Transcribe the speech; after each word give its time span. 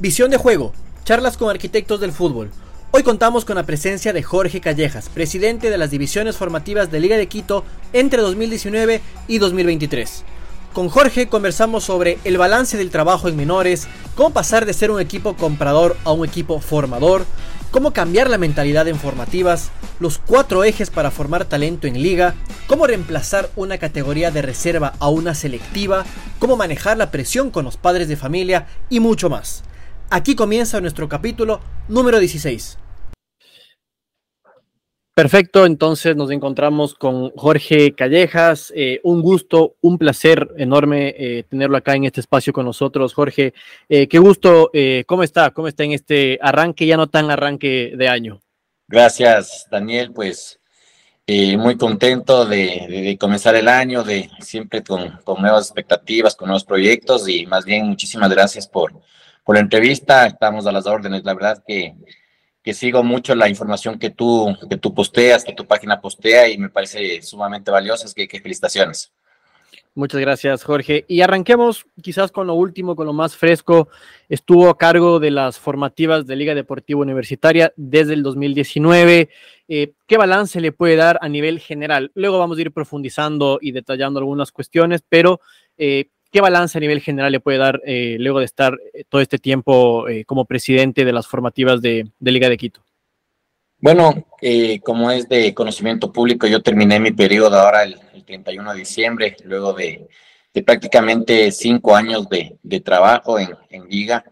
Visión 0.00 0.30
de 0.30 0.38
juego, 0.38 0.72
charlas 1.04 1.36
con 1.36 1.50
arquitectos 1.50 2.00
del 2.00 2.12
fútbol. 2.12 2.50
Hoy 2.90 3.02
contamos 3.02 3.44
con 3.44 3.56
la 3.56 3.64
presencia 3.64 4.14
de 4.14 4.22
Jorge 4.22 4.62
Callejas, 4.62 5.10
presidente 5.10 5.68
de 5.68 5.76
las 5.76 5.90
divisiones 5.90 6.38
formativas 6.38 6.90
de 6.90 7.00
Liga 7.00 7.18
de 7.18 7.26
Quito 7.26 7.64
entre 7.92 8.22
2019 8.22 9.02
y 9.28 9.36
2023. 9.36 10.24
Con 10.72 10.88
Jorge 10.88 11.28
conversamos 11.28 11.84
sobre 11.84 12.18
el 12.24 12.38
balance 12.38 12.78
del 12.78 12.90
trabajo 12.90 13.28
en 13.28 13.36
menores, 13.36 13.88
cómo 14.14 14.30
pasar 14.30 14.64
de 14.64 14.72
ser 14.72 14.90
un 14.90 15.02
equipo 15.02 15.36
comprador 15.36 15.98
a 16.04 16.12
un 16.12 16.26
equipo 16.26 16.60
formador, 16.60 17.26
cómo 17.70 17.92
cambiar 17.92 18.30
la 18.30 18.38
mentalidad 18.38 18.88
en 18.88 18.98
formativas, 18.98 19.68
los 19.98 20.16
cuatro 20.16 20.64
ejes 20.64 20.88
para 20.88 21.10
formar 21.10 21.44
talento 21.44 21.86
en 21.86 22.02
liga, 22.02 22.36
cómo 22.68 22.86
reemplazar 22.86 23.50
una 23.54 23.76
categoría 23.76 24.30
de 24.30 24.40
reserva 24.40 24.94
a 24.98 25.10
una 25.10 25.34
selectiva, 25.34 26.06
cómo 26.38 26.56
manejar 26.56 26.96
la 26.96 27.10
presión 27.10 27.50
con 27.50 27.66
los 27.66 27.76
padres 27.76 28.08
de 28.08 28.16
familia 28.16 28.66
y 28.88 29.00
mucho 29.00 29.28
más. 29.28 29.62
Aquí 30.12 30.34
comienza 30.34 30.80
nuestro 30.80 31.08
capítulo 31.08 31.60
número 31.86 32.18
16. 32.18 32.78
Perfecto, 35.14 35.66
entonces 35.66 36.16
nos 36.16 36.32
encontramos 36.32 36.94
con 36.94 37.30
Jorge 37.36 37.94
Callejas. 37.94 38.72
Eh, 38.74 39.00
un 39.04 39.22
gusto, 39.22 39.76
un 39.80 39.98
placer 39.98 40.48
enorme 40.56 41.14
eh, 41.16 41.44
tenerlo 41.48 41.76
acá 41.76 41.94
en 41.94 42.06
este 42.06 42.18
espacio 42.18 42.52
con 42.52 42.64
nosotros. 42.64 43.14
Jorge, 43.14 43.54
eh, 43.88 44.08
qué 44.08 44.18
gusto. 44.18 44.72
¿Cómo 45.06 45.22
está? 45.22 45.52
¿Cómo 45.52 45.68
está 45.68 45.84
en 45.84 45.92
este 45.92 46.40
arranque, 46.42 46.86
ya 46.86 46.96
no 46.96 47.08
tan 47.08 47.30
arranque 47.30 47.92
de 47.96 48.08
año? 48.08 48.40
Gracias, 48.88 49.68
Daniel. 49.70 50.10
Pues 50.12 50.58
muy 51.56 51.76
contento 51.76 52.44
de, 52.46 53.16
comenzar 53.20 53.54
el 53.54 53.68
año, 53.68 54.02
de 54.02 54.28
siempre 54.40 54.82
con, 54.82 55.20
con 55.22 55.40
nuevas 55.40 55.66
expectativas, 55.66 56.34
con 56.34 56.48
nuevos 56.48 56.64
proyectos 56.64 57.28
y 57.28 57.46
más 57.46 57.64
bien 57.64 57.86
muchísimas 57.86 58.28
gracias 58.30 58.66
por, 58.66 58.92
por 59.44 59.56
la 59.56 59.60
entrevista. 59.60 60.26
Estamos 60.26 60.66
a 60.66 60.72
las 60.72 60.86
órdenes. 60.86 61.24
La 61.24 61.34
verdad 61.34 61.62
que, 61.66 61.94
que 62.62 62.74
sigo 62.74 63.02
mucho 63.02 63.34
la 63.34 63.48
información 63.48 63.98
que 63.98 64.10
tú, 64.10 64.56
que 64.68 64.76
tú 64.76 64.94
posteas, 64.94 65.44
que 65.44 65.52
tu 65.52 65.66
página 65.66 66.00
postea 66.00 66.48
y 66.48 66.58
me 66.58 66.68
parece 66.68 67.22
sumamente 67.22 67.70
valiosa. 67.70 68.06
Es 68.06 68.14
que, 68.14 68.28
que 68.28 68.40
felicitaciones. 68.40 69.12
Muchas 69.94 70.20
gracias, 70.20 70.62
Jorge. 70.62 71.04
Y 71.08 71.20
arranquemos 71.20 71.84
quizás 72.00 72.30
con 72.30 72.46
lo 72.46 72.54
último, 72.54 72.94
con 72.94 73.06
lo 73.06 73.12
más 73.12 73.36
fresco. 73.36 73.88
Estuvo 74.28 74.68
a 74.68 74.78
cargo 74.78 75.18
de 75.18 75.32
las 75.32 75.58
formativas 75.58 76.26
de 76.26 76.36
Liga 76.36 76.54
Deportiva 76.54 77.00
Universitaria 77.00 77.72
desde 77.76 78.14
el 78.14 78.22
2019. 78.22 79.28
Eh, 79.68 79.92
¿Qué 80.06 80.16
balance 80.16 80.60
le 80.60 80.70
puede 80.70 80.94
dar 80.94 81.18
a 81.22 81.28
nivel 81.28 81.58
general? 81.58 82.12
Luego 82.14 82.38
vamos 82.38 82.56
a 82.56 82.60
ir 82.60 82.72
profundizando 82.72 83.58
y 83.60 83.72
detallando 83.72 84.20
algunas 84.20 84.52
cuestiones, 84.52 85.02
pero 85.08 85.40
eh, 85.76 86.08
¿Qué 86.30 86.40
balance 86.40 86.78
a 86.78 86.80
nivel 86.80 87.00
general 87.00 87.32
le 87.32 87.40
puede 87.40 87.58
dar 87.58 87.82
eh, 87.84 88.16
luego 88.20 88.38
de 88.38 88.44
estar 88.44 88.78
eh, 88.94 89.02
todo 89.08 89.20
este 89.20 89.38
tiempo 89.38 90.06
eh, 90.08 90.24
como 90.24 90.44
presidente 90.44 91.04
de 91.04 91.12
las 91.12 91.26
formativas 91.26 91.82
de, 91.82 92.08
Liga 92.20 92.48
de 92.48 92.56
Quito? 92.56 92.82
Bueno, 93.78 94.26
como 94.84 95.10
es 95.10 95.28
de 95.28 95.54
conocimiento 95.54 96.12
público, 96.12 96.46
yo 96.46 96.62
terminé 96.62 97.00
mi 97.00 97.12
periodo 97.12 97.58
ahora 97.58 97.82
el, 97.82 97.98
31 98.26 98.72
de 98.74 98.78
diciembre, 98.78 99.36
luego 99.44 99.72
de, 99.72 100.06
prácticamente 100.64 101.50
cinco 101.50 101.96
años 101.96 102.28
de, 102.28 102.80
trabajo 102.80 103.38
en, 103.38 103.56
Liga. 103.88 104.22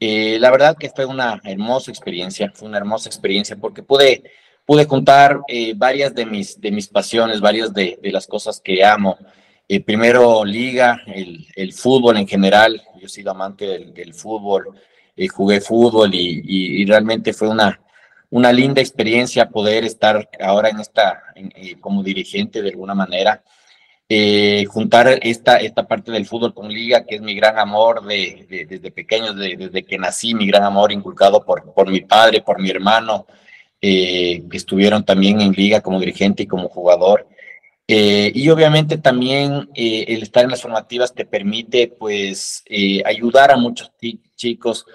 la 0.00 0.50
verdad 0.50 0.76
que 0.78 0.88
fue 0.88 1.04
una 1.04 1.40
hermosa 1.44 1.90
experiencia, 1.90 2.50
fue 2.54 2.68
una 2.68 2.78
hermosa 2.78 3.10
experiencia 3.10 3.54
porque 3.54 3.82
pude, 3.82 4.24
pude 4.64 4.86
juntar 4.86 5.40
varias 5.76 6.14
de 6.14 6.24
mis, 6.24 6.58
de 6.58 6.72
mis 6.72 6.88
pasiones, 6.88 7.40
varias 7.40 7.74
de, 7.74 7.98
de 8.02 8.10
las 8.10 8.26
cosas 8.26 8.62
que 8.62 8.82
amo. 8.82 9.18
Eh, 9.72 9.80
primero 9.84 10.44
liga, 10.44 11.00
el, 11.06 11.72
fútbol 11.72 12.16
en 12.16 12.26
general, 12.26 12.82
yo 12.98 13.06
he 13.06 13.08
sido 13.08 13.30
amante 13.30 13.66
del, 13.94 14.14
fútbol, 14.14 14.64
eh, 15.16 15.28
jugué 15.28 15.60
fútbol 15.60 16.10
y, 16.12 16.84
realmente 16.86 17.32
fue 17.32 17.46
una, 17.48 17.80
una 18.30 18.52
linda 18.52 18.80
experiencia 18.80 19.48
poder 19.48 19.84
estar 19.84 20.28
ahora 20.40 20.70
en 20.70 20.80
esta, 20.80 21.22
eh, 21.36 21.76
como 21.78 22.02
dirigente 22.02 22.62
de 22.62 22.70
alguna 22.70 22.96
manera, 22.96 23.44
juntar 24.66 25.20
esta, 25.22 25.58
esta 25.58 25.86
parte 25.86 26.10
del 26.10 26.26
fútbol 26.26 26.52
con 26.52 26.66
liga, 26.68 27.04
que 27.06 27.14
es 27.14 27.20
mi 27.20 27.36
gran 27.36 27.56
amor 27.56 28.04
de, 28.04 28.66
desde 28.68 28.90
pequeño, 28.90 29.34
desde 29.34 29.84
que 29.84 29.98
nací, 29.98 30.34
mi 30.34 30.48
gran 30.48 30.64
amor 30.64 30.90
inculcado 30.90 31.44
por, 31.44 31.72
por 31.72 31.88
mi 31.88 32.00
padre, 32.00 32.42
por 32.42 32.60
mi 32.60 32.70
hermano, 32.70 33.24
que 33.80 34.42
estuvieron 34.50 35.04
también 35.04 35.40
en 35.40 35.52
liga 35.52 35.80
como 35.80 36.00
dirigente 36.00 36.42
y 36.42 36.48
como 36.48 36.68
jugador. 36.68 37.29
Eh, 37.92 38.30
y 38.36 38.48
obviamente 38.50 38.98
también 38.98 39.68
eh, 39.74 40.04
el 40.06 40.22
estar 40.22 40.44
en 40.44 40.50
las 40.52 40.62
formativas 40.62 41.12
te 41.12 41.26
permite 41.26 41.88
pues 41.88 42.62
eh, 42.66 43.02
ayudar 43.04 43.50
a 43.50 43.56
muchos 43.56 43.90
chicos 44.36 44.86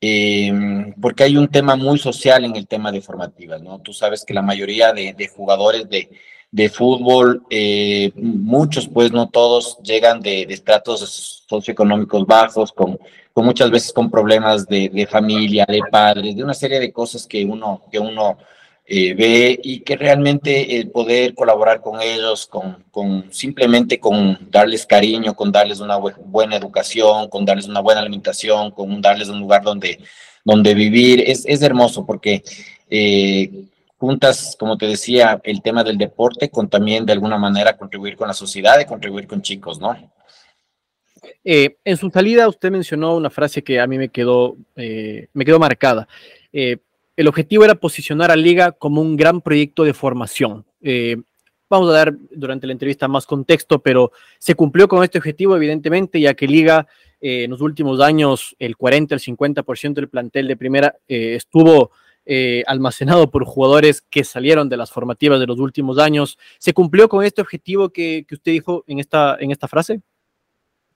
em, 0.00 0.94
porque 1.00 1.24
hay 1.24 1.36
un 1.36 1.48
tema 1.48 1.74
muy 1.74 1.98
social 1.98 2.44
en 2.44 2.54
el 2.54 2.68
tema 2.68 2.92
de 2.92 3.00
formativas, 3.00 3.60
¿no? 3.60 3.80
Tú 3.80 3.92
sabes 3.92 4.24
que 4.24 4.34
la 4.34 4.42
mayoría 4.42 4.92
de, 4.92 5.28
jugadores 5.34 5.88
de, 5.88 6.08
de 6.52 6.68
fútbol, 6.68 7.42
muchos 8.14 8.86
pues 8.86 9.10
no 9.10 9.28
todos 9.30 9.78
llegan 9.82 10.20
de, 10.20 10.42
estratos 10.42 11.44
socioeconómicos 11.48 12.24
bajos, 12.24 12.70
con, 12.70 13.00
con, 13.32 13.44
muchas 13.44 13.68
veces 13.68 13.92
con 13.92 14.08
problemas 14.08 14.64
de, 14.68 14.90
de 14.90 15.06
familia, 15.08 15.66
de 15.68 15.80
padres, 15.90 16.36
de 16.36 16.44
una 16.44 16.54
serie 16.54 16.78
de 16.78 16.92
cosas 16.92 17.26
que 17.26 17.44
uno, 17.44 17.82
que 17.90 17.98
uno 17.98 18.38
eh, 18.86 19.14
ve 19.14 19.58
y 19.62 19.80
que 19.80 19.96
realmente 19.96 20.76
el 20.76 20.90
poder 20.90 21.34
colaborar 21.34 21.80
con 21.80 22.02
ellos, 22.02 22.46
con, 22.46 22.84
con, 22.90 23.32
simplemente 23.32 23.98
con 23.98 24.38
darles 24.50 24.84
cariño, 24.84 25.34
con 25.34 25.50
darles 25.50 25.80
una 25.80 25.96
buena 25.96 26.56
educación, 26.56 27.30
con 27.30 27.46
darles 27.46 27.66
una 27.66 27.80
buena 27.80 28.02
alimentación, 28.02 28.72
con 28.72 29.00
darles 29.00 29.30
un 29.30 29.40
lugar 29.40 29.62
donde, 29.62 30.00
donde 30.44 30.74
vivir, 30.74 31.22
es, 31.26 31.46
es 31.46 31.62
hermoso 31.62 32.04
porque 32.04 32.42
eh, 32.90 33.64
juntas, 33.96 34.54
como 34.58 34.76
te 34.76 34.86
decía, 34.86 35.40
el 35.44 35.62
tema 35.62 35.82
del 35.82 35.96
deporte 35.96 36.50
con 36.50 36.68
también 36.68 37.06
de 37.06 37.14
alguna 37.14 37.38
manera 37.38 37.78
contribuir 37.78 38.16
con 38.16 38.28
la 38.28 38.34
sociedad 38.34 38.78
y 38.78 38.84
contribuir 38.84 39.26
con 39.26 39.40
chicos, 39.40 39.80
¿no? 39.80 39.96
Eh, 41.42 41.78
en 41.84 41.96
su 41.96 42.10
salida 42.10 42.48
usted 42.48 42.70
mencionó 42.70 43.16
una 43.16 43.30
frase 43.30 43.64
que 43.64 43.80
a 43.80 43.86
mí 43.86 43.96
me 43.96 44.10
quedó, 44.10 44.58
me 44.76 45.44
quedó 45.46 45.58
marcada. 45.58 46.06
El 47.16 47.28
objetivo 47.28 47.64
era 47.64 47.76
posicionar 47.76 48.30
a 48.30 48.36
Liga 48.36 48.72
como 48.72 49.00
un 49.00 49.16
gran 49.16 49.40
proyecto 49.40 49.84
de 49.84 49.94
formación. 49.94 50.66
Eh, 50.80 51.16
vamos 51.70 51.88
a 51.90 51.92
dar 51.92 52.16
durante 52.32 52.66
la 52.66 52.72
entrevista 52.72 53.06
más 53.06 53.24
contexto, 53.24 53.80
pero 53.80 54.10
se 54.38 54.56
cumplió 54.56 54.88
con 54.88 55.04
este 55.04 55.18
objetivo, 55.18 55.54
evidentemente, 55.54 56.20
ya 56.20 56.34
que 56.34 56.48
Liga 56.48 56.88
eh, 57.20 57.44
en 57.44 57.52
los 57.52 57.60
últimos 57.60 58.00
años, 58.00 58.56
el 58.58 58.76
40 58.76 59.14
al 59.14 59.20
50% 59.20 59.94
del 59.94 60.08
plantel 60.08 60.48
de 60.48 60.56
primera 60.56 60.96
eh, 61.08 61.34
estuvo 61.36 61.92
almacenado 62.66 63.30
por 63.30 63.44
jugadores 63.44 64.00
que 64.00 64.24
salieron 64.24 64.70
de 64.70 64.78
las 64.78 64.90
formativas 64.90 65.38
de 65.38 65.46
los 65.46 65.58
últimos 65.58 65.98
años. 65.98 66.38
¿Se 66.58 66.72
cumplió 66.72 67.06
con 67.06 67.22
este 67.22 67.42
objetivo 67.42 67.90
que, 67.90 68.24
usted 68.32 68.52
dijo 68.52 68.82
en 68.86 68.98
esta, 68.98 69.36
en 69.38 69.50
esta 69.50 69.68
frase? 69.68 70.00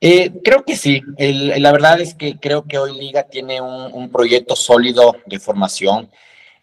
Eh, 0.00 0.30
creo 0.44 0.64
que 0.64 0.76
sí. 0.76 1.02
la 1.18 1.72
verdad 1.72 2.00
es 2.00 2.14
que 2.14 2.38
creo 2.38 2.64
que 2.64 2.78
hoy 2.78 2.96
Liga 2.96 3.24
tiene 3.24 3.60
un, 3.60 4.10
proyecto 4.10 4.54
sólido 4.54 5.16
de 5.26 5.40
formación. 5.40 6.10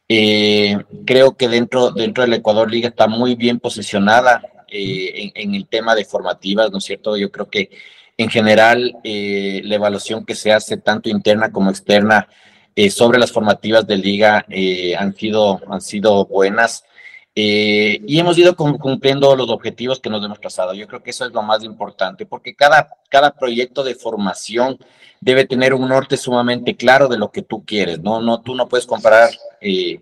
Eh, 0.07 0.77
creo 1.05 1.35
que 1.35 1.47
dentro, 1.49 1.91
dentro 1.91 2.23
del 2.23 2.33
Ecuador 2.33 2.71
Liga 2.71 2.89
está 2.89 3.07
muy 3.07 3.35
bien 3.35 3.59
posicionada 3.59 4.41
eh, 4.69 5.31
en, 5.35 5.55
el 5.55 5.67
tema 5.67 5.95
de 5.95 6.05
formativas, 6.05 6.71
¿no 6.71 6.77
es 6.77 6.85
cierto? 6.85 7.17
Yo 7.17 7.31
creo 7.31 7.49
que 7.49 7.69
en 8.17 8.29
general 8.29 8.95
la 9.03 9.75
evaluación 9.75 10.25
que 10.25 10.35
se 10.35 10.53
hace 10.53 10.77
tanto 10.77 11.09
interna 11.09 11.51
como 11.51 11.69
externa 11.69 12.29
sobre 12.89 13.19
las 13.19 13.31
formativas 13.31 13.85
de 13.87 13.97
Liga 13.97 14.45
han, 14.97 15.13
sido, 15.15 15.61
han 15.69 15.81
sido 15.81 16.25
buenas. 16.25 16.85
Eh, 17.37 18.01
y 18.07 18.17
hemos 18.17 18.37
ido 18.37 18.55
cumpliendo 18.55 19.35
los 19.35 19.49
objetivos 19.49 19.99
que 19.99 20.09
nos 20.09 20.23
hemos 20.23 20.39
trazado. 20.39 20.73
Yo 20.73 20.87
creo 20.87 21.03
que 21.03 21.09
eso 21.09 21.25
es 21.25 21.33
lo 21.33 21.41
más 21.43 21.65
importante, 21.65 22.25
porque 22.25 22.55
cada, 22.55 22.89
cada 23.09 23.31
proyecto 23.31 23.83
de 23.83 23.93
formación 23.93 24.79
debe 25.19 25.43
tener 25.45 25.73
un 25.73 25.89
norte 25.89 26.15
sumamente 26.15 26.77
claro 26.77 27.09
de 27.09 27.17
lo 27.17 27.31
que 27.31 27.41
tú 27.41 27.65
quieres. 27.65 27.99
No, 27.99 28.21
no 28.21 28.39
tú 28.41 28.55
no 28.55 28.69
puedes 28.69 28.85
comparar 28.85 29.31
eh, 29.59 29.99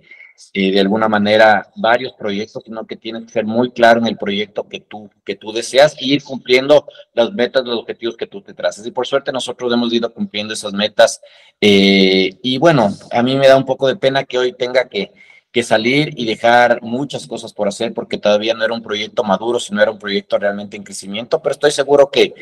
eh, 0.53 0.71
de 0.71 0.79
alguna 0.79 1.09
manera 1.09 1.71
varios 1.75 2.13
proyectos, 2.13 2.61
sino 2.65 2.85
que 2.85 2.97
tienes 2.97 3.23
que 3.23 3.31
ser 3.31 3.45
muy 3.45 3.71
claro 3.71 3.99
en 3.99 4.05
el 4.05 4.17
proyecto 4.17 4.67
que 4.69 4.81
tú, 4.81 5.09
que 5.25 5.35
tú 5.35 5.51
deseas 5.51 5.99
y 5.99 6.13
ir 6.13 6.23
cumpliendo 6.23 6.85
las 7.15 7.33
metas, 7.33 7.65
los 7.65 7.79
objetivos 7.79 8.15
que 8.15 8.27
tú 8.27 8.41
te 8.41 8.53
traces. 8.53 8.85
Y 8.85 8.91
por 8.91 9.07
suerte 9.07 9.31
nosotros 9.31 9.73
hemos 9.73 9.91
ido 9.91 10.13
cumpliendo 10.13 10.53
esas 10.53 10.73
metas. 10.73 11.19
y 11.59 12.57
bueno, 12.59 12.89
a 13.11 13.23
mí 13.23 13.35
me 13.35 13.47
da 13.47 13.57
un 13.57 13.65
poco 13.65 13.87
de 13.87 13.95
pena 13.95 14.23
que 14.23 14.37
hoy 14.37 14.53
tenga 14.53 14.87
que 14.87 15.11
que 15.53 15.63
salir 15.63 16.13
y 16.17 16.25
dejar 16.25 16.81
muchas 16.81 17.27
cosas 17.27 17.53
por 17.53 17.67
hacer 17.67 17.93
porque 17.93 18.17
todavía 18.17 18.55
no 18.55 18.65
era 18.65 18.73
un 18.73 18.81
proyecto 18.81 19.23
maduro, 19.23 19.59
sino 19.59 19.81
era 19.81 19.91
un 19.91 19.99
proyecto 19.99 20.39
realmente 20.39 20.75
en 20.75 20.83
crecimiento, 20.83 21.41
pero 21.41 21.53
estoy 21.53 21.69
seguro 21.69 22.09
que, 22.09 22.33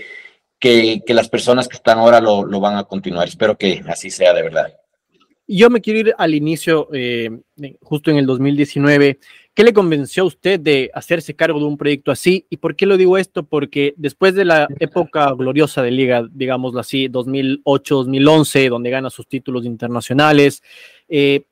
que, 0.58 1.04
las 1.08 1.28
personas 1.28 1.68
que 1.68 1.76
están 1.76 2.00
ahora 2.00 2.22
lo, 2.22 2.48
van 2.62 2.78
a 2.78 2.86
continuar. 2.86 3.28
Espero 3.28 3.58
que 3.58 3.84
así 3.88 4.10
sea 4.10 4.34
de 4.34 4.44
verdad. 4.44 4.74
Yo 5.46 5.70
me 5.70 5.82
quiero 5.82 6.00
ir 6.00 6.16
al 6.18 6.34
inicio, 6.34 6.88
eh, 6.94 7.30
justo 7.82 8.10
en 8.10 8.18
el 8.18 8.26
2019. 8.26 9.20
¿Qué 9.54 9.64
le 9.66 9.74
convenció 9.74 10.24
a 10.24 10.28
usted 10.28 10.62
de 10.62 10.90
hacerse 10.94 11.36
cargo 11.36 11.60
de 11.60 11.66
un 11.66 11.78
proyecto 11.78 12.12
así? 12.14 12.46
¿Y 12.50 12.56
por 12.58 12.78
qué 12.78 12.86
lo 12.86 12.96
digo 12.96 13.18
esto? 13.18 13.44
Porque 13.44 13.94
después 13.98 14.34
de 14.36 14.46
la 14.46 14.70
época 14.80 15.30
gloriosa 15.34 15.82
de 15.82 15.92
Liga, 15.92 16.26
digámoslo 16.32 16.80
así, 16.80 17.10
2008-2011, 17.10 18.70
donde 18.70 18.90
gana 18.90 19.10
sus 19.10 19.28
títulos 19.28 19.66
internacionales, 19.66 20.64
eh, 21.10 21.44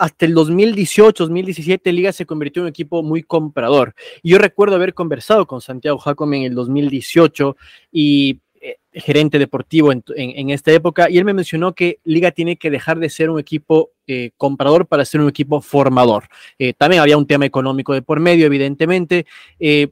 hasta 0.00 0.24
el 0.24 0.32
2018, 0.32 1.24
2017, 1.24 1.92
Liga 1.92 2.10
se 2.12 2.24
convirtió 2.24 2.60
en 2.60 2.64
un 2.64 2.70
equipo 2.70 3.02
muy 3.02 3.22
comprador. 3.22 3.94
Y 4.22 4.30
yo 4.30 4.38
recuerdo 4.38 4.76
haber 4.76 4.94
conversado 4.94 5.46
con 5.46 5.60
Santiago 5.60 5.98
Jacome 5.98 6.38
en 6.38 6.44
el 6.44 6.54
2018 6.54 7.54
y 7.92 8.40
eh, 8.62 8.78
gerente 8.94 9.38
deportivo 9.38 9.92
en, 9.92 10.50
esta 10.50 10.72
época, 10.72 11.10
y 11.10 11.18
él 11.18 11.26
me 11.26 11.34
mencionó 11.34 11.74
que 11.74 11.98
Liga 12.04 12.30
tiene 12.30 12.56
que 12.56 12.70
dejar 12.70 12.98
de 12.98 13.10
ser 13.10 13.28
un 13.28 13.38
equipo 13.38 13.90
eh, 14.06 14.30
comprador 14.38 14.86
para 14.86 15.04
ser 15.04 15.20
un 15.20 15.28
equipo 15.28 15.60
formador. 15.60 16.28
Eh, 16.58 16.72
también 16.72 17.02
había 17.02 17.18
un 17.18 17.26
tema 17.26 17.44
económico 17.44 17.92
de 17.92 18.00
por 18.00 18.20
medio, 18.20 18.46
evidentemente. 18.46 19.26
¿Qué 19.58 19.90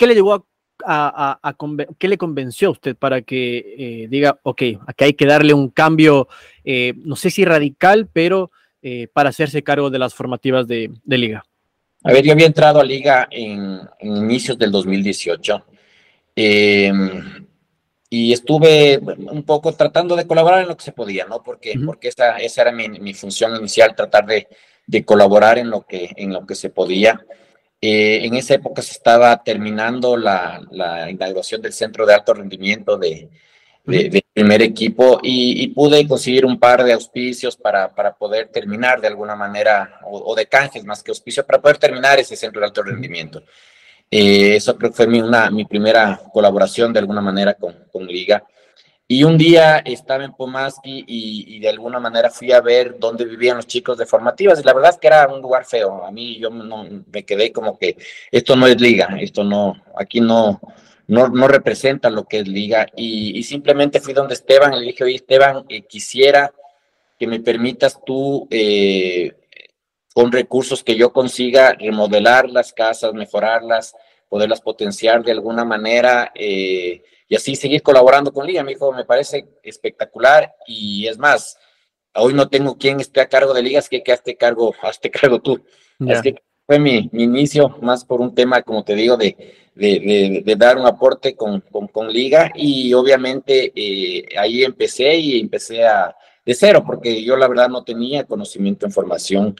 le 0.00 0.14
llevó 0.14 0.46
a, 0.86 1.54
le 2.00 2.16
convenció 2.16 2.68
a 2.68 2.72
usted 2.72 2.96
para 2.96 3.20
que 3.20 4.06
diga, 4.08 4.40
ok, 4.42 4.62
aquí 4.86 5.04
hay 5.04 5.12
que 5.12 5.26
darle 5.26 5.52
un 5.52 5.68
cambio, 5.68 6.28
no 6.64 7.16
sé 7.16 7.28
si 7.28 7.44
radical, 7.44 8.08
pero 8.10 8.50
para 9.12 9.30
hacerse 9.30 9.62
cargo 9.62 9.90
de 9.90 9.98
las 9.98 10.14
formativas 10.14 10.66
de, 10.66 10.90
Liga? 11.04 11.44
A 12.02 12.12
ver, 12.12 12.24
yo 12.24 12.32
había 12.32 12.46
entrado 12.46 12.80
a 12.80 12.84
Liga 12.84 13.28
en, 13.30 13.80
en 13.98 14.16
inicios 14.16 14.58
del 14.58 14.70
2018. 14.70 15.64
Eh, 16.36 16.92
y 18.08 18.32
estuve 18.32 18.98
un 18.98 19.42
poco 19.42 19.72
tratando 19.72 20.14
de 20.14 20.26
colaborar 20.26 20.62
en 20.62 20.68
lo 20.68 20.76
que 20.76 20.84
se 20.84 20.92
podía, 20.92 21.26
¿no? 21.26 21.42
Porque, 21.42 21.74
porque 21.84 22.08
esa, 22.08 22.36
esa 22.38 22.62
era 22.62 22.72
mi, 22.72 22.88
mi, 22.88 23.14
función 23.14 23.56
inicial, 23.56 23.96
tratar 23.96 24.26
de, 24.26 24.46
de, 24.86 25.04
colaborar 25.04 25.58
en 25.58 25.70
lo 25.70 25.82
que, 25.82 26.10
en 26.16 26.32
lo 26.32 26.46
que 26.46 26.54
se 26.54 26.70
podía. 26.70 27.20
Eh, 27.80 28.20
en 28.24 28.34
esa 28.34 28.54
época 28.54 28.80
se 28.80 28.92
estaba 28.92 29.42
terminando 29.42 30.16
la, 30.16 30.62
la, 30.70 31.10
inauguración 31.10 31.60
del 31.60 31.72
centro 31.72 32.06
de 32.06 32.14
alto 32.14 32.32
rendimiento 32.32 32.96
de, 32.96 33.28
de, 33.86 34.24
primer 34.32 34.62
equipo 34.62 35.20
y, 35.22 35.68
pude 35.68 36.06
conseguir 36.06 36.44
un 36.44 36.58
par 36.58 36.84
de 36.84 36.92
auspicios 36.92 37.56
para, 37.56 37.94
para 37.94 38.14
poder 38.14 38.48
terminar 38.48 39.00
de 39.00 39.08
alguna 39.08 39.34
manera, 39.34 40.00
o, 40.04 40.18
o, 40.18 40.34
de 40.34 40.46
canjes 40.46 40.84
más 40.84 41.02
que 41.02 41.10
auspicios, 41.10 41.46
para 41.46 41.60
poder 41.60 41.78
terminar 41.78 42.18
ese 42.18 42.36
centro 42.36 42.60
de 42.60 42.66
alto 42.66 42.82
rendimiento. 42.82 43.42
Eh, 44.10 44.56
eso 44.56 44.76
creo 44.76 44.90
que 44.90 44.96
fue 44.96 45.06
mi, 45.06 45.20
una, 45.20 45.50
mi 45.50 45.64
primera 45.64 46.20
colaboración 46.32 46.92
de 46.92 47.00
alguna 47.00 47.20
manera 47.20 47.54
con, 47.54 47.74
con 47.90 48.06
Liga. 48.06 48.44
Y 49.08 49.22
un 49.22 49.38
día 49.38 49.78
estaba 49.78 50.24
en 50.24 50.32
Pomaski 50.32 51.04
y, 51.06 51.56
y, 51.56 51.60
de 51.60 51.68
alguna 51.68 52.00
manera 52.00 52.28
fui 52.28 52.50
a 52.50 52.60
ver 52.60 52.98
dónde 52.98 53.24
vivían 53.24 53.56
los 53.56 53.66
chicos 53.66 53.96
de 53.98 54.06
formativas. 54.06 54.60
Y 54.60 54.64
la 54.64 54.72
verdad 54.72 54.90
es 54.90 54.98
que 54.98 55.06
era 55.06 55.28
un 55.28 55.40
lugar 55.40 55.64
feo. 55.64 56.04
A 56.04 56.10
mí 56.10 56.38
yo 56.40 56.50
no, 56.50 56.84
me 57.12 57.24
quedé 57.24 57.52
como 57.52 57.78
que 57.78 57.96
esto 58.32 58.56
no 58.56 58.66
es 58.66 58.80
liga, 58.80 59.16
esto 59.20 59.44
no, 59.44 59.80
aquí 59.96 60.20
no, 60.20 60.60
no, 61.08 61.28
no 61.28 61.48
representa 61.48 62.10
lo 62.10 62.24
que 62.24 62.40
es 62.40 62.48
liga. 62.48 62.86
Y, 62.96 63.38
y, 63.38 63.42
simplemente 63.42 64.00
fui 64.00 64.12
donde 64.14 64.34
Esteban 64.34 64.74
y 64.74 64.80
le 64.80 64.86
dije, 64.86 65.04
oye 65.04 65.16
Esteban, 65.16 65.64
eh, 65.68 65.82
quisiera 65.82 66.52
que 67.18 67.26
me 67.26 67.40
permitas 67.40 68.00
tú 68.04 68.46
eh, 68.50 69.32
con 70.14 70.32
recursos 70.32 70.82
que 70.82 70.96
yo 70.96 71.12
consiga 71.12 71.72
remodelar 71.72 72.48
las 72.50 72.72
casas, 72.72 73.14
mejorarlas, 73.14 73.94
poderlas 74.28 74.60
potenciar 74.60 75.22
de 75.22 75.32
alguna 75.32 75.64
manera 75.64 76.32
eh, 76.34 77.02
y 77.28 77.36
así 77.36 77.56
seguir 77.56 77.82
colaborando 77.82 78.32
con 78.32 78.46
Liga. 78.46 78.62
Me 78.62 78.72
dijo, 78.72 78.92
me 78.92 79.04
parece 79.04 79.46
espectacular 79.62 80.54
y 80.66 81.06
es 81.06 81.18
más, 81.18 81.58
hoy 82.14 82.34
no 82.34 82.48
tengo 82.48 82.76
quien 82.76 83.00
esté 83.00 83.20
a 83.20 83.28
cargo 83.28 83.54
de 83.54 83.62
ligas, 83.62 83.88
que 83.88 84.02
que 84.02 84.12
hazte 84.12 84.36
cargo, 84.36 84.74
hazte 84.82 85.10
cargo 85.10 85.40
tú. 85.40 85.64
Que 85.98 86.36
fue 86.66 86.78
mi, 86.80 87.08
inicio, 87.12 87.76
más 87.80 88.04
por 88.04 88.20
un 88.20 88.34
tema, 88.34 88.62
como 88.62 88.82
te 88.82 88.94
digo, 88.94 89.16
de, 89.16 89.36
de, 89.74 90.42
de, 90.44 90.56
dar 90.56 90.76
un 90.76 90.86
aporte 90.86 91.36
con, 91.36 91.60
con, 91.60 91.86
con 91.86 92.12
liga 92.12 92.50
y 92.54 92.92
obviamente 92.92 93.72
eh, 93.74 94.26
ahí 94.36 94.64
empecé 94.64 95.16
y 95.16 95.38
empecé 95.38 95.86
a, 95.86 96.16
de 96.44 96.54
cero, 96.54 96.82
porque 96.84 97.22
yo 97.22 97.36
la 97.36 97.46
verdad 97.46 97.68
no 97.68 97.84
tenía 97.84 98.24
conocimiento 98.24 98.84
en 98.84 98.92
formación 98.92 99.56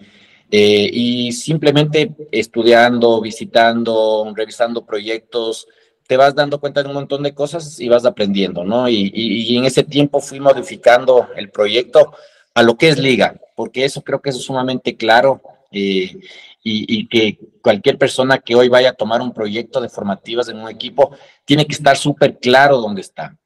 eh, 0.50 0.88
y 0.92 1.32
simplemente 1.32 2.12
estudiando, 2.32 3.20
visitando, 3.20 4.32
revisando 4.34 4.84
proyectos, 4.84 5.66
te 6.06 6.16
vas 6.16 6.34
dando 6.34 6.60
cuenta 6.60 6.82
de 6.82 6.88
un 6.88 6.94
montón 6.94 7.22
de 7.22 7.34
cosas 7.34 7.80
y 7.80 7.88
vas 7.88 8.04
aprendiendo, 8.04 8.64
¿no? 8.64 8.88
Y, 8.88 9.10
y, 9.12 9.56
en 9.56 9.64
ese 9.64 9.82
tiempo 9.82 10.20
fui 10.20 10.38
modificando 10.38 11.28
el 11.36 11.50
proyecto 11.50 12.14
a 12.54 12.62
lo 12.62 12.76
que 12.76 12.88
es 12.88 12.98
liga, 12.98 13.40
porque 13.56 13.84
eso 13.84 14.02
creo 14.02 14.20
que 14.20 14.30
es 14.30 14.40
sumamente 14.40 14.96
claro 14.96 15.40
eh, 15.72 16.20
y, 16.68 16.98
y, 16.98 17.06
que 17.06 17.38
cualquier 17.62 17.96
persona 17.96 18.38
que 18.38 18.56
hoy 18.56 18.68
vaya 18.68 18.90
a 18.90 18.94
tomar 18.94 19.20
un 19.20 19.32
proyecto 19.32 19.80
de 19.80 19.88
formativas 19.88 20.48
en 20.48 20.58
un 20.58 20.68
equipo 20.68 21.16
tiene 21.44 21.64
que 21.64 21.74
estar 21.74 21.96
súper 21.96 22.38
claro 22.40 22.78
dónde 22.78 23.02
está. 23.02 23.36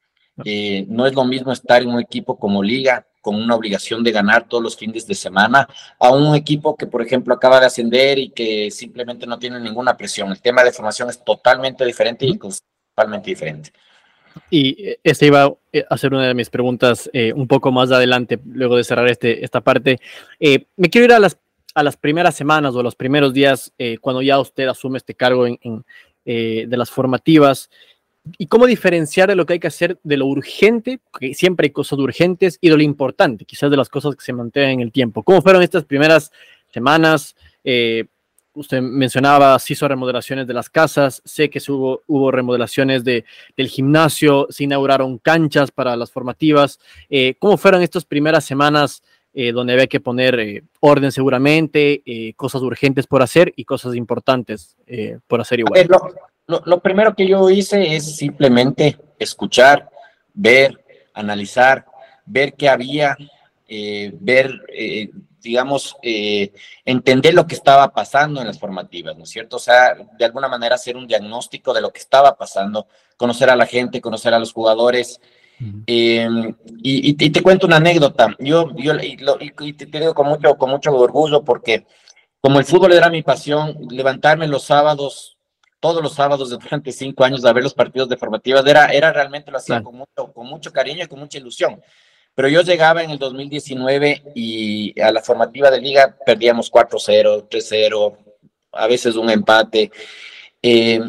Eh, 0.42 0.86
no 0.88 1.06
es 1.06 1.14
lo 1.14 1.26
mismo 1.26 1.52
estar 1.52 1.82
en 1.82 1.90
un 1.90 2.00
equipo 2.00 2.38
como 2.38 2.62
liga 2.62 3.06
con 3.20 3.34
una 3.34 3.54
obligación 3.54 4.02
de 4.02 4.12
ganar 4.12 4.48
todos 4.48 4.62
los 4.62 4.74
fines 4.74 5.06
de 5.06 5.14
semana, 5.14 5.68
a 5.98 6.10
un 6.10 6.34
equipo 6.34 6.74
que, 6.74 6.86
por 6.86 7.02
ejemplo, 7.02 7.34
acaba 7.34 7.60
de 7.60 7.66
ascender 7.66 8.18
y 8.18 8.30
que 8.30 8.70
simplemente 8.70 9.26
no 9.26 9.38
tiene 9.38 9.60
ninguna 9.60 9.94
presión. 9.94 10.30
El 10.30 10.40
tema 10.40 10.64
de 10.64 10.72
formación 10.72 11.10
es 11.10 11.22
totalmente 11.22 11.84
diferente 11.84 12.24
y 12.24 12.38
totalmente 12.38 13.28
diferente. 13.28 13.70
Y 14.48 14.84
eh, 14.84 15.00
esta 15.04 15.26
iba 15.26 15.52
eh, 15.72 15.84
a 15.88 15.98
ser 15.98 16.12
una 16.12 16.26
de 16.26 16.34
mis 16.34 16.50
preguntas 16.50 17.10
eh, 17.12 17.32
un 17.32 17.46
poco 17.46 17.70
más 17.72 17.90
adelante, 17.90 18.38
luego 18.44 18.76
de 18.76 18.84
cerrar 18.84 19.08
este, 19.08 19.44
esta 19.44 19.60
parte. 19.60 19.98
me 20.76 20.90
quiero 20.90 21.04
ir 21.04 21.12
a 21.12 21.18
las, 21.18 21.38
a 21.74 21.82
las 21.82 21.96
primeras 21.96 22.34
semanas 22.34 22.74
o 22.74 22.82
los 22.82 22.94
primeros 22.94 23.32
días, 23.32 23.72
cuando 24.00 24.22
ya 24.22 24.38
usted 24.40 24.66
asume 24.68 24.98
este 24.98 25.14
cargo 25.14 25.46
en, 25.46 25.84
de 26.24 26.76
las 26.76 26.90
formativas 26.90 27.70
y 28.38 28.46
cómo 28.46 28.66
diferenciar 28.66 29.28
de 29.28 29.36
lo 29.36 29.46
que 29.46 29.54
hay 29.54 29.60
que 29.60 29.66
hacer 29.66 29.98
de 30.02 30.16
lo 30.16 30.26
urgente, 30.26 31.00
que 31.18 31.34
siempre 31.34 31.66
hay 31.66 31.70
cosas 31.70 31.98
urgentes, 31.98 32.58
y 32.60 32.68
de 32.68 32.76
lo 32.76 32.82
importante, 32.82 33.44
quizás 33.44 33.70
de 33.70 33.76
las 33.76 33.88
cosas 33.88 34.14
que 34.14 34.24
se 34.24 34.32
mantienen 34.32 34.72
en 34.72 34.80
el 34.80 34.92
tiempo. 34.92 35.22
¿Cómo 35.22 35.42
fueron 35.42 35.62
estas 35.62 35.84
primeras 35.84 36.30
semanas? 36.72 37.34
Eh, 37.64 38.04
usted 38.52 38.82
mencionaba, 38.82 39.58
se 39.58 39.72
hizo 39.72 39.88
remodelaciones 39.88 40.46
de 40.46 40.54
las 40.54 40.68
casas, 40.68 41.22
sé 41.24 41.48
que 41.48 41.60
hubo, 41.68 42.30
remodelaciones 42.30 43.04
de, 43.04 43.24
del 43.56 43.68
gimnasio, 43.68 44.46
se 44.50 44.64
inauguraron 44.64 45.18
canchas 45.18 45.70
para 45.70 45.96
las 45.96 46.10
formativas. 46.10 46.78
Eh, 47.08 47.34
¿Cómo 47.38 47.56
fueron 47.56 47.82
estas 47.82 48.04
primeras 48.04 48.44
semanas 48.44 49.02
eh, 49.32 49.52
donde 49.52 49.72
había 49.74 49.86
que 49.86 50.00
poner 50.00 50.64
orden 50.80 51.12
seguramente, 51.12 52.02
cosas 52.36 52.62
urgentes 52.62 53.06
por 53.06 53.22
hacer 53.22 53.52
y 53.56 53.64
cosas 53.64 53.94
importantes 53.94 54.76
por 55.26 55.40
hacer 55.40 55.60
igual? 55.60 55.88
Lo, 56.64 56.80
primero 56.80 57.14
que 57.14 57.28
yo 57.28 57.48
hice 57.48 57.94
es 57.94 58.16
simplemente 58.16 58.98
escuchar, 59.20 59.88
ver, 60.34 60.84
analizar, 61.14 61.86
ver 62.26 62.54
qué 62.54 62.68
había, 62.68 63.16
eh, 63.68 64.10
ver, 64.18 64.50
eh, 64.72 65.10
digamos, 65.40 65.96
eh, 66.02 66.52
entender 66.84 67.34
lo 67.34 67.46
que 67.46 67.54
estaba 67.54 67.92
pasando 67.92 68.40
en 68.40 68.48
las 68.48 68.58
formativas, 68.58 69.16
¿no 69.16 69.22
es 69.22 69.30
cierto? 69.30 69.56
O 69.56 69.60
sea, 69.60 69.94
de 69.94 70.24
alguna 70.24 70.48
manera 70.48 70.74
hacer 70.74 70.96
un 70.96 71.06
diagnóstico 71.06 71.72
de 71.72 71.82
lo 71.82 71.92
que 71.92 72.00
estaba 72.00 72.36
pasando, 72.36 72.88
conocer 73.16 73.48
a 73.48 73.54
la 73.56 73.66
gente, 73.66 74.00
conocer 74.00 74.34
a 74.34 74.40
los 74.40 74.52
jugadores. 74.52 75.20
Em, 75.86 76.54
y, 76.82 77.14
te 77.14 77.42
cuento 77.42 77.66
una 77.66 77.76
anécdota. 77.76 78.34
Yo, 78.38 78.70
yo 78.76 78.94
y, 79.00 79.72
te, 79.72 79.86
te 79.86 80.00
digo 80.00 80.14
con 80.14 80.28
mucho, 80.28 80.56
con 80.56 80.70
mucho 80.70 80.94
orgullo 80.96 81.44
porque 81.44 81.86
como 82.40 82.58
el 82.58 82.64
fútbol 82.64 82.92
era 82.92 83.10
mi 83.10 83.22
pasión, 83.22 83.76
levantarme 83.90 84.46
los 84.46 84.64
sábados 84.64 85.36
todos 85.80 86.02
los 86.02 86.12
sábados 86.12 86.50
durante 86.50 86.92
cinco 86.92 87.24
años 87.24 87.44
a 87.44 87.52
ver 87.52 87.62
los 87.62 87.74
partidos 87.74 88.08
de 88.08 88.18
formativas, 88.18 88.64
era, 88.66 88.86
era 88.92 89.12
realmente 89.12 89.50
lo 89.50 89.56
hacía 89.56 89.82
con, 89.82 89.96
mucho, 89.96 90.32
con 90.32 90.46
mucho 90.46 90.70
cariño 90.72 91.04
y 91.04 91.08
con 91.08 91.18
mucha 91.18 91.38
ilusión. 91.38 91.80
Pero 92.34 92.48
yo 92.48 92.60
llegaba 92.60 93.02
en 93.02 93.10
el 93.10 93.18
2019 93.18 94.22
y 94.34 95.00
a 95.00 95.10
la 95.10 95.22
formativa 95.22 95.70
de 95.70 95.80
liga 95.80 96.16
perdíamos 96.24 96.70
4-0, 96.70 97.48
3-0, 97.48 98.16
a 98.72 98.86
veces 98.86 99.16
un 99.16 99.30
empate. 99.30 99.90
Eh, 100.62 101.00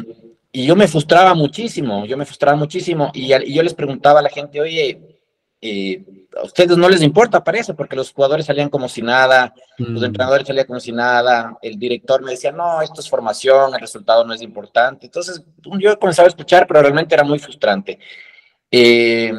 y 0.52 0.66
yo 0.66 0.76
me 0.76 0.88
frustraba 0.88 1.34
muchísimo, 1.34 2.06
yo 2.06 2.18
me 2.18 2.26
frustraba 2.26 2.58
muchísimo 2.58 3.12
y, 3.14 3.34
y, 3.34 3.54
yo 3.54 3.64
les 3.64 3.74
preguntaba 3.74 4.20
a 4.20 4.24
la 4.24 4.30
gente, 4.30 4.60
oye, 4.60 5.00
eh, 5.64 6.04
a 6.36 6.44
ustedes 6.44 6.76
no 6.76 6.90
les 6.90 7.04
importa, 7.04 7.44
parece, 7.44 7.74
porque 7.76 7.96
los 7.96 8.12
jugadores 8.12 8.48
salían 8.48 8.70
como 8.70 8.90
si 8.90 9.02
nada, 9.02 9.54
los 9.78 10.02
mm. 10.02 10.06
entrenadores 10.06 10.48
salían 10.48 10.66
como 10.66 10.80
si 10.80 10.92
nada, 10.92 11.58
el 11.62 11.78
director 11.78 12.24
me 12.24 12.32
decía, 12.32 12.52
no, 12.52 12.82
esto 12.82 13.00
es 13.00 13.10
formación, 13.10 13.74
el 13.74 13.80
resultado 13.80 14.26
no 14.26 14.34
es 14.34 14.42
importante. 14.42 15.06
Entonces, 15.06 15.44
yo 15.80 16.00
comenzaba 16.00 16.28
a 16.28 16.30
escuchar, 16.30 16.66
pero 16.66 16.82
realmente 16.82 17.14
era 17.14 17.24
muy 17.24 17.38
frustrante. 17.38 18.00
Eh, 18.72 19.34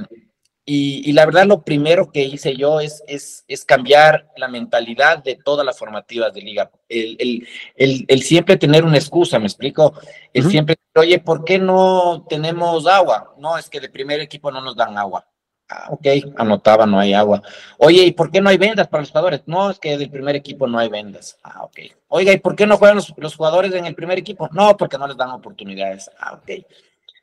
y, 0.65 1.09
y, 1.09 1.13
la 1.13 1.27
verdad, 1.27 1.47
lo 1.47 1.63
primero 1.63 2.13
que 2.13 2.23
hice 2.23 2.57
yo 2.57 2.81
es, 2.81 3.03
es, 3.07 3.45
es, 3.49 3.65
cambiar 3.65 4.29
la 4.37 4.49
mentalidad 4.49 5.23
de 5.23 5.37
todas 5.37 5.67
las 5.67 5.79
formativas 5.79 6.33
de 6.33 6.41
liga. 6.43 6.71
El, 6.89 7.17
el, 7.19 7.49
el, 7.77 8.05
el 8.09 8.23
siempre 8.23 8.57
tener 8.57 8.85
una 8.85 8.99
excusa, 8.99 9.39
¿me 9.39 9.47
explico? 9.47 9.95
El 10.33 10.45
siempre, 10.45 10.77
oye, 10.95 11.19
¿por 11.19 11.45
qué 11.45 11.59
no 11.59 12.27
tenemos 12.29 12.87
agua? 12.87 13.35
No, 13.39 13.59
es 13.59 13.69
que 13.69 13.81
de 13.81 13.89
primer 13.89 14.21
equipo 14.21 14.51
no 14.51 14.61
nos 14.61 14.77
dan 14.77 14.97
agua 14.97 15.27
Ah, 15.73 15.89
ok, 15.91 16.07
anotaba, 16.37 16.87
no 16.87 16.99
hay 16.99 17.15
agua. 17.15 17.43
Oye, 17.79 18.03
¿y 18.05 18.13
por 18.13 18.31
qué 18.31 18.41
no 18.41 18.51
hay 18.51 18.59
vendas 18.59 18.89
para 18.89 19.03
los 19.03 19.11
jugadores? 19.11 19.43
No, 19.47 19.71
es 19.71 19.79
que 19.79 19.97
del 19.97 20.11
primer 20.11 20.37
equipo 20.37 20.67
no 20.67 20.79
hay 20.79 20.89
vendas. 20.89 21.39
Ah, 21.43 21.65
ok. 21.65 21.79
Oiga, 22.09 22.33
¿y 22.33 22.39
por 22.39 22.55
qué 22.55 22.67
no 22.67 22.77
juegan 22.77 22.99
los, 23.17 23.37
jugadores 23.37 23.73
en 23.73 23.87
el 23.87 23.95
primer 23.95 24.19
equipo? 24.19 24.49
No, 24.53 24.77
porque 24.77 24.99
no 24.99 25.07
les 25.07 25.17
dan 25.17 25.31
oportunidades. 25.31 26.11
Ah, 26.19 26.35
ok. 26.35 26.67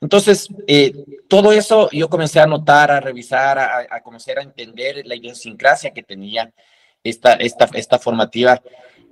Entonces, 0.02 0.48
eh, 0.68 0.94
todo 1.28 1.52
eso 1.52 1.90
yo 1.92 2.10
comencé 2.10 2.40
a 2.40 2.48
notar, 2.48 2.90
a 2.92 3.00
revisar, 3.00 3.60
a, 3.60 3.80
a, 3.90 4.02
comenzar 4.02 4.40
a 4.40 4.44
entender 4.44 5.06
la 5.06 5.16
idiosincrasia 5.16 5.92
que 5.92 6.04
tenía 6.04 6.54
esta, 7.04 7.34
esta, 7.34 7.66
esta 7.74 8.00
formativa 8.00 8.62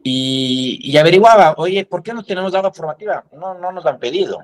y, 0.03 0.79
y, 0.81 0.97
averiguaba, 0.97 1.55
oye, 1.57 1.85
¿por 1.85 2.01
qué 2.01 2.13
no 2.13 2.23
tenemos 2.23 2.53
agua 2.55 2.71
formativa? 2.71 3.25
No, 3.33 3.55
no 3.55 3.71
nos 3.71 3.85
han 3.85 3.99
pedido. 3.99 4.39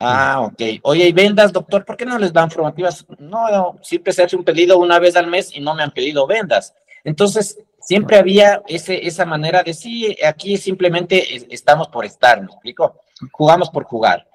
Ah, 0.00 0.40
ok. 0.42 0.80
Oye, 0.82 1.08
¿y 1.08 1.12
vendas, 1.12 1.52
doctor? 1.52 1.84
¿Por 1.84 1.96
qué 1.96 2.06
no 2.06 2.18
les 2.18 2.32
dan 2.32 2.50
formativas? 2.50 3.04
No, 3.18 3.78
siempre 3.82 4.12
se 4.12 4.22
hace 4.22 4.36
un 4.36 4.44
pedido 4.44 4.78
una 4.78 4.98
vez 4.98 5.16
al 5.16 5.26
mes 5.26 5.54
y 5.54 5.60
no 5.60 5.74
me 5.74 5.82
han 5.82 5.90
pedido 5.90 6.26
vendas. 6.26 6.74
Entonces, 7.02 7.58
siempre 7.80 8.16
había 8.16 8.62
ese, 8.68 9.06
esa 9.06 9.24
manera 9.24 9.62
de, 9.62 9.74
sí, 9.74 10.16
aquí 10.24 10.56
simplemente 10.56 11.24
estamos 11.52 11.88
por 11.88 12.04
estar, 12.04 12.40
¿me 12.40 12.46
explico? 12.46 13.00
Jugamos 13.32 13.70
por 13.70 13.84
jugar. 13.84 14.27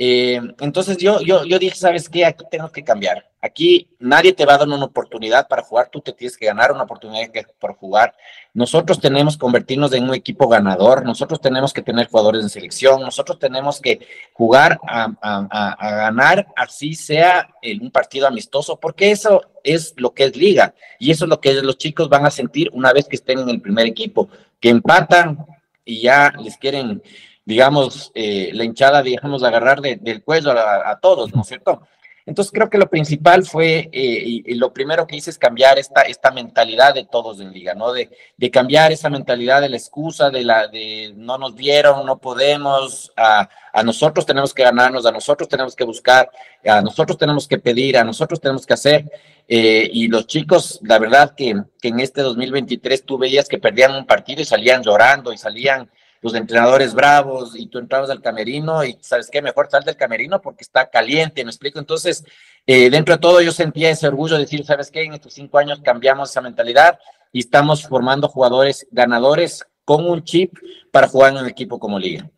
Eh, 0.00 0.40
entonces 0.60 0.96
yo, 0.96 1.20
yo, 1.22 1.44
yo 1.44 1.58
dije, 1.58 1.74
¿sabes 1.74 2.08
qué? 2.08 2.24
Aquí 2.24 2.44
tengo 2.48 2.70
que 2.70 2.84
cambiar. 2.84 3.28
Aquí 3.42 3.88
nadie 3.98 4.32
te 4.32 4.46
va 4.46 4.54
a 4.54 4.58
dar 4.58 4.68
una 4.68 4.84
oportunidad 4.84 5.48
para 5.48 5.62
jugar, 5.62 5.88
tú 5.90 6.00
te 6.00 6.12
tienes 6.12 6.36
que 6.36 6.46
ganar 6.46 6.70
una 6.70 6.84
oportunidad 6.84 7.28
por 7.58 7.74
jugar. 7.74 8.14
Nosotros 8.54 9.00
tenemos 9.00 9.34
que 9.36 9.40
convertirnos 9.40 9.92
en 9.92 10.04
un 10.04 10.14
equipo 10.14 10.46
ganador, 10.46 11.04
nosotros 11.04 11.40
tenemos 11.40 11.72
que 11.72 11.82
tener 11.82 12.06
jugadores 12.06 12.44
de 12.44 12.48
selección, 12.48 13.00
nosotros 13.00 13.40
tenemos 13.40 13.80
que 13.80 14.06
jugar 14.34 14.78
a, 14.86 15.08
a 15.20 15.90
ganar, 15.96 16.46
así 16.54 16.94
sea 16.94 17.48
en 17.60 17.82
un 17.82 17.90
partido 17.90 18.28
amistoso, 18.28 18.78
porque 18.78 19.10
eso 19.10 19.42
es 19.64 19.94
lo 19.96 20.14
que 20.14 20.24
es 20.24 20.36
liga 20.36 20.74
y 21.00 21.10
eso 21.10 21.24
es 21.24 21.28
lo 21.28 21.40
que 21.40 21.54
los 21.54 21.76
chicos 21.76 22.08
van 22.08 22.24
a 22.24 22.30
sentir 22.30 22.70
una 22.72 22.92
vez 22.92 23.08
que 23.08 23.16
estén 23.16 23.40
en 23.40 23.48
el 23.48 23.60
primer 23.60 23.86
equipo, 23.86 24.28
que 24.60 24.68
empatan 24.68 25.38
y 25.84 26.02
ya 26.02 26.32
les 26.40 26.56
quieren 26.56 27.02
digamos, 27.48 28.12
eh, 28.14 28.50
la 28.52 28.62
hinchada, 28.62 29.02
digamos, 29.02 29.42
agarrar 29.42 29.80
del 29.80 30.22
cuello 30.22 30.50
a, 30.50 30.98
todos, 31.00 31.34
¿no 31.34 31.40
es 31.40 31.48
cierto? 31.48 31.80
Entonces 32.26 32.52
creo 32.52 32.68
que 32.68 32.76
lo 32.76 32.90
principal 32.90 33.42
fue, 33.42 33.88
eh, 33.90 34.42
y, 34.44 34.54
lo 34.56 34.70
primero 34.70 35.06
que 35.06 35.16
hice 35.16 35.30
es 35.30 35.38
cambiar 35.38 35.78
esta, 35.78 36.02
esta 36.02 36.30
mentalidad 36.30 36.92
de 36.92 37.06
todos 37.06 37.40
en 37.40 37.50
liga, 37.50 37.72
¿no? 37.72 37.94
De, 37.94 38.10
de 38.36 38.50
cambiar 38.50 38.92
esa 38.92 39.08
mentalidad 39.08 39.62
de 39.62 39.70
la 39.70 39.78
excusa, 39.78 40.28
de 40.28 40.44
la 40.44 40.68
de 40.68 41.14
no 41.16 41.38
nos 41.38 41.56
dieron, 41.56 42.04
no 42.04 42.18
podemos, 42.18 43.10
a, 43.16 43.48
a, 43.72 43.82
nosotros 43.82 44.26
tenemos 44.26 44.52
que 44.52 44.64
ganarnos, 44.64 45.06
a 45.06 45.10
nosotros 45.12 45.48
tenemos 45.48 45.74
que 45.74 45.84
buscar, 45.84 46.30
a 46.66 46.82
nosotros 46.82 47.16
tenemos 47.16 47.48
que 47.48 47.56
pedir, 47.56 47.96
a 47.96 48.04
nosotros 48.04 48.42
tenemos 48.42 48.66
que 48.66 48.74
hacer. 48.74 49.10
Eh, 49.48 49.88
y 49.90 50.08
los 50.08 50.26
chicos, 50.26 50.80
la 50.82 50.98
verdad 50.98 51.34
que, 51.34 51.62
que 51.80 51.88
en 51.88 52.00
este 52.00 52.20
2023 52.20 53.06
tú 53.06 53.16
veías 53.16 53.48
que 53.48 53.56
perdían 53.56 53.94
un 53.94 54.04
partido 54.04 54.42
y 54.42 54.44
salían 54.44 54.82
llorando 54.82 55.32
y 55.32 55.38
salían 55.38 55.88
los 56.20 56.34
entrenadores 56.34 56.94
bravos 56.94 57.54
y 57.56 57.66
tú 57.66 57.78
entrabas 57.78 58.10
al 58.10 58.20
camerino 58.20 58.84
y 58.84 58.98
sabes 59.00 59.28
qué, 59.30 59.40
mejor 59.42 59.68
sal 59.70 59.84
del 59.84 59.96
camerino 59.96 60.40
porque 60.40 60.62
está 60.62 60.88
caliente, 60.90 61.44
me 61.44 61.50
explico. 61.50 61.78
Entonces, 61.78 62.24
eh, 62.66 62.90
dentro 62.90 63.14
de 63.14 63.20
todo 63.20 63.40
yo 63.40 63.52
sentía 63.52 63.90
ese 63.90 64.08
orgullo 64.08 64.34
de 64.34 64.42
decir, 64.42 64.64
sabes 64.64 64.90
qué, 64.90 65.02
en 65.02 65.14
estos 65.14 65.34
cinco 65.34 65.58
años 65.58 65.80
cambiamos 65.82 66.30
esa 66.30 66.40
mentalidad 66.40 66.98
y 67.32 67.40
estamos 67.40 67.86
formando 67.86 68.28
jugadores 68.28 68.86
ganadores 68.90 69.64
con 69.84 70.08
un 70.08 70.22
chip 70.22 70.58
para 70.90 71.08
jugar 71.08 71.32
en 71.32 71.38
un 71.38 71.48
equipo 71.48 71.78
como 71.78 71.98
liga. 71.98 72.28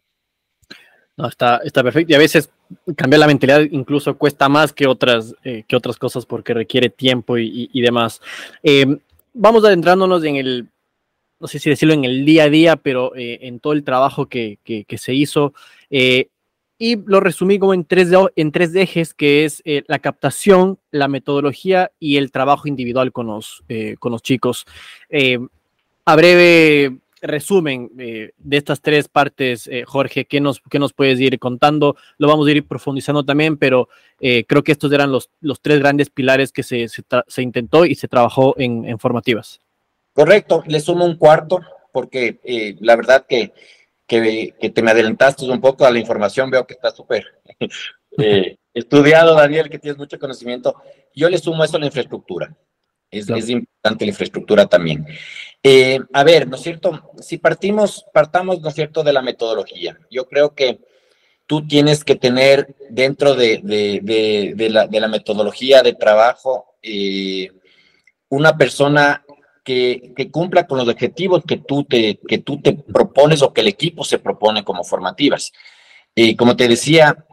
No, 1.17 1.29
está, 1.29 1.61
está 1.65 1.83
perfecto. 1.83 2.13
Y 2.13 2.15
a 2.15 2.19
veces 2.19 2.51
cambiar 2.97 3.21
la 3.21 3.27
mentalidad 3.27 3.61
incluso 3.71 4.17
cuesta 4.17 4.49
más 4.49 4.73
que 4.73 4.87
otras, 4.87 5.35
eh, 5.45 5.65
que 5.67 5.77
otras 5.77 5.97
cosas 5.97 6.25
porque 6.25 6.55
requiere 6.55 6.89
tiempo 6.89 7.37
y, 7.37 7.69
demás. 7.83 8.21
Eh, 8.63 8.87
vamos 9.35 9.65
adentrándonos 9.65 10.25
en 10.25 10.37
el 10.37 10.69
no 11.41 11.49
sé 11.49 11.59
si 11.59 11.71
decirlo 11.71 11.95
en 11.95 12.05
el 12.05 12.25
día 12.25 12.45
a 12.45 12.51
día, 12.51 12.77
pero 12.77 13.17
eh, 13.17 13.39
en 13.43 13.61
todo 13.61 13.73
el 13.73 13.83
trabajo 13.83 14.27
que, 14.27 14.59
se 14.99 15.15
hizo. 15.15 15.55
Eh, 15.89 16.29
y 16.79 16.97
lo 16.97 17.21
resumí 17.21 17.59
como 17.59 17.75
en 17.75 17.85
tres, 17.85 18.11
en 18.37 18.53
tres 18.53 18.75
ejes, 18.75 19.15
que 19.15 19.45
es 19.45 19.63
eh, 19.65 19.83
la 19.87 19.99
captación, 19.99 20.79
la 20.91 21.09
metodología 21.09 21.91
y 21.99 22.17
el 22.19 22.31
trabajo 22.31 22.69
individual 22.69 23.13
con 23.13 23.27
los, 23.27 23.65
con 23.99 24.13
los 24.13 24.23
chicos. 24.23 24.67
a 26.05 26.17
breve 26.17 26.99
resumen 27.23 27.91
de 27.95 28.33
estas 28.57 28.81
tres 28.81 29.09
partes, 29.09 29.69
Jorge, 29.85 30.25
¿qué 30.25 30.41
nos, 30.41 30.63
¿qué 30.71 30.79
nos 30.79 30.95
puedes 30.95 31.21
ir 31.21 31.39
contando? 31.39 31.97
Lo 32.17 32.29
vamos 32.29 32.49
a 32.49 32.53
ir 32.53 32.67
profundizando 32.67 33.25
también, 33.25 33.59
pero 33.59 33.91
creo 34.19 34.65
que 34.65 34.73
estos 34.73 34.91
eran 34.91 35.13
los, 35.13 35.29
los 35.43 35.61
tres 35.61 35.81
grandes 35.81 36.09
pilares 36.09 36.51
que 36.51 36.63
se, 36.63 36.89
se, 36.89 37.43
intentó 37.43 37.85
y 37.85 37.95
se 37.95 38.09
trabajó 38.09 38.55
en, 38.59 38.87
en 38.87 38.99
formativas. 38.99 39.61
Correcto, 40.13 40.63
le 40.67 40.81
sumo 40.81 41.05
un 41.05 41.17
cuarto 41.17 41.61
porque 41.93 42.41
eh, 42.45 42.77
la 42.81 42.97
verdad 42.97 43.27
que, 43.29 43.53
que, 44.07 44.55
te 44.75 44.83
me 44.83 44.91
adelantaste 44.91 45.45
un 45.45 45.61
poco 45.61 45.85
a 45.85 45.91
la 45.91 45.99
información, 45.99 46.51
veo 46.51 46.67
que 46.67 46.75
está 46.75 46.91
súper 46.91 47.25
eh, 48.19 48.57
estudiado, 48.75 49.35
Daniel, 49.35 49.69
que 49.69 49.79
tienes 49.79 49.99
mucho 49.99 50.19
conocimiento. 50.19 50.77
Yo 51.15 51.29
le 51.29 51.39
sumo 51.39 51.65
eso 51.65 51.77
a 51.77 51.81
la 51.81 51.87
infraestructura. 51.87 52.55
Es, 53.11 53.29
es 53.29 53.49
importante 53.49 54.05
la 54.05 54.11
infraestructura 54.11 54.67
también. 54.67 55.05
Eh, 55.63 55.99
a 56.13 56.23
ver, 56.23 56.47
¿no 56.47 56.57
es 56.57 56.63
cierto? 56.63 57.11
Si 57.21 57.39
partimos, 57.39 58.07
partamos, 58.13 58.61
¿no 58.61 58.69
es 58.69 58.75
cierto?, 58.75 59.03
de 59.03 59.13
la 59.13 59.21
metodología. 59.21 59.99
Yo 60.11 60.29
creo 60.29 60.55
que 60.55 60.79
tú 61.47 61.67
tienes 61.67 62.05
que 62.05 62.15
tener 62.15 62.77
dentro 62.89 63.35
de, 63.35 63.61
de, 63.65 64.53
de 64.55 64.71
la, 65.01 65.09
metodología 65.09 65.83
de 65.83 65.95
trabajo 65.95 66.77
una 68.29 68.57
persona 68.57 69.25
que, 69.65 70.29
cumpla 70.31 70.67
con 70.67 70.79
los 70.79 70.89
objetivos 70.89 71.45
que 71.47 71.59
tú, 71.59 71.85
te, 71.85 72.21
que 72.27 72.39
tú 72.39 72.61
te 72.61 72.73
propones 72.73 73.43
o 73.43 73.53
que 73.53 73.61
el 73.61 73.69
equipo 73.69 74.05
se 74.05 74.19
propone 74.19 74.65
como 74.65 74.85
formativas. 74.85 75.53
y 76.15 76.37
como 76.37 76.57
te 76.57 76.69
decía, 76.69 77.25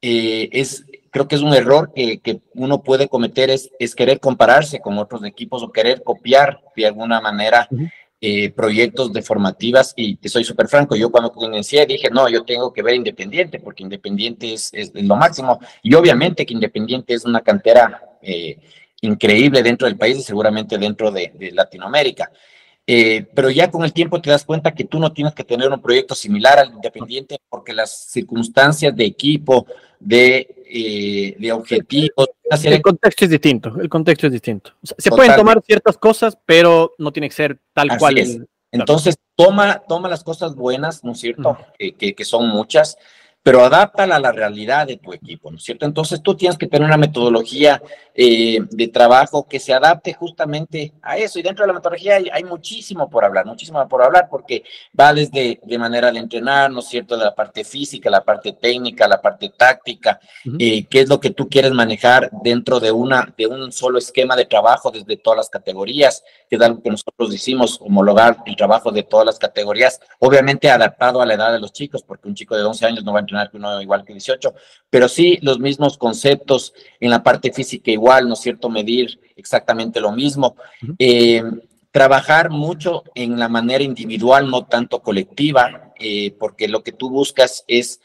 eh, 0.00 0.48
es, 0.52 0.84
creo 1.10 1.28
que 1.28 1.36
es 1.36 1.42
un 1.42 1.54
error 1.54 1.92
que, 1.94 2.20
que 2.20 2.40
uno 2.54 2.82
puede 2.82 3.08
cometer, 3.08 3.50
es, 3.50 3.70
es, 3.78 3.94
querer 3.94 4.20
compararse 4.20 4.80
con 4.80 4.98
otros 4.98 5.24
equipos 5.24 5.62
o 5.62 5.70
querer 5.70 6.02
copiar 6.02 6.60
de 6.74 6.86
alguna 6.86 7.20
manera 7.20 7.68
eh, 8.20 8.50
proyectos 8.50 9.12
de 9.12 9.20
formativas. 9.20 9.92
Y 9.96 10.16
te 10.16 10.28
soy 10.28 10.44
súper 10.44 10.68
franco, 10.68 10.94
yo 10.96 11.10
cuando 11.10 11.32
comencé 11.32 11.84
dije, 11.86 12.08
no, 12.10 12.28
yo 12.28 12.44
tengo 12.44 12.72
que 12.72 12.82
ver 12.82 12.94
Independiente, 12.94 13.60
porque 13.60 13.82
Independiente 13.82 14.54
es, 14.54 14.70
es, 14.72 14.92
lo 14.94 15.16
máximo. 15.16 15.58
Y 15.82 15.94
obviamente 15.94 16.46
que 16.46 16.54
Independiente 16.54 17.14
es 17.14 17.24
una 17.24 17.40
cantera... 17.40 18.00
Eh, 18.22 18.58
increíble 19.02 19.62
dentro 19.62 19.86
del 19.86 19.98
país 19.98 20.18
y 20.18 20.22
seguramente 20.22 20.78
dentro 20.78 21.10
de, 21.10 21.32
Latinoamérica. 21.52 22.30
Eh, 22.84 23.26
pero 23.34 23.48
ya 23.50 23.70
con 23.70 23.84
el 23.84 23.92
tiempo 23.92 24.20
te 24.20 24.30
das 24.30 24.44
cuenta 24.44 24.74
que 24.74 24.84
tú 24.84 24.98
no 24.98 25.12
tienes 25.12 25.34
que 25.34 25.44
tener 25.44 25.70
un 25.70 25.80
proyecto 25.80 26.16
similar 26.16 26.58
al 26.58 26.72
independiente 26.72 27.38
porque 27.48 27.72
las 27.72 28.06
circunstancias 28.10 28.94
de 28.96 29.04
equipo, 29.04 29.66
de, 30.00 30.64
eh, 30.66 31.36
de 31.38 31.52
objetivos... 31.52 32.28
El 32.64 32.82
contexto 32.82 33.24
es 33.24 33.30
distinto, 33.30 33.72
el 33.80 33.88
contexto 33.88 34.26
es 34.26 34.32
distinto. 34.32 34.72
se 34.82 35.10
pueden 35.10 35.36
tomar 35.36 35.62
ciertas 35.62 35.96
cosas, 35.96 36.36
pero 36.44 36.94
no 36.98 37.12
tiene 37.12 37.28
que 37.28 37.34
ser 37.34 37.58
tal 37.72 37.96
cual. 37.98 38.46
Entonces, 38.72 39.16
toma, 39.36 39.82
toma 39.86 40.08
las 40.08 40.24
cosas 40.24 40.54
buenas, 40.54 41.04
¿no 41.04 41.12
es 41.12 41.20
cierto? 41.20 41.58
que, 41.78 42.14
que, 42.14 42.24
son 42.24 42.48
muchas, 42.48 42.96
pero 43.42 43.64
adáptala 43.64 44.16
a 44.16 44.20
la 44.20 44.32
realidad 44.32 44.86
de 44.86 44.98
tu 44.98 45.12
equipo, 45.12 45.50
¿no 45.50 45.56
es 45.56 45.64
cierto? 45.64 45.84
Entonces 45.84 46.22
tú 46.22 46.36
tienes 46.36 46.56
que 46.56 46.68
tener 46.68 46.86
una 46.86 46.96
metodología 46.96 47.82
eh, 48.14 48.58
de 48.70 48.88
trabajo 48.88 49.48
que 49.48 49.58
se 49.58 49.72
adapte 49.72 50.12
justamente 50.12 50.92
a 51.02 51.16
eso. 51.16 51.38
Y 51.38 51.42
dentro 51.42 51.64
de 51.64 51.68
la 51.68 51.72
metodología 51.72 52.20
hay, 52.30 52.44
muchísimo 52.44 53.08
por 53.10 53.24
hablar, 53.24 53.46
muchísimo 53.46 53.86
por 53.88 54.02
hablar, 54.02 54.28
porque 54.30 54.62
va 54.98 55.12
desde 55.12 55.58
de 55.62 55.78
manera 55.78 56.12
de 56.12 56.18
entrenar, 56.18 56.70
¿no 56.70 56.80
es 56.80 56.86
cierto? 56.86 57.16
De 57.16 57.24
la 57.24 57.34
parte 57.34 57.64
física, 57.64 58.10
la 58.10 58.22
parte 58.22 58.52
técnica, 58.52 59.08
la 59.08 59.20
parte 59.20 59.48
táctica, 59.56 60.20
eh, 60.58 60.84
qué 60.84 61.00
es 61.00 61.08
lo 61.08 61.18
que 61.18 61.30
tú 61.30 61.48
quieres 61.48 61.72
manejar 61.72 62.30
dentro 62.42 62.78
de, 62.78 62.92
una, 62.92 63.32
de 63.36 63.46
un 63.46 63.72
solo 63.72 63.98
esquema 63.98 64.36
de 64.36 64.44
trabajo 64.44 64.90
desde 64.90 65.16
todas 65.16 65.38
las 65.38 65.48
categorías, 65.48 66.22
que 66.48 66.56
es 66.56 66.62
algo 66.62 66.82
que 66.82 66.90
nosotros 66.90 67.34
hicimos, 67.34 67.80
homologar 67.80 68.36
el 68.46 68.56
trabajo 68.56 68.92
de 68.92 69.02
todas 69.02 69.26
las 69.26 69.38
categorías, 69.38 70.00
obviamente 70.18 70.70
adaptado 70.70 71.22
a 71.22 71.26
la 71.26 71.34
edad 71.34 71.52
de 71.52 71.60
los 71.60 71.72
chicos, 71.72 72.02
porque 72.02 72.28
un 72.28 72.34
chico 72.34 72.56
de 72.56 72.62
11 72.62 72.86
años 72.86 73.04
no 73.04 73.12
va 73.12 73.20
a 73.20 73.22
que 73.50 73.56
uno 73.56 73.80
igual 73.80 74.04
que 74.04 74.12
18, 74.12 74.54
pero 74.90 75.08
sí 75.08 75.38
los 75.42 75.58
mismos 75.58 75.98
conceptos 75.98 76.72
en 77.00 77.10
la 77.10 77.22
parte 77.22 77.52
física 77.52 77.90
igual, 77.90 78.28
¿no 78.28 78.34
es 78.34 78.40
cierto? 78.40 78.68
Medir 78.68 79.18
exactamente 79.36 80.00
lo 80.00 80.12
mismo. 80.12 80.56
Eh, 80.98 81.42
trabajar 81.90 82.50
mucho 82.50 83.04
en 83.14 83.38
la 83.38 83.48
manera 83.48 83.84
individual, 83.84 84.50
no 84.50 84.64
tanto 84.64 85.00
colectiva, 85.00 85.92
eh, 86.00 86.34
porque 86.38 86.66
lo 86.66 86.82
que 86.82 86.92
tú 86.92 87.10
buscas 87.10 87.64
es, 87.68 88.00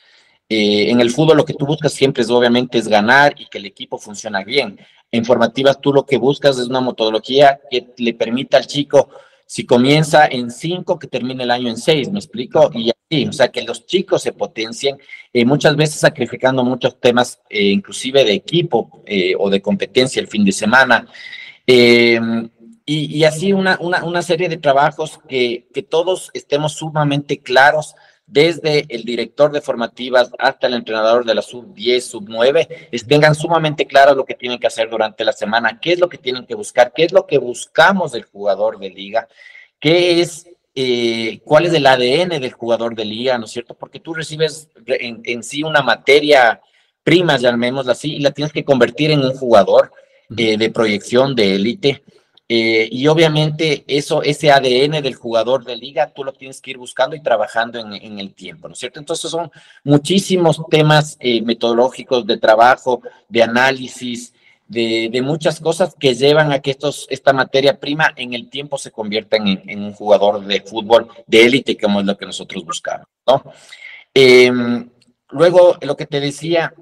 eh, 0.49 0.91
en 0.91 0.99
el 0.99 1.09
fútbol 1.09 1.37
lo 1.37 1.45
que 1.45 1.53
tú 1.53 1.65
buscas 1.65 1.93
siempre 1.93 2.23
es 2.23 2.29
obviamente 2.29 2.77
es 2.77 2.87
ganar 2.87 3.33
y 3.37 3.47
que 3.47 3.57
el 3.57 3.65
equipo 3.65 3.97
funcione 3.97 4.43
bien. 4.43 4.77
En 5.09 5.23
formativas 5.23 5.79
tú 5.79 5.93
lo 5.93 6.05
que 6.05 6.17
buscas 6.17 6.59
es 6.59 6.67
una 6.67 6.81
metodología 6.81 7.61
que 7.71 7.87
le 7.97 8.13
permita 8.13 8.57
al 8.57 8.67
chico 8.67 9.09
Si 9.47 9.65
comienza 9.65 10.27
en 10.27 10.51
cinco, 10.51 10.99
que 10.99 11.07
termine 11.07 11.43
el 11.43 11.51
año 11.51 11.69
en 11.69 11.77
seis, 11.77 12.11
¿me 12.11 12.19
explico? 12.19 12.69
Y 12.73 12.91
así, 12.91 13.27
o 13.27 13.31
sea, 13.31 13.47
que 13.47 13.63
los 13.63 13.85
chicos 13.85 14.21
se 14.21 14.33
potencien, 14.33 14.97
eh, 15.31 15.45
muchas 15.45 15.77
veces 15.77 16.01
sacrificando 16.01 16.65
muchos 16.65 16.99
temas, 16.99 17.39
eh, 17.49 17.63
inclusive 17.69 18.25
de 18.25 18.33
equipo 18.33 19.01
eh, 19.05 19.35
o 19.39 19.49
de 19.49 19.61
competencia 19.61 20.19
el 20.19 20.27
fin 20.27 20.43
de 20.43 20.51
semana. 20.51 21.07
Y, 21.65 23.23
así 23.23 23.53
una, 23.53 23.77
una, 23.81 24.03
una, 24.03 24.21
serie 24.21 24.49
de 24.49 24.57
trabajos 24.57 25.19
que, 25.27 25.67
que 25.73 25.81
todos 25.81 26.29
estemos 26.33 26.73
sumamente 26.73 27.39
claros 27.39 27.95
desde 28.27 28.85
el 28.89 29.05
director 29.05 29.51
de 29.53 29.61
formativas 29.61 30.29
hasta 30.37 30.67
el 30.67 30.73
entrenador 30.73 31.25
de 31.25 31.33
la 31.33 31.41
sub 31.41 31.73
10, 31.73 32.05
sub 32.05 32.25
9, 32.27 32.89
tengan 33.07 33.33
sumamente 33.33 33.87
claro 33.87 34.13
lo 34.13 34.25
que 34.25 34.35
tienen 34.35 34.59
que 34.59 34.67
hacer 34.67 34.89
durante 34.89 35.23
la 35.23 35.31
semana, 35.31 35.79
qué 35.79 35.93
es 35.93 35.99
lo 35.99 36.09
que 36.09 36.17
tienen 36.17 36.45
que 36.45 36.53
buscar, 36.53 36.91
qué 36.93 37.05
es 37.05 37.13
lo 37.13 37.25
que 37.25 37.37
buscamos 37.37 38.11
del 38.11 38.25
jugador 38.25 38.79
de 38.79 38.89
liga, 38.89 39.29
qué 39.79 40.19
es, 40.19 40.45
eh, 40.75 41.39
cuál 41.45 41.67
es 41.67 41.73
el 41.73 41.87
ADN 41.87 42.41
del 42.41 42.51
jugador 42.51 42.95
de 42.95 43.05
liga, 43.05 43.37
¿no 43.37 43.45
es 43.45 43.51
cierto? 43.51 43.73
Porque 43.73 44.01
tú 44.01 44.13
recibes 44.13 44.67
en, 44.85 45.41
sí 45.41 45.63
una 45.63 45.81
materia 45.81 46.59
prima, 47.03 47.37
llamémosla 47.37 47.93
así, 47.93 48.15
y 48.15 48.19
la 48.19 48.31
tienes 48.31 48.51
que 48.51 48.65
convertir 48.65 49.09
en 49.11 49.21
un 49.21 49.35
jugador 49.35 49.93
eh, 50.37 50.57
de 50.57 50.69
proyección 50.69 51.33
de 51.33 51.55
élite 51.55 52.03
eh, 52.49 52.87
y 52.89 53.07
obviamente 53.07 53.83
eso, 53.87 54.23
ese 54.23 54.51
ADN 54.51 55.01
del 55.01 55.15
jugador 55.15 55.65
de 55.65 55.75
liga, 55.75 56.13
tú 56.13 56.23
lo 56.23 56.31
tienes 56.31 56.61
que 56.61 56.71
ir 56.71 56.77
buscando 56.77 57.13
y 57.13 57.21
trabajando 57.21 57.77
en, 57.79 58.19
el 58.19 58.33
tiempo, 58.33 58.69
¿no 58.69 58.73
es 58.73 58.79
cierto? 58.79 58.99
Entonces 58.99 59.29
son 59.29 59.51
muchísimos 59.83 60.61
temas 60.69 61.17
eh, 61.19 61.41
metodológicos 61.41 62.25
de 62.25 62.37
trabajo, 62.37 63.01
de 63.27 63.43
análisis, 63.43 64.33
de, 64.65 65.21
muchas 65.21 65.59
cosas 65.59 65.93
que 65.99 66.15
llevan 66.15 66.53
a 66.53 66.59
que 66.59 66.71
estos, 66.71 67.05
esta 67.09 67.33
materia 67.33 67.79
prima 67.79 68.13
en 68.15 68.33
el 68.33 68.49
tiempo 68.49 68.77
se 68.77 68.91
convierta 68.91 69.37
en, 69.37 69.83
un 69.83 69.93
jugador 69.93 70.45
de 70.45 70.61
fútbol 70.61 71.09
de 71.25 71.45
élite, 71.45 71.77
como 71.77 71.99
es 71.99 72.05
lo 72.05 72.17
que 72.17 72.25
nosotros 72.25 72.63
buscamos, 72.63 73.07
¿no? 73.25 73.43
Em, 74.13 74.89
luego, 75.29 75.77
lo 75.81 75.95
que 75.97 76.05
te 76.05 76.19
decía, 76.21 76.73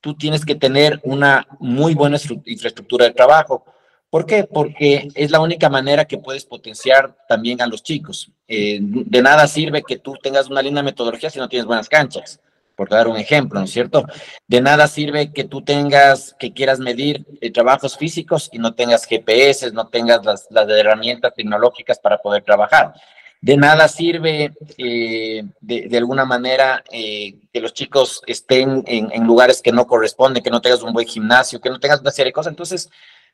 tú 0.00 0.14
tienes 0.14 0.44
que 0.44 0.54
tener 0.54 1.00
una 1.02 1.46
muy 1.60 1.94
buena 1.94 2.18
infraestructura 2.44 3.06
de 3.06 3.12
trabajo 3.12 3.64
¿Por 4.12 4.26
qué? 4.26 4.44
Porque 4.44 5.08
es 5.14 5.30
la 5.30 5.40
única 5.40 5.70
manera 5.70 6.04
que 6.04 6.18
puedes 6.18 6.44
potenciar 6.44 7.16
también 7.26 7.62
a 7.62 7.66
los 7.66 7.82
chicos. 7.82 8.30
Eh, 8.46 8.78
de 8.78 9.22
nada 9.22 9.46
sirve 9.46 9.82
que 9.82 9.96
tú 9.96 10.18
tengas 10.22 10.50
una 10.50 10.60
linda 10.60 10.82
metodología 10.82 11.30
si 11.30 11.38
no 11.38 11.48
tienes 11.48 11.64
buenas 11.64 11.88
canchas, 11.88 12.38
por 12.76 12.90
dar 12.90 13.08
un 13.08 13.16
ejemplo, 13.16 13.58
¿no 13.58 13.64
es 13.64 13.72
cierto? 13.72 14.04
De 14.46 14.60
nada 14.60 14.86
sirve 14.86 15.32
que 15.32 15.44
tú 15.44 15.62
tengas, 15.62 16.36
que 16.38 16.52
quieras 16.52 16.78
medir 16.78 17.24
eh, 17.40 17.50
trabajos 17.50 17.96
físicos 17.96 18.50
y 18.52 18.58
no 18.58 18.74
tengas 18.74 19.06
GPS, 19.06 19.72
no 19.72 19.88
tengas 19.88 20.22
las, 20.26 20.46
herramientas 20.68 21.32
tecnológicas 21.34 21.98
para 21.98 22.18
poder 22.18 22.42
trabajar. 22.42 22.92
De 23.40 23.56
nada 23.56 23.88
sirve, 23.88 24.52
eh, 24.76 25.42
de, 25.62 25.96
alguna 25.96 26.26
manera, 26.26 26.84
que 26.90 27.60
los 27.62 27.72
chicos 27.72 28.20
estén 28.26 28.84
en, 28.86 29.10
en, 29.10 29.24
lugares 29.24 29.62
que 29.62 29.72
no 29.72 29.86
corresponden, 29.86 30.42
que 30.42 30.50
no 30.50 30.60
tengas 30.60 30.82
un 30.82 30.92
buen 30.92 31.06
gimnasio, 31.06 31.62
que 31.62 31.70
no 31.70 31.80
tengas 31.80 32.02
una 32.02 32.10
serie 32.10 32.28
de 32.28 32.34
cosas. 32.34 32.50
Entonces, 32.50 32.90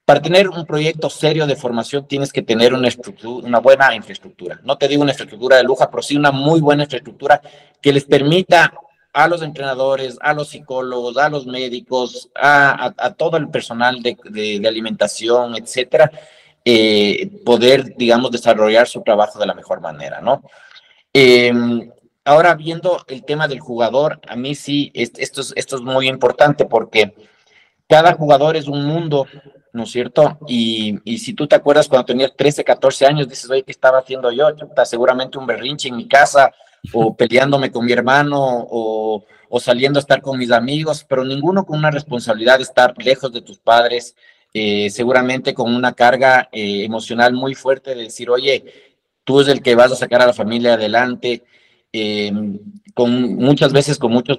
para 0.08 0.22
tener 0.22 0.48
un 0.48 0.64
proyecto 0.64 1.10
serio 1.10 1.46
de 1.46 1.54
formación 1.54 2.08
tienes 2.08 2.32
que 2.32 2.40
tener 2.40 2.72
una, 2.72 2.88
estructura, 2.88 3.46
una 3.46 3.58
buena 3.58 3.94
infraestructura. 3.94 4.58
No 4.64 4.78
te 4.78 4.88
digo 4.88 5.02
una 5.02 5.12
infraestructura 5.12 5.58
de 5.58 5.64
lujo, 5.64 5.86
pero 5.90 6.02
sí 6.02 6.16
una 6.16 6.30
muy 6.32 6.62
buena 6.62 6.84
infraestructura 6.84 7.42
que 7.78 7.92
les 7.92 8.06
permita 8.06 8.72
a 9.12 9.28
los 9.28 9.42
entrenadores, 9.42 10.16
a 10.22 10.32
los 10.32 10.48
psicólogos, 10.48 11.18
a 11.18 11.28
los 11.28 11.44
médicos, 11.44 12.30
a, 12.34 13.14
todo 13.18 13.36
el 13.36 13.50
personal 13.50 14.00
de, 14.00 14.62
alimentación, 14.66 15.54
etcétera, 15.56 16.10
eh, 16.64 17.28
poder, 17.44 17.94
digamos, 17.94 18.30
desarrollar 18.30 18.88
su 18.88 19.02
trabajo 19.02 19.38
de 19.38 19.44
la 19.44 19.52
mejor 19.52 19.82
manera, 19.82 20.22
¿no? 20.22 20.42
Em, 21.12 21.90
ahora, 22.24 22.54
viendo 22.54 23.04
el 23.08 23.26
tema 23.26 23.46
del 23.46 23.60
jugador, 23.60 24.22
a 24.26 24.36
mí 24.36 24.54
sí, 24.54 24.90
esto 24.94 25.42
esto 25.54 25.76
es 25.76 25.82
muy 25.82 26.08
importante 26.08 26.64
porque 26.64 27.12
cada 27.86 28.14
jugador 28.14 28.56
es 28.56 28.68
un 28.68 28.86
mundo 28.86 29.26
¿no 29.78 29.85
es 29.85 29.92
cierto? 29.92 30.38
Y, 30.49 30.99
si 31.18 31.32
tú 31.35 31.47
te 31.47 31.54
acuerdas 31.54 31.87
cuando 31.87 32.04
tenías 32.04 32.35
13, 32.37 32.64
14 32.64 33.06
años, 33.06 33.28
dices, 33.28 33.49
oye, 33.49 33.62
¿qué 33.62 33.70
estaba 33.70 34.00
haciendo 34.00 34.32
yo? 34.32 34.49
seguramente 34.85 35.38
un 35.38 35.47
berrinche 35.47 35.88
en 35.88 35.97
mi 35.97 36.08
casa, 36.08 36.52
o 36.92 37.14
peleándome 37.16 37.70
con 37.70 37.87
mi 37.87 37.92
hermano, 37.92 38.66
o, 38.68 39.25
saliendo 39.61 39.99
a 39.99 40.02
estar 40.02 40.20
con 40.20 40.37
mis 40.37 40.50
amigos, 40.50 41.06
pero 41.08 41.25
ninguno 41.25 41.64
con 41.64 41.78
una 41.78 41.92
responsabilidad 41.92 42.56
de 42.58 42.64
estar 42.64 42.92
lejos 42.99 43.32
de 43.32 43.40
tus 43.40 43.58
padres, 43.58 44.16
eh, 44.52 44.90
seguramente 44.90 45.54
con 45.54 45.73
una 45.73 45.92
carga 45.92 46.49
eh, 46.50 46.85
emocional 46.85 47.32
muy 47.32 47.54
fuerte 47.54 47.94
de 47.94 48.02
decir, 48.02 48.30
oye, 48.30 48.64
tú 49.23 49.41
es 49.41 49.49
el 49.49 49.62
que 49.62 49.76
vas 49.76 49.93
a 49.93 49.97
sacar 49.97 50.23
a 50.23 50.26
la 50.26 50.32
familia 50.32 50.75
adelante, 50.75 51.45
eh, 51.93 52.32
con 52.95 53.36
muchas 53.36 53.73
veces 53.73 53.97
con 53.97 54.10
muchos 54.10 54.38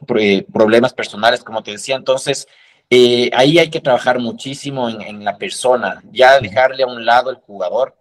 problemas 0.51 0.93
personales, 0.93 1.43
como 1.43 1.63
te 1.63 1.71
decía, 1.71 1.95
entonces 1.95 2.45
eh, 2.89 3.29
ahí 3.33 3.59
hay 3.59 3.69
que 3.69 3.81
trabajar 3.81 4.19
muchísimo 4.19 4.89
en, 4.89 5.23
la 5.23 5.37
persona, 5.37 6.01
ya 6.11 6.39
dejarle 6.39 6.83
a 6.83 6.87
un 6.87 7.05
lado 7.05 7.29
el 7.29 7.37
jugador 7.37 7.95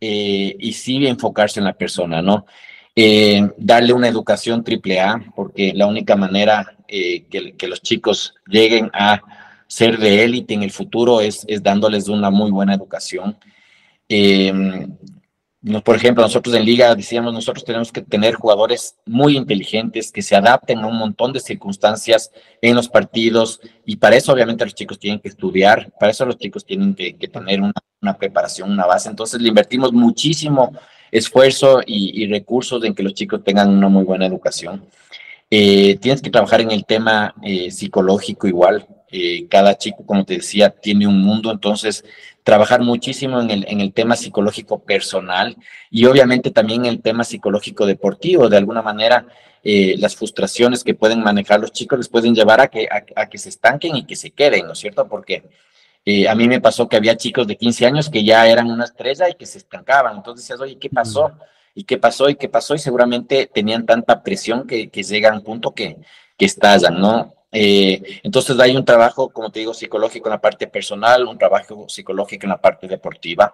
eh, 0.00 0.56
y 0.58 0.72
sí 0.72 1.06
enfocarse 1.06 1.60
en 1.60 1.66
la 1.66 1.72
persona, 1.72 2.22
¿no? 2.22 2.46
Eh, 2.94 3.48
darle 3.56 3.92
una 3.92 4.08
educación 4.08 4.62
triple 4.62 5.00
A, 5.00 5.20
porque 5.34 5.72
la 5.74 5.86
única 5.86 6.16
manera 6.16 6.76
que, 6.86 7.54
que, 7.56 7.68
los 7.68 7.80
chicos 7.82 8.34
lleguen 8.46 8.90
a 8.92 9.20
ser 9.66 9.98
de 9.98 10.24
élite 10.24 10.54
en 10.54 10.64
el 10.64 10.72
futuro 10.72 11.20
es, 11.20 11.44
es 11.48 11.62
dándoles 11.62 12.08
una 12.08 12.30
muy 12.30 12.50
buena 12.50 12.74
educación 12.74 13.36
por 15.84 15.94
ejemplo, 15.94 16.22
nosotros 16.22 16.54
en 16.54 16.64
liga 16.64 16.94
decíamos, 16.94 17.34
nosotros 17.34 17.64
tenemos 17.64 17.92
que 17.92 18.00
tener 18.00 18.34
jugadores 18.34 18.96
muy 19.04 19.36
inteligentes 19.36 20.10
que 20.10 20.22
se 20.22 20.34
adapten 20.34 20.78
a 20.78 20.86
un 20.86 20.96
montón 20.96 21.34
de 21.34 21.40
circunstancias 21.40 22.30
en 22.62 22.74
los 22.74 22.88
partidos 22.88 23.60
y 23.84 23.96
para 23.96 24.16
eso 24.16 24.32
obviamente 24.32 24.64
los 24.64 24.74
chicos 24.74 24.98
tienen 24.98 25.20
que 25.20 25.28
estudiar, 25.28 25.92
para 26.00 26.12
eso 26.12 26.24
los 26.24 26.38
chicos 26.38 26.64
tienen 26.64 26.94
que, 26.94 27.12
tener 27.12 27.60
una, 27.60 28.18
preparación, 28.18 28.70
una 28.70 28.86
base. 28.86 29.10
Entonces 29.10 29.40
le 29.42 29.48
invertimos 29.48 29.92
muchísimo 29.92 30.72
esfuerzo 31.10 31.82
y, 31.86 32.26
recursos 32.28 32.82
en 32.84 32.94
que 32.94 33.02
los 33.02 33.12
chicos 33.12 33.44
tengan 33.44 33.68
una 33.68 33.88
muy 33.90 34.04
buena 34.04 34.24
educación. 34.24 34.86
Eh, 35.50 35.98
tienes 36.00 36.22
que 36.22 36.30
trabajar 36.30 36.62
en 36.62 36.70
el 36.70 36.86
tema 36.86 37.34
eh, 37.42 37.70
psicológico 37.70 38.46
igual. 38.46 38.86
Eh, 39.12 39.46
cada 39.48 39.76
chico, 39.76 40.04
como 40.06 40.24
te 40.24 40.34
decía, 40.34 40.70
tiene 40.70 41.06
un 41.06 41.20
mundo, 41.20 41.50
entonces 41.50 42.04
trabajar 42.44 42.80
muchísimo 42.80 43.40
en 43.40 43.50
el, 43.50 43.64
en 43.68 43.80
el 43.80 43.92
tema 43.92 44.16
psicológico 44.16 44.80
personal 44.80 45.56
y 45.90 46.04
obviamente 46.06 46.50
también 46.50 46.84
en 46.84 46.92
el 46.92 47.02
tema 47.02 47.24
psicológico 47.24 47.86
deportivo. 47.86 48.48
De 48.48 48.56
alguna 48.56 48.82
manera, 48.82 49.26
eh, 49.62 49.96
las 49.98 50.16
frustraciones 50.16 50.84
que 50.84 50.94
pueden 50.94 51.22
manejar 51.22 51.60
los 51.60 51.72
chicos 51.72 51.98
les 51.98 52.08
pueden 52.08 52.34
llevar 52.34 52.60
a 52.60 52.68
que, 52.68 52.88
a, 52.90 53.26
que 53.26 53.38
se 53.38 53.50
estanquen 53.50 53.96
y 53.96 54.06
que 54.06 54.16
se 54.16 54.30
queden, 54.30 54.66
¿no 54.66 54.72
es 54.72 54.78
cierto? 54.78 55.06
Porque 55.06 55.42
eh, 56.04 56.28
a 56.28 56.34
mí 56.34 56.48
me 56.48 56.60
pasó 56.60 56.88
que 56.88 56.96
había 56.96 57.16
chicos 57.16 57.46
de 57.46 57.56
15 57.56 57.86
años 57.86 58.08
que 58.08 58.24
ya 58.24 58.48
eran 58.48 58.70
una 58.70 58.84
estrella 58.84 59.28
y 59.28 59.34
que 59.34 59.44
se 59.46 59.58
estancaban. 59.58 60.16
Entonces 60.16 60.44
decías, 60.46 60.60
oye, 60.60 60.78
¿qué 60.78 60.88
pasó? 60.88 61.32
¿Y 61.74 61.84
qué 61.84 61.98
pasó? 61.98 62.28
¿Y 62.30 62.36
qué 62.36 62.48
pasó? 62.48 62.74
Y 62.74 62.78
seguramente 62.78 63.50
tenían 63.52 63.84
tanta 63.84 64.22
presión 64.22 64.66
que, 64.66 64.88
que 64.88 65.02
llega 65.02 65.30
a 65.30 65.34
un 65.34 65.42
punto 65.42 65.72
que, 65.72 65.98
que 66.38 66.46
estallan, 66.46 66.98
¿no? 66.98 67.34
Eh, 67.52 68.20
entonces 68.22 68.58
hay 68.60 68.76
un 68.76 68.84
trabajo, 68.84 69.30
como 69.30 69.50
te 69.50 69.60
digo, 69.60 69.74
psicológico 69.74 70.28
en 70.28 70.32
la 70.32 70.40
parte 70.40 70.66
personal, 70.66 71.26
un 71.26 71.38
trabajo 71.38 71.88
psicológico 71.88 72.46
en 72.46 72.50
la 72.50 72.60
parte 72.60 72.86
deportiva. 72.86 73.52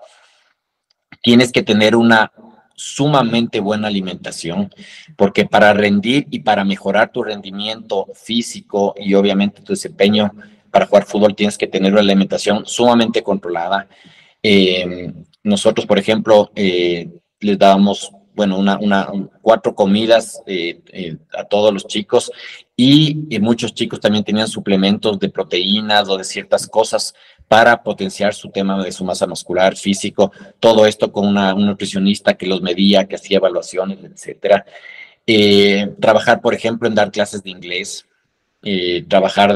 Tienes 1.23 1.51
que 1.51 1.63
tener 1.63 1.97
una 1.97 2.31
sumamente 2.75 3.59
buena 3.61 3.89
alimentación, 3.89 4.71
porque 5.17 5.47
para 5.47 5.73
rendir 5.73 6.27
y 6.31 6.41
para 6.41 6.63
mejorar 6.65 7.11
tu 7.11 7.23
rendimiento 7.23 8.07
físico 8.15 8.95
y 8.99 9.15
obviamente 9.15 9.63
tu 9.63 9.73
desempeño 9.73 10.31
para 10.71 10.87
jugar 10.87 11.07
fútbol 11.07 11.35
tienes 11.35 11.57
que 11.57 11.67
tener 11.67 11.93
una 11.93 12.03
alimentación 12.03 12.67
sumamente 12.67 13.23
controlada. 13.23 13.89
Eh, 14.43 15.11
nosotros, 15.43 15.87
por 15.87 15.99
ejemplo, 15.99 16.51
eh, 16.55 17.09
les 17.41 17.59
dábamos 17.59 18.13
bueno, 18.37 18.59
una, 18.59 18.79
una, 18.79 19.11
cuatro 19.41 19.75
comidas 19.75 20.43
eh, 20.47 20.81
eh, 20.93 21.17
a 21.33 21.45
todos 21.45 21.73
los 21.73 21.87
chicos 21.87 22.31
y, 22.77 23.39
muchos 23.41 23.75
chicos 23.75 24.01
también 24.01 24.25
tenían 24.25 24.49
suplementos 24.49 25.19
de 25.19 25.31
proteínas 25.31 26.09
o 26.09 26.19
de 26.19 26.25
ciertas 26.25 26.67
cosas 26.67 27.15
para 27.49 27.83
potenciar 27.83 28.35
su 28.35 28.51
tema 28.51 28.83
de 28.83 28.93
su 28.93 29.05
masa 29.05 29.27
muscular, 29.27 29.77
físico, 29.77 30.33
todo 30.61 30.85
esto 30.85 31.11
con 31.11 31.27
una, 31.27 31.55
un 31.55 31.67
nutricionista 31.67 32.35
que 32.35 32.47
los 32.47 32.61
medía, 32.61 33.07
que 33.07 33.17
hacía 33.17 33.39
evaluaciones, 33.39 33.99
etcétera. 34.03 34.67
Eh, 35.27 35.95
trabajar, 36.01 36.41
por 36.41 36.55
ejemplo, 36.55 36.87
en 36.89 36.95
dar 36.95 37.11
clases 37.11 37.43
de 37.43 37.51
inglés, 37.51 38.07
trabajar 39.09 39.55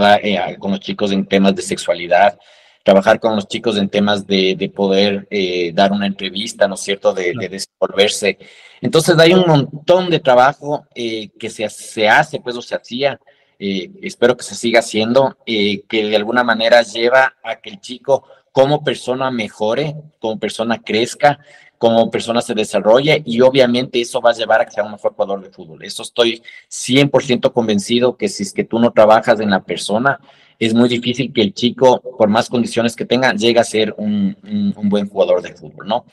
con 0.59 0.71
los 0.71 0.81
chicos 0.81 1.11
en 1.11 1.27
temas 1.27 1.55
de 1.57 1.63
sexualidad, 1.63 2.39
trabajar 2.83 3.21
con 3.21 3.37
los 3.37 3.47
chicos 3.47 3.77
en 3.77 3.89
temas 3.89 4.27
de, 4.27 4.57
de 4.57 4.69
poder 4.69 5.27
eh, 5.31 5.73
dar 5.75 5.93
una 5.93 6.07
entrevista, 6.07 6.67
¿no 6.67 6.75
es 6.75 6.81
cierto?, 6.81 7.13
de, 7.13 7.35
de, 7.39 7.49
desenvolverse. 7.49 8.39
Entonces 8.81 9.19
hay 9.19 9.35
un 9.35 9.47
montón 9.47 10.11
de 10.11 10.21
trabajo 10.21 10.87
eh, 10.95 11.29
que 11.39 11.51
se, 11.51 11.69
se, 11.69 12.09
hace, 12.09 12.41
pues, 12.41 12.57
o 12.57 12.63
se 12.63 12.75
hacía, 12.75 13.21
eh, 13.59 13.91
espero 14.03 14.37
que 14.37 14.45
se 14.45 14.55
siga 14.55 14.81
haciendo, 14.81 15.37
que 15.45 15.87
de 15.91 16.17
alguna 16.17 16.43
manera 16.43 16.83
lleva 16.83 17.35
a 17.45 17.57
que 17.57 17.71
el 17.71 17.81
chico 17.81 18.25
como 18.53 18.83
persona 18.83 19.31
mejore, 19.31 19.95
como 20.19 20.39
persona 20.39 20.79
crezca, 20.79 21.39
como 21.81 22.11
persona 22.11 22.43
se 22.43 22.55
desarrolle 22.55 23.23
y 23.25 23.41
obviamente 23.41 24.01
eso 24.03 24.21
va 24.21 24.31
a 24.31 24.35
llevar 24.35 24.61
a 24.61 24.67
que 24.67 24.73
sea 24.73 24.85
un 24.85 24.93
mejor 24.93 25.15
jugador 25.15 25.43
de 25.43 25.51
fútbol. 25.51 25.83
Eso 25.83 26.03
estoy 26.03 26.43
100% 26.71 27.55
convencido 27.55 28.19
que 28.19 28.29
si 28.29 28.43
es 28.43 28.53
que 28.53 28.65
tú 28.65 28.79
no 28.79 28.93
trabajas 28.93 29.41
en 29.41 29.49
la 29.49 29.63
persona, 29.63 30.21
es 30.61 30.75
muy 30.75 30.91
difícil 30.91 31.33
que 31.33 31.41
el 31.41 31.55
chico, 31.55 32.03
por 32.19 32.29
más 32.29 32.51
condiciones 32.51 32.95
que 32.95 33.07
tenga, 33.07 33.33
llegue 33.33 33.59
a 33.59 33.65
ser 33.65 33.95
un, 33.97 34.37
buen 34.85 35.09
jugador 35.09 35.41
de 35.41 35.55
fútbol, 35.55 35.89
¿no? 35.89 36.05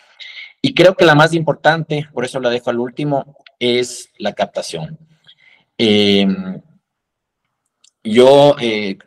Y 0.62 0.74
creo 0.74 0.96
que 0.96 1.06
la 1.06 1.16
más 1.16 1.34
importante, 1.34 2.08
por 2.14 2.24
eso 2.24 2.40
la 2.40 2.50
dejo 2.50 2.70
al 2.70 2.80
último, 2.80 3.36
es 3.60 4.10
la 4.18 4.32
captación. 4.34 4.98
Em, 5.78 6.62
yo 8.02 8.56
eh, 8.62 8.98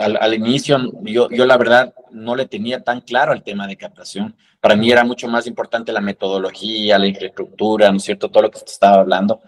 al, 0.00 0.34
inicio, 0.34 0.78
yo, 1.02 1.28
yo 1.28 1.44
la 1.44 1.58
verdad 1.58 1.94
no 2.10 2.34
le 2.34 2.46
tenía 2.46 2.82
tan 2.82 3.02
claro 3.02 3.34
el 3.34 3.42
tema 3.42 3.66
de 3.66 3.76
captación. 3.76 4.34
Para 4.60 4.76
mí 4.76 4.90
era 4.90 5.04
mucho 5.04 5.28
más 5.28 5.46
importante 5.46 5.92
la 5.92 6.00
metodología, 6.00 6.98
la 6.98 7.06
infraestructura, 7.06 7.90
¿no 7.90 7.98
es 7.98 8.04
cierto? 8.04 8.30
Todo 8.30 8.44
lo 8.44 8.50
que 8.50 8.60
te 8.60 8.72
estaba 8.72 9.00
hablando. 9.00 9.42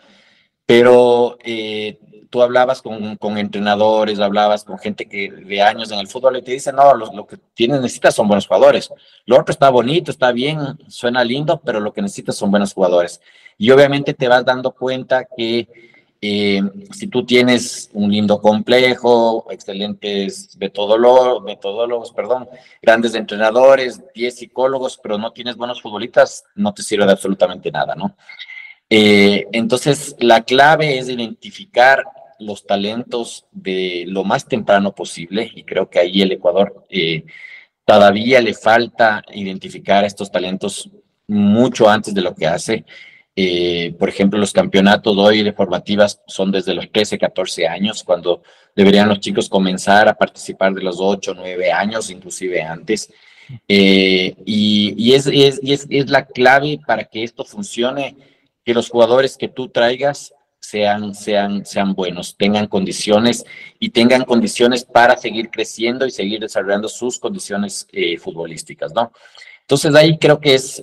Pero 0.67 1.39
eh, 1.43 1.99
tú 2.31 2.43
hablabas 2.43 2.83
con, 2.83 3.17
con, 3.17 3.39
entrenadores, 3.39 4.21
hablabas 4.21 4.65
con 4.65 4.79
gente 4.79 5.09
que 5.09 5.31
de 5.31 5.63
años 5.63 5.91
en 5.91 5.99
el 5.99 6.09
fútbol 6.09 6.37
y 6.37 6.43
te 6.43 6.53
dicen, 6.53 6.77
no, 6.77 6.95
lo, 6.95 7.13
lo, 7.13 7.27
que 7.27 7.39
tienes, 7.55 7.81
necesitas 7.81 8.15
son 8.15 8.29
buenos 8.29 8.47
jugadores. 8.47 8.91
Lo 9.27 9.45
está 9.47 9.71
bonito, 9.71 10.11
está 10.11 10.33
bien, 10.33 10.59
suena 10.89 11.25
lindo, 11.25 11.61
pero 11.65 11.81
lo 11.81 11.93
que 11.93 12.03
necesitas 12.03 12.37
son 12.37 12.51
buenos 12.51 12.75
jugadores. 12.75 13.21
Y 13.57 13.71
obviamente 13.71 14.15
te 14.15 14.29
vas 14.29 14.45
dando 14.45 14.73
cuenta 14.73 15.25
que 15.25 15.69
eh, 16.21 16.61
si 16.93 17.07
tú 17.07 17.25
tienes 17.25 17.91
un 17.93 18.11
lindo 18.11 18.41
complejo, 18.41 19.47
excelentes 19.51 20.57
metodólogos, 20.59 21.43
metodólogos, 21.45 22.11
perdón, 22.11 22.49
grandes 22.83 23.15
entrenadores, 23.15 24.01
10 24.15 24.37
psicólogos, 24.37 24.99
pero 25.01 25.17
no 25.17 25.33
tienes 25.33 25.57
buenos 25.57 25.81
futbolistas, 25.81 26.45
no 26.57 26.75
te 26.75 26.83
sirve 26.83 27.07
de 27.07 27.13
absolutamente 27.13 27.71
nada, 27.71 27.95
¿no? 27.95 28.17
Eh, 28.91 29.47
entonces, 29.53 30.17
la 30.19 30.43
clave 30.43 30.99
es 30.99 31.09
identificar 31.09 32.03
los 32.39 32.67
talentos 32.67 33.47
de 33.53 34.05
lo 34.07 34.25
más 34.25 34.47
temprano 34.47 34.95
posible 34.95 35.51
y 35.55 35.65
creo 35.65 35.89
que 35.91 35.99
ahí 35.99 36.23
el 36.23 36.33
Ecuador 36.33 36.85
eh, 36.89 37.25
todavía 37.85 38.41
le 38.41 38.55
falta 38.55 39.23
identificar 39.33 40.05
estos 40.05 40.31
talentos 40.31 40.91
mucho 41.27 41.89
antes 41.89 42.15
de 42.15 42.23
lo 42.23 42.35
que 42.35 42.47
hace. 42.47 42.85
Eh, 43.37 43.95
por 43.99 44.09
ejemplo, 44.09 44.39
los 44.39 44.53
campeonatos 44.53 45.17
hoy 45.17 45.43
de 45.43 45.53
formativas 45.53 46.21
son 46.27 46.51
desde 46.51 46.75
los 46.75 46.91
13, 46.91 47.19
14 47.19 47.69
años, 47.69 48.03
cuando 48.03 48.43
deberían 48.75 49.09
los 49.09 49.21
chicos 49.21 49.49
comenzar 49.49 50.09
a 50.09 50.15
participar 50.15 50.75
de 50.75 50.83
los 50.83 50.97
8, 50.99 51.35
9 51.37 51.71
años, 51.71 52.11
inclusive 52.11 52.63
antes. 52.63 53.13
Eh, 53.67 54.35
y, 54.45 55.13
es, 55.13 56.11
la 56.11 56.27
clave 56.27 56.81
para 56.87 57.05
que 57.05 57.23
esto 57.23 57.45
funcione, 57.45 58.17
que 58.65 58.75
los 58.75 58.91
jugadores 58.91 59.37
que 59.37 59.49
tú 59.49 59.69
traigas 59.69 60.35
sean, 60.61 61.15
sean, 61.15 61.65
sean 61.65 61.95
buenos, 61.95 62.37
tengan 62.37 62.67
condiciones 62.67 63.45
y 63.79 63.91
tengan 63.91 64.25
condiciones 64.25 64.85
para 64.85 65.17
seguir 65.17 65.51
creciendo 65.51 66.07
y 66.07 66.11
seguir 66.11 66.41
desarrollando 66.41 66.89
sus 66.89 67.19
condiciones 67.19 67.87
eh, 67.93 68.19
futbolísticas, 68.19 68.93
¿no? 68.93 69.13
Entonces 69.69 69.95
ahí 69.95 70.17
creo 70.17 70.41
que 70.41 70.55
es, 70.55 70.81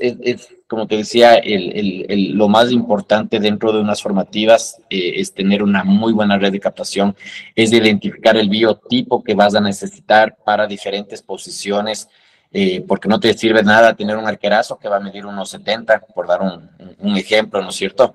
como 0.67 0.85
te 0.85 0.97
decía, 0.97 1.35
el, 1.35 2.33
lo 2.33 2.47
más 2.47 2.71
importante 2.71 3.39
dentro 3.39 3.71
de 3.73 3.79
unas 3.79 3.99
formativas 3.99 4.79
eh, 4.91 5.13
es 5.15 5.33
tener 5.33 5.63
una 5.63 5.83
muy 5.83 6.13
buena 6.13 6.37
red 6.37 6.51
de 6.51 6.59
captación, 6.59 7.15
es 7.55 7.73
identificar 7.73 8.37
el 8.37 8.47
biotipo 8.47 9.23
que 9.23 9.33
vas 9.33 9.55
a 9.55 9.59
necesitar 9.59 10.37
para 10.45 10.67
diferentes 10.67 11.23
posiciones, 11.23 12.09
eh, 12.51 12.85
porque 12.87 13.09
no 13.09 13.19
te 13.19 13.33
sirve 13.33 13.63
nada 13.63 13.95
tener 13.95 14.17
un 14.17 14.27
arquerazo 14.27 14.77
que 14.77 14.87
va 14.87 14.97
a 14.97 14.99
medir 14.99 15.25
unos 15.25 15.49
70, 15.49 16.01
por 16.13 16.27
dar 16.27 16.43
un, 16.43 16.69
un 16.99 17.17
ejemplo, 17.17 17.63
¿no 17.63 17.69
es 17.69 17.75
cierto? 17.75 18.13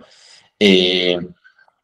Eh, 0.56 1.18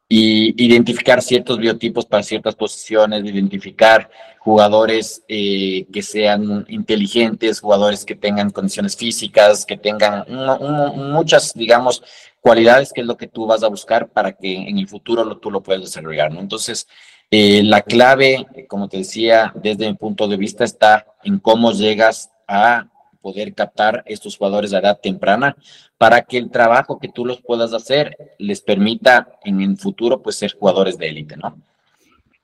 y 0.09 0.65
identificar 0.65 1.21
ciertos 1.21 1.59
biotipos 1.59 2.07
para 2.07 2.23
ciertas 2.23 2.55
posiciones, 2.55 3.25
identificar 3.25 4.09
jugadores 4.39 5.25
eh, 5.27 5.87
que 5.93 6.03
sean 6.03 6.65
inteligentes, 6.69 7.61
jugadores 7.61 8.05
que 8.05 8.15
tengan 8.15 8.51
condiciones 8.51 8.97
físicas, 8.97 9.67
que 9.67 9.77
tengan 9.77 10.25
muchas, 10.95 11.53
digamos, 11.55 12.03
cualidades 12.41 12.93
que 12.93 13.01
es 13.01 13.07
lo 13.09 13.17
que 13.17 13.27
tú 13.27 13.47
vas 13.47 13.65
a 13.65 13.69
buscar 13.69 14.09
para 14.09 14.33
que 14.33 14.55
en 14.55 14.79
el 14.79 14.87
futuro 14.87 15.37
tú 15.39 15.51
lo 15.51 15.63
puedas 15.63 15.83
desarrollar, 15.83 16.33
¿no? 16.33 16.41
Entonces, 16.41 16.87
eh, 17.33 17.65
la 17.65 17.83
clave, 17.83 18.47
como 18.69 18.89
te 18.89 18.99
decía, 18.99 19.53
desde 19.57 19.89
mi 19.89 19.95
punto 19.95 20.29
de 20.29 20.37
vista 20.37 20.63
está 20.63 21.07
en 21.25 21.41
cómo 21.41 21.73
llegas 21.73 22.31
a 22.47 22.87
poder 23.27 23.55
captar 23.55 24.05
estos 24.07 24.37
jugadores 24.37 24.73
a 24.73 24.79
edad 24.79 25.01
temprana 25.03 25.57
para 25.99 26.23
que 26.23 26.39
el 26.39 26.49
trabajo 26.49 27.01
que 27.01 27.09
tú 27.09 27.25
los 27.25 27.43
puedas 27.43 27.73
hacer 27.73 28.17
les 28.39 28.61
permita 28.61 29.27
en 29.43 29.61
el 29.61 29.77
futuro 29.77 30.23
pues 30.23 30.37
ser 30.37 30.55
jugadores 30.55 30.97
de 30.97 31.09
élite, 31.09 31.37
¿no? 31.37 31.61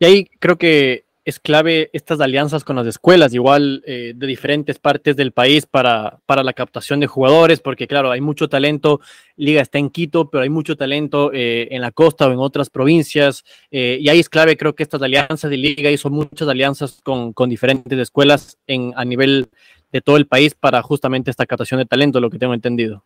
Y 0.01 0.05
ahí 0.05 0.29
creo 0.41 0.59
que 0.59 1.05
es 1.25 1.39
clave 1.39 1.89
estas 1.93 2.21
alianzas 2.21 2.65
con 2.65 2.75
las 2.75 2.89
escuelas, 2.89 3.33
igual 3.33 3.85
eh, 3.87 4.13
de 4.17 4.27
diferentes 4.27 4.81
partes 4.81 5.15
del 5.15 5.31
país 5.31 5.67
para, 5.67 6.19
para 6.27 6.43
la 6.43 6.53
captación 6.53 6.99
de 6.99 7.07
jugadores, 7.07 7.61
porque 7.61 7.87
claro, 7.87 8.11
hay 8.11 8.21
mucho 8.21 8.49
talento, 8.49 9.01
Liga 9.37 9.63
está 9.63 9.79
en 9.79 9.89
Quito, 9.89 10.31
pero 10.31 10.43
hay 10.43 10.51
mucho 10.51 10.77
talento 10.77 11.31
eh, 11.33 11.69
en 11.71 11.81
la 11.81 11.93
costa 11.93 12.27
o 12.27 12.33
en 12.33 12.41
otras 12.41 12.71
provincias, 12.71 13.45
eh, 13.71 13.99
y 14.01 14.09
ahí 14.09 14.19
es 14.19 14.29
clave, 14.29 14.57
creo 14.57 14.75
que 14.75 14.83
estas 14.83 15.01
alianzas 15.01 15.49
de 15.49 15.59
Liga 15.59 15.93
hizo 15.93 16.11
muchas 16.11 16.49
alianzas 16.49 17.01
con, 17.05 17.33
con 17.33 17.49
diferentes 17.49 17.97
escuelas 18.01 18.59
en, 18.67 18.93
a 18.97 19.05
nivel 19.05 19.49
de 19.93 20.01
todo 20.01 20.17
el 20.17 20.27
país 20.27 20.55
para 20.55 20.83
justamente 20.83 21.31
esta 21.31 21.47
captación 21.47 21.79
de 21.79 21.87
talento, 21.87 22.21
lo 22.21 22.31
que 22.31 22.39
tengo 22.39 22.55
entendido. 22.55 23.05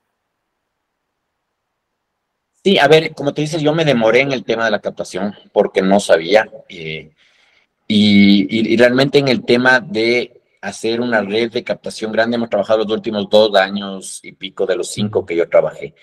Sí, 2.65 2.79
a 2.79 2.89
ver, 2.89 3.13
como 3.15 3.35
te 3.35 3.43
dices, 3.43 3.61
yo 3.63 3.75
me 3.75 3.85
demoré 3.85 4.21
en 4.21 4.33
el 4.33 4.45
tema 4.45 4.65
de 4.65 4.71
la 4.71 4.81
captación 4.81 5.35
porque 5.53 5.83
no 5.83 6.01
sabía. 6.01 6.49
Eh, 6.69 7.11
y, 7.89 8.77
realmente 8.77 9.19
en 9.19 9.29
el 9.29 9.45
tema 9.45 9.81
de 9.81 10.43
hacer 10.61 11.01
una 11.01 11.21
red 11.23 11.53
de 11.53 11.63
captación 11.63 12.11
grande, 12.11 12.37
hemos 12.37 12.51
trabajado 12.51 12.83
los 12.85 12.93
últimos 12.93 13.29
dos 13.31 13.55
años 13.55 14.21
y 14.25 14.33
pico 14.33 14.67
de 14.67 14.77
los 14.77 14.89
cinco 14.89 15.25
que 15.25 15.37
yo 15.37 15.49
trabajé. 15.49 15.95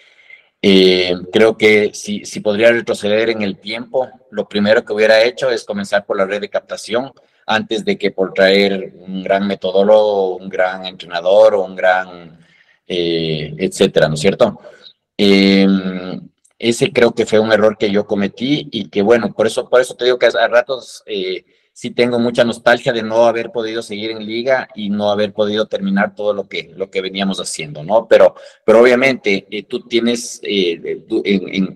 Eh, 0.61 1.13
creo 1.33 1.57
que 1.57 1.93
si, 1.93 2.23
si 2.23 2.39
podría 2.39 2.71
retroceder 2.71 3.29
en 3.29 3.41
el 3.41 3.57
tiempo, 3.57 4.09
lo 4.31 4.47
primero 4.47 4.85
que 4.85 4.93
hubiera 4.93 5.21
hecho 5.21 5.49
es 5.49 5.65
comenzar 5.65 6.05
por 6.05 6.15
la 6.15 6.25
red 6.25 6.39
de 6.39 6.49
captación 6.49 7.11
antes 7.45 7.83
de 7.85 7.97
que 7.97 8.11
por 8.11 8.33
traer 8.33 8.93
un 8.99 9.23
gran 9.23 9.47
metodólogo, 9.47 10.37
un 10.37 10.49
gran 10.49 10.85
entrenador 10.85 11.55
o 11.55 11.63
un 11.63 11.75
gran, 11.75 12.39
eh, 12.87 13.53
etcétera, 13.57 14.07
¿no 14.07 14.15
es 14.15 14.19
cierto? 14.19 14.59
Em, 15.17 16.29
ese 16.57 16.91
creo 16.91 17.13
que 17.13 17.25
fue 17.25 17.39
un 17.39 17.51
error 17.51 17.77
que 17.77 17.91
yo 17.91 18.05
cometí 18.05 18.67
y 18.71 18.89
que 18.89 19.01
bueno, 19.01 19.33
por 19.33 19.47
eso, 19.47 19.69
por 19.69 19.81
eso 19.81 19.95
te 19.95 20.05
digo 20.05 20.17
que 20.17 20.27
a 20.27 20.47
ratos 20.47 21.03
eh, 21.05 21.45
sí 21.73 21.91
tengo 21.91 22.19
mucha 22.19 22.43
nostalgia 22.43 22.93
de 22.93 23.03
no 23.03 23.25
haber 23.25 23.51
podido 23.51 23.81
seguir 23.81 24.11
en 24.11 24.25
liga 24.25 24.67
y 24.75 24.89
no 24.89 25.11
haber 25.11 25.33
podido 25.33 25.65
terminar 25.65 26.15
todo 26.15 26.33
lo 26.33 26.47
que, 26.47 26.71
lo 26.75 26.89
que 26.89 27.01
veníamos 27.01 27.39
haciendo, 27.39 27.83
¿no? 27.83 28.07
Pero, 28.07 28.35
pero 28.63 28.81
obviamente 28.81 29.45
eh, 29.49 29.63
tú 29.63 29.81
tienes, 29.87 30.41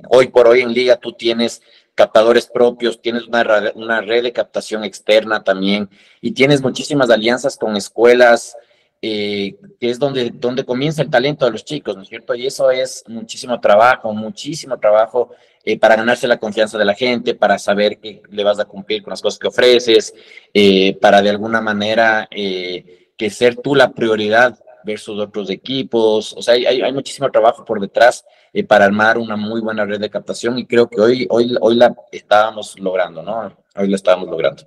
hoy 0.09 0.27
por 0.27 0.47
hoy 0.47 0.61
en 0.61 0.73
liga 0.73 0.95
tú 0.97 1.13
tienes 1.13 1.61
captadores 1.97 2.45
propios, 2.45 3.01
tienes 3.01 3.27
una, 3.27 3.43
una 3.73 4.01
red 4.01 4.21
de 4.21 4.31
captación 4.31 4.83
externa 4.83 5.43
también 5.43 5.89
y 6.21 6.31
tienes 6.31 6.61
muchísimas 6.61 7.09
alianzas 7.09 7.57
con 7.57 7.75
escuelas, 7.75 8.55
eh, 9.01 9.55
que 9.79 9.89
es 9.89 9.97
donde, 9.97 10.29
donde 10.29 10.63
comienza 10.63 11.01
el 11.01 11.09
talento 11.09 11.45
de 11.45 11.51
los 11.51 11.65
chicos, 11.65 11.95
¿no 11.95 12.03
es 12.03 12.09
cierto? 12.09 12.35
Y 12.35 12.45
eso 12.45 12.69
es 12.69 13.03
muchísimo 13.07 13.59
trabajo, 13.59 14.13
muchísimo 14.13 14.77
trabajo 14.77 15.31
eh, 15.65 15.79
para 15.79 15.95
ganarse 15.95 16.27
la 16.27 16.37
confianza 16.37 16.77
de 16.77 16.85
la 16.85 16.93
gente, 16.93 17.33
para 17.33 17.57
saber 17.57 17.97
que 17.97 18.21
le 18.29 18.43
vas 18.43 18.59
a 18.59 18.65
cumplir 18.65 19.01
con 19.01 19.09
las 19.09 19.21
cosas 19.21 19.39
que 19.39 19.47
ofreces, 19.47 20.13
eh, 20.53 20.95
para 21.01 21.23
de 21.23 21.31
alguna 21.31 21.61
manera 21.61 22.29
que 22.29 23.29
ser 23.31 23.55
tú 23.55 23.73
la 23.73 23.91
prioridad 23.91 24.59
versus 24.83 25.19
otros 25.19 25.49
equipos. 25.49 26.33
O 26.33 26.43
sea, 26.43 26.53
hay, 26.53 26.65
hay 26.65 26.93
muchísimo 26.93 27.31
trabajo 27.31 27.65
por 27.65 27.81
detrás 27.81 28.23
eh, 28.53 28.63
para 28.63 28.85
armar 28.85 29.17
una 29.17 29.35
muy 29.35 29.61
buena 29.61 29.85
red 29.85 29.99
de 29.99 30.09
captación 30.09 30.57
y 30.57 30.65
creo 30.65 30.89
que 30.89 30.99
hoy, 30.99 31.27
hoy, 31.29 31.55
hoy 31.59 31.75
la 31.75 31.95
estábamos 32.11 32.79
logrando, 32.79 33.21
¿no? 33.21 33.55
Hoy 33.75 33.89
la 33.89 33.95
estábamos 33.95 34.29
logrando. 34.29 34.63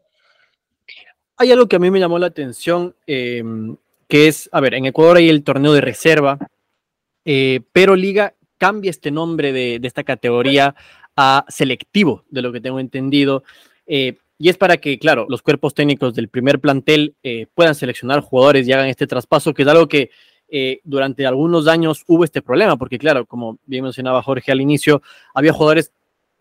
Hay 1.36 1.50
algo 1.52 1.66
que 1.66 1.76
a 1.76 1.78
mí 1.78 1.90
me 1.90 2.00
llamó 2.00 2.18
la 2.18 2.26
atención, 2.26 2.94
em, 3.06 3.76
que 4.08 4.28
es, 4.28 4.48
a 4.52 4.60
ver, 4.60 4.74
en 4.74 4.86
Ecuador 4.86 5.16
hay 5.16 5.28
el 5.28 5.42
torneo 5.42 5.72
de 5.72 5.80
reserva, 5.80 6.38
eh, 7.24 7.60
pero 7.72 7.96
Liga 7.96 8.34
cambia 8.58 8.90
este 8.90 9.10
nombre 9.10 9.52
de, 9.52 9.78
de, 9.78 9.88
esta 9.88 10.04
categoría 10.04 10.74
a 11.16 11.46
selectivo, 11.48 12.24
de 12.28 12.42
lo 12.42 12.52
que 12.52 12.60
tengo 12.60 12.78
entendido. 12.78 13.42
Eh, 13.86 14.18
y 14.38 14.50
es 14.50 14.58
para 14.58 14.76
que, 14.76 14.98
claro, 14.98 15.26
los 15.28 15.42
cuerpos 15.42 15.74
técnicos 15.74 16.14
del 16.14 16.28
primer 16.28 16.60
plantel 16.60 17.14
puedan 17.54 17.74
seleccionar 17.74 18.20
jugadores 18.20 18.66
y 18.66 18.72
hagan 18.72 18.88
este 18.88 19.06
traspaso, 19.06 19.52
que 19.52 19.62
es 19.62 19.68
algo 19.68 19.86
que 19.86 20.10
eh, 20.50 20.80
durante 20.82 21.26
algunos 21.26 21.68
años 21.68 22.02
hubo 22.08 22.24
este 22.24 22.42
problema, 22.42 22.76
porque 22.76 22.98
claro, 22.98 23.24
como 23.24 23.58
bien 23.66 23.84
mencionaba 23.84 24.22
Jorge 24.22 24.50
al 24.50 24.60
inicio, 24.60 25.00
había 25.32 25.52
jugadores 25.52 25.92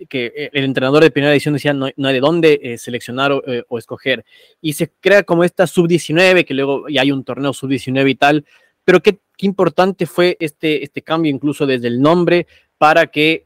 que 0.08 0.50
el 0.54 0.63
entrenador 0.63 1.04
de 1.04 1.12
primera 1.12 1.34
edición 1.34 1.54
decía 1.54 1.74
no, 1.74 1.89
no 1.95 2.08
hay 2.08 2.13
de 2.13 2.19
dónde 2.22 2.60
eh, 2.63 2.78
seleccionar 2.78 3.32
o, 3.32 3.78
escoger. 3.78 4.26
Y 4.62 4.74
se 4.74 4.89
crea 5.00 5.24
como 5.24 5.43
esta 5.43 5.67
sub-19, 5.67 6.45
que 6.45 6.54
luego 6.54 6.88
ya 6.89 7.02
hay 7.02 7.12
un 7.12 7.24
torneo 7.24 7.54
sub-19 7.54 8.10
y 8.10 8.15
tal, 8.15 8.45
pero 8.84 9.02
qué, 9.02 9.19
qué, 9.38 9.45
importante 9.45 10.06
fue 10.06 10.38
este, 10.39 10.84
este 10.84 11.02
cambio 11.02 11.32
incluso 11.32 11.67
desde 11.67 11.88
el 11.88 12.02
nombre 12.02 12.48
para 12.78 13.08
que 13.08 13.45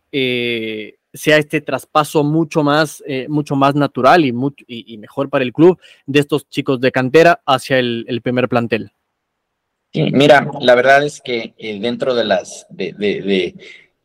sea 1.12 1.38
este 1.38 1.60
traspaso 1.60 2.24
mucho 2.24 2.64
más, 2.64 3.04
mucho 3.28 3.56
más 3.56 3.76
natural 3.76 4.24
y, 4.24 4.32
mucho, 4.32 4.64
y, 4.68 4.98
mejor 4.98 5.30
para 5.30 5.44
el 5.44 5.52
club 5.52 5.78
de 6.06 6.20
estos 6.20 6.48
chicos 6.48 6.80
de 6.80 6.92
cantera 6.92 7.42
hacia 7.46 7.80
el, 7.80 8.06
el 8.08 8.22
primer 8.22 8.48
plantel. 8.48 8.93
Sí, 9.94 10.10
mira, 10.12 10.50
la 10.60 10.74
verdad 10.74 11.04
es 11.04 11.22
que 11.22 11.54
dentro 11.80 12.16
de 12.16 12.24
las 12.24 12.66
de, 12.70 12.94
de, 12.94 13.56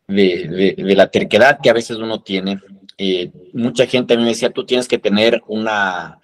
de, 0.08 0.74
de, 0.76 0.94
la 0.94 1.10
terquedad 1.10 1.60
que 1.62 1.70
a 1.70 1.74
veces 1.74 1.98
uno 1.98 2.22
tiene. 2.22 2.60
Eh, 2.96 3.30
mucha 3.52 3.86
gente 3.86 4.16
me 4.16 4.24
decía, 4.24 4.50
tú 4.50 4.66
tienes 4.66 4.88
que 4.88 4.98
tener 4.98 5.42
una, 5.46 6.18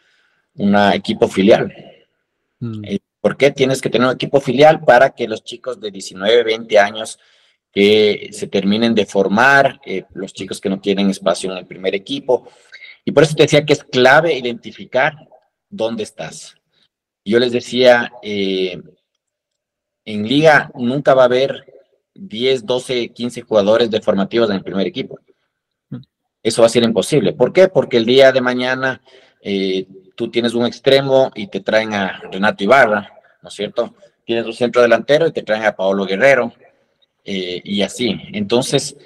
una 0.54 0.94
equipo 0.94 1.28
filial. 1.28 1.72
Mm. 2.58 2.84
Eh, 2.84 2.98
¿Por 3.20 3.36
qué 3.36 3.50
tienes 3.52 3.80
que 3.80 3.90
tener 3.90 4.08
un 4.08 4.14
equipo 4.14 4.40
filial? 4.40 4.84
Para 4.84 5.10
que 5.10 5.28
los 5.28 5.44
chicos 5.44 5.80
de 5.80 5.90
19, 5.90 6.42
20 6.42 6.78
años 6.78 7.18
que 7.72 8.28
se 8.32 8.48
terminen 8.48 8.94
de 8.94 9.06
formar, 9.06 9.80
eh, 9.84 10.04
los 10.14 10.32
chicos 10.32 10.60
que 10.60 10.68
no 10.68 10.80
tienen 10.80 11.10
espacio 11.10 11.50
en 11.50 11.58
el 11.58 11.66
primer 11.66 11.94
equipo. 11.94 12.48
Y 13.04 13.12
por 13.12 13.22
eso 13.22 13.34
te 13.34 13.44
decía 13.44 13.64
que 13.64 13.72
es 13.72 13.84
clave 13.84 14.36
identificar 14.36 15.14
dónde 15.68 16.02
estás. 16.02 16.54
Yo 17.24 17.38
les 17.38 17.52
decía, 17.52 18.12
en 20.04 20.28
liga 20.28 20.70
nunca 20.74 21.14
va 21.14 21.22
a 21.22 21.26
haber 21.26 21.64
10, 22.14 22.64
12, 22.64 23.08
15 23.08 23.42
jugadores 23.42 23.90
de 23.90 24.00
formativos 24.00 24.50
en 24.50 24.56
el 24.56 24.62
primer 24.62 24.86
equipo. 24.86 25.18
Eso 26.42 26.62
va 26.62 26.66
a 26.66 26.70
ser 26.70 26.82
imposible. 26.82 27.32
¿Por 27.32 27.52
qué? 27.52 27.68
Porque 27.68 27.96
el 27.96 28.04
día 28.04 28.30
de 28.30 28.40
mañana 28.40 29.00
eh, 29.40 29.86
tú 30.14 30.30
tienes 30.30 30.54
un 30.54 30.66
extremo 30.66 31.32
y 31.34 31.46
te 31.46 31.60
traen 31.60 31.94
a 31.94 32.20
Renato 32.30 32.62
Ibarra, 32.62 33.12
¿no 33.42 33.48
es 33.48 33.54
cierto? 33.54 33.94
Tienes 34.24 34.46
un 34.46 34.52
centro 34.52 34.82
delantero 34.82 35.26
y 35.26 35.32
te 35.32 35.42
traen 35.42 35.64
a 35.64 35.74
Paolo 35.74 36.04
Guerrero 36.04 36.52
eh, 37.24 37.60
y 37.64 37.82
así. 37.82 38.14
Entonces, 38.32 38.96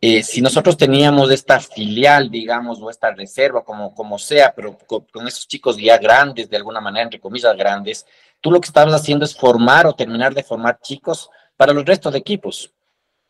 eh, 0.00 0.22
si 0.22 0.42
nosotros 0.42 0.76
teníamos 0.76 1.30
esta 1.30 1.60
filial, 1.60 2.30
digamos, 2.30 2.80
o 2.80 2.90
esta 2.90 3.12
reserva, 3.12 3.64
como, 3.64 3.94
como 3.94 4.18
sea, 4.18 4.52
pero 4.54 4.76
con, 4.86 5.06
con, 5.12 5.26
esos 5.26 5.46
chicos 5.48 5.76
ya 5.76 5.96
grandes, 5.96 6.50
de 6.50 6.56
alguna 6.56 6.80
manera, 6.80 7.04
entre 7.04 7.20
comillas, 7.20 7.56
grandes, 7.56 8.04
tú 8.42 8.50
lo 8.50 8.60
que 8.60 8.66
estabas 8.66 8.92
haciendo 8.92 9.24
es 9.24 9.34
formar 9.34 9.86
o 9.86 9.94
terminar 9.94 10.34
de 10.34 10.42
formar 10.42 10.78
chicos 10.82 11.30
para 11.56 11.72
los 11.72 11.86
restos 11.86 12.12
de 12.12 12.18
equipos, 12.18 12.70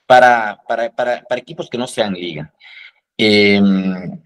para, 0.06 0.58
para, 0.66 0.90
para, 0.90 1.22
para 1.22 1.40
equipos 1.40 1.70
que 1.70 1.78
no 1.78 1.86
sean 1.86 2.14
liga. 2.14 2.52
Em, 3.16 4.20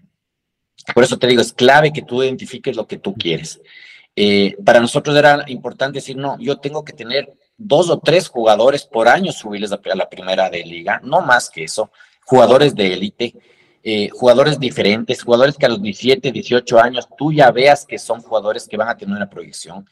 por 0.95 1.03
eso 1.03 1.19
te 1.19 1.27
digo, 1.27 1.41
es 1.41 1.53
clave 1.53 1.91
que 1.91 2.01
tú 2.01 2.23
identifiques 2.23 2.75
lo 2.75 2.87
que 2.87 2.97
tú 2.97 3.13
quieres. 3.13 3.61
Eh, 4.15 4.55
para 4.65 4.79
nosotros 4.79 5.15
era 5.15 5.43
importante 5.47 5.97
decir, 5.97 6.17
no, 6.17 6.39
yo 6.39 6.57
tengo 6.57 6.83
que 6.83 6.93
tener 6.93 7.31
dos 7.57 7.89
o 7.89 7.99
tres 7.99 8.29
jugadores 8.29 8.85
por 8.85 9.07
año 9.07 9.31
subirles 9.31 9.71
a, 9.71 9.79
la 9.93 10.09
primera 10.09 10.49
de 10.49 10.63
liga, 10.63 11.01
no 11.03 11.21
más 11.21 11.49
que 11.49 11.65
eso, 11.65 11.91
jugadores 12.25 12.73
de 12.73 12.93
élite, 12.93 13.35
eh, 13.83 14.09
jugadores 14.09 14.59
diferentes, 14.59 15.21
jugadores 15.21 15.55
que 15.57 15.65
a 15.65 15.69
los 15.69 15.81
17, 15.81 16.31
18 16.31 16.79
años 16.79 17.07
tú 17.17 17.31
ya 17.31 17.51
veas 17.51 17.85
que 17.85 17.99
son 17.99 18.21
jugadores 18.21 18.67
que 18.67 18.77
van 18.77 18.89
a 18.89 18.97
tener 18.97 19.15
una 19.15 19.29
proyección. 19.29 19.87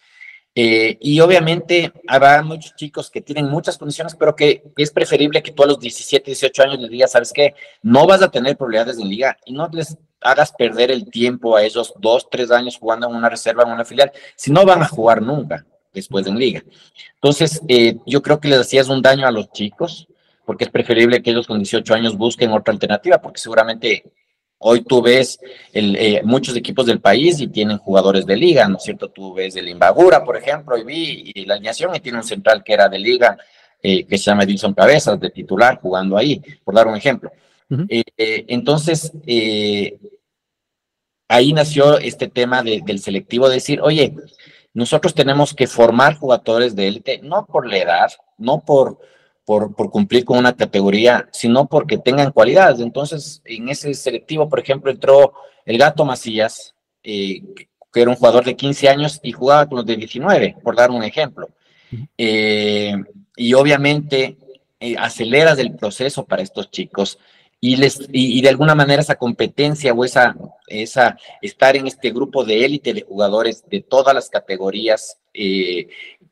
Eh, 0.57 0.97
y 1.01 1.19
obviamente 1.19 1.91
habrá 2.07 2.41
muchos 2.41 2.73
chicos 2.75 3.11
que 3.11 3.19
tienen 3.21 3.49
muchas 3.49 3.77
condiciones, 3.77 4.15
pero 4.15 4.35
que 4.35 4.63
es 4.77 4.89
preferible 4.89 5.43
que 5.43 5.51
tú 5.51 5.63
a 5.63 5.67
los 5.67 5.79
17, 5.79 6.31
18 6.31 6.63
años 6.63 6.79
les 6.79 6.89
digas, 6.89 7.11
¿sabes 7.11 7.33
qué? 7.33 7.53
No 7.81 8.07
vas 8.07 8.21
a 8.21 8.31
tener 8.31 8.55
probabilidades 8.55 8.97
en 8.97 9.09
liga 9.09 9.37
y 9.45 9.51
no 9.51 9.67
les 9.73 9.97
hagas 10.21 10.53
perder 10.53 10.91
el 10.91 11.09
tiempo 11.09 11.57
a 11.57 11.63
esos 11.63 11.93
dos, 11.99 12.29
tres 12.29 12.51
años 12.51 12.77
jugando 12.77 13.09
en 13.09 13.15
una 13.15 13.29
reserva, 13.29 13.63
en 13.63 13.71
una 13.71 13.83
filial, 13.83 14.11
si 14.37 14.49
no 14.49 14.65
van 14.65 14.81
a 14.81 14.87
jugar 14.87 15.21
nunca 15.21 15.65
después 15.93 16.25
en 16.25 16.39
liga. 16.39 16.63
Entonces, 17.15 17.61
eh, 17.67 17.97
yo 18.05 18.21
creo 18.21 18.39
que 18.39 18.47
les 18.47 18.59
hacías 18.59 18.87
un 18.87 19.01
daño 19.01 19.27
a 19.27 19.31
los 19.31 19.51
chicos, 19.51 20.07
porque 20.45 20.63
es 20.63 20.69
preferible 20.69 21.21
que 21.21 21.31
ellos 21.31 21.47
con 21.47 21.57
18 21.57 21.93
años 21.93 22.17
busquen 22.17 22.51
otra 22.51 22.73
alternativa, 22.73 23.21
porque 23.21 23.39
seguramente 23.39 24.03
Hoy 24.67 24.81
tú 24.81 24.99
ves 24.99 25.39
el, 25.73 25.95
eh, 25.95 26.21
muchos 26.23 26.55
equipos 26.55 26.87
del 26.87 26.99
país 26.99 27.39
y 27.39 27.49
tienen 27.49 27.77
jugadores 27.77 28.25
de 28.25 28.35
liga, 28.35 28.67
¿no 28.67 28.77
es 28.77 28.83
cierto? 28.83 29.09
Tú 29.09 29.31
ves 29.31 29.55
el 29.55 29.69
Imbagura, 29.69 30.23
por 30.23 30.35
ejemplo, 30.35 30.75
y 30.75 30.83
vi 30.83 31.31
y 31.35 31.45
la 31.45 31.53
alineación 31.53 31.95
y 31.95 31.99
tiene 31.99 32.17
un 32.17 32.23
central 32.23 32.63
que 32.63 32.73
era 32.73 32.89
de 32.89 32.97
liga, 32.97 33.37
eh, 33.83 34.07
que 34.07 34.17
se 34.17 34.23
llama 34.23 34.41
Edison 34.41 34.73
Cabezas, 34.73 35.19
de 35.19 35.29
titular, 35.29 35.79
jugando 35.79 36.17
ahí, 36.17 36.41
por 36.63 36.73
dar 36.73 36.87
un 36.87 36.95
ejemplo. 36.95 37.31
Eh, 37.87 38.03
entonces, 38.47 39.11
ahí 41.27 41.53
nació 41.53 41.99
este 41.99 42.27
tema 42.27 42.63
del 42.63 42.97
selectivo, 42.97 43.47
decir, 43.47 43.81
oye, 43.83 44.15
nosotros 44.73 45.13
tenemos 45.13 45.53
que 45.53 45.67
formar 45.67 46.15
jugadores 46.15 46.75
de 46.75 46.87
élite, 46.87 47.19
no 47.21 47.45
por 47.45 47.67
la 47.67 47.77
edad, 47.77 48.11
no 48.39 48.65
por 48.65 48.97
por, 49.45 49.75
por, 49.75 49.91
cumplir 49.91 50.25
con 50.25 50.37
una 50.37 50.55
categoría, 50.55 51.29
sino 51.31 51.67
porque 51.67 51.97
tengan 51.97 52.31
cualidades. 52.31 52.79
Entonces, 52.79 53.41
en 53.45 53.69
ese 53.69 53.93
selectivo, 53.93 54.49
por 54.49 54.59
ejemplo, 54.59 54.91
entró 54.91 55.33
el 55.65 55.77
Gato 55.77 56.03
Macías, 56.03 56.75
eh, 57.03 57.41
que 57.93 58.01
era 58.01 58.09
un 58.09 58.17
jugador 58.17 58.43
de 58.43 58.55
15 58.55 58.89
años 58.89 59.19
y 59.23 59.31
jugaba 59.31 59.67
con 59.67 59.77
los 59.77 59.85
de 59.85 59.95
19, 59.95 60.57
por 60.63 60.75
dar 60.75 60.91
un 60.91 61.03
ejemplo. 61.03 61.49
Eh, 62.17 62.93
y 63.37 63.53
obviamente 63.53 64.37
eh, 64.79 64.95
aceleras 64.97 65.59
el 65.59 65.75
proceso 65.75 66.25
para 66.25 66.41
estos 66.41 66.71
chicos 66.71 67.19
y, 67.61 67.77
les, 67.77 67.99
y, 68.11 68.41
de 68.41 68.49
alguna 68.49 68.75
manera 68.75 69.01
esa 69.01 69.15
competencia 69.15 69.93
o 69.93 70.03
esa, 70.05 70.35
esa 70.67 71.17
estar 71.41 71.75
en 71.75 71.87
este 71.87 72.11
grupo 72.11 72.43
de 72.43 72.65
élite 72.65 72.93
de 72.93 73.01
jugadores 73.01 73.63
de 73.69 73.81
todas 73.81 74.13
las 74.13 74.29
categorías 74.29 75.17
eh, 75.33 75.87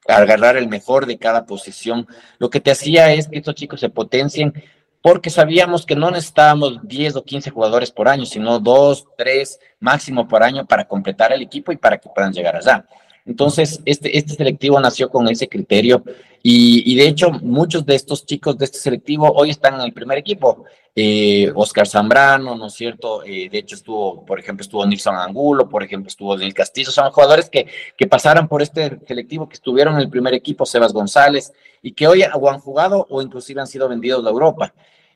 agarrar 0.08 0.58
el 0.58 0.68
mejor 0.68 1.06
de 1.06 1.18
cada 1.18 1.46
posición. 1.46 2.08
Lo 2.39 2.50
que 2.50 2.60
te 2.60 2.72
hacía 2.72 3.13
es 3.13 3.28
que 3.28 3.38
estos 3.38 3.56
chicos 3.56 3.80
se 3.80 3.89
potencien 3.89 4.54
porque 5.02 5.30
sabíamos 5.30 5.86
que 5.86 5.98
no 5.98 6.12
necesitábamos 6.12 6.80
10 6.82 7.18
o 7.18 7.24
15 7.24 7.50
jugadores 7.50 7.92
por 7.92 8.08
año, 8.08 8.26
sino 8.26 8.60
2, 8.60 9.06
3 9.18 9.60
máximo 9.82 10.28
por 10.28 10.44
año 10.44 10.66
para 10.66 10.88
completar 10.88 11.34
el 11.34 11.42
equipo 11.42 11.74
y 11.74 11.78
para 11.78 11.98
que 11.98 12.10
puedan 12.10 12.32
llegar 12.32 12.56
allá. 12.56 12.86
Entonces, 13.26 13.82
este, 13.86 14.18
este 14.18 14.34
selectivo 14.34 14.80
nació 14.80 15.10
con 15.10 15.28
ese 15.30 15.48
criterio 15.48 16.04
y, 16.46 16.96
de 16.96 17.08
hecho 17.08 17.32
muchos 17.32 17.86
de 17.86 17.96
estos 17.96 18.26
chicos 18.26 18.58
de 18.58 18.66
este 18.66 18.78
selectivo 18.78 19.32
hoy 19.32 19.50
están 19.50 19.76
en 19.76 19.82
el 19.82 19.94
primer 19.94 20.18
equipo. 20.18 20.66
Eh, 20.96 21.52
Oscar 21.56 21.88
Zambrano, 21.88 22.56
¿no 22.56 22.68
es 22.68 22.74
cierto? 22.74 23.24
Eh, 23.24 23.50
de 23.50 23.58
hecho 23.60 23.76
estuvo, 23.76 24.26
por 24.26 24.40
ejemplo, 24.40 24.62
estuvo 24.62 24.86
Nilson 24.86 25.16
Angulo, 25.16 25.70
por 25.70 25.84
ejemplo, 25.84 26.10
estuvo 26.10 26.38
Del 26.38 26.54
Castillo, 26.54 26.92
son 26.92 27.10
jugadores 27.12 27.50
que, 27.50 27.66
que 27.98 28.08
pasaron 28.08 28.48
por 28.48 28.62
este 28.62 29.00
selectivo, 29.08 29.48
que 29.48 29.56
estuvieron 29.56 29.96
en 29.96 30.02
el 30.02 30.10
primer 30.10 30.34
equipo, 30.34 30.66
Sebas 30.66 30.94
González, 30.94 31.54
y 31.82 31.94
que 31.94 32.08
hoy 32.08 32.24
han 32.24 32.60
jugado 32.60 33.08
o 33.10 33.22
inclusive 33.22 33.62
han 33.62 33.68
sido 33.68 33.88
vendidos 33.88 34.26
a 34.26 34.30
Europa. 34.30 34.74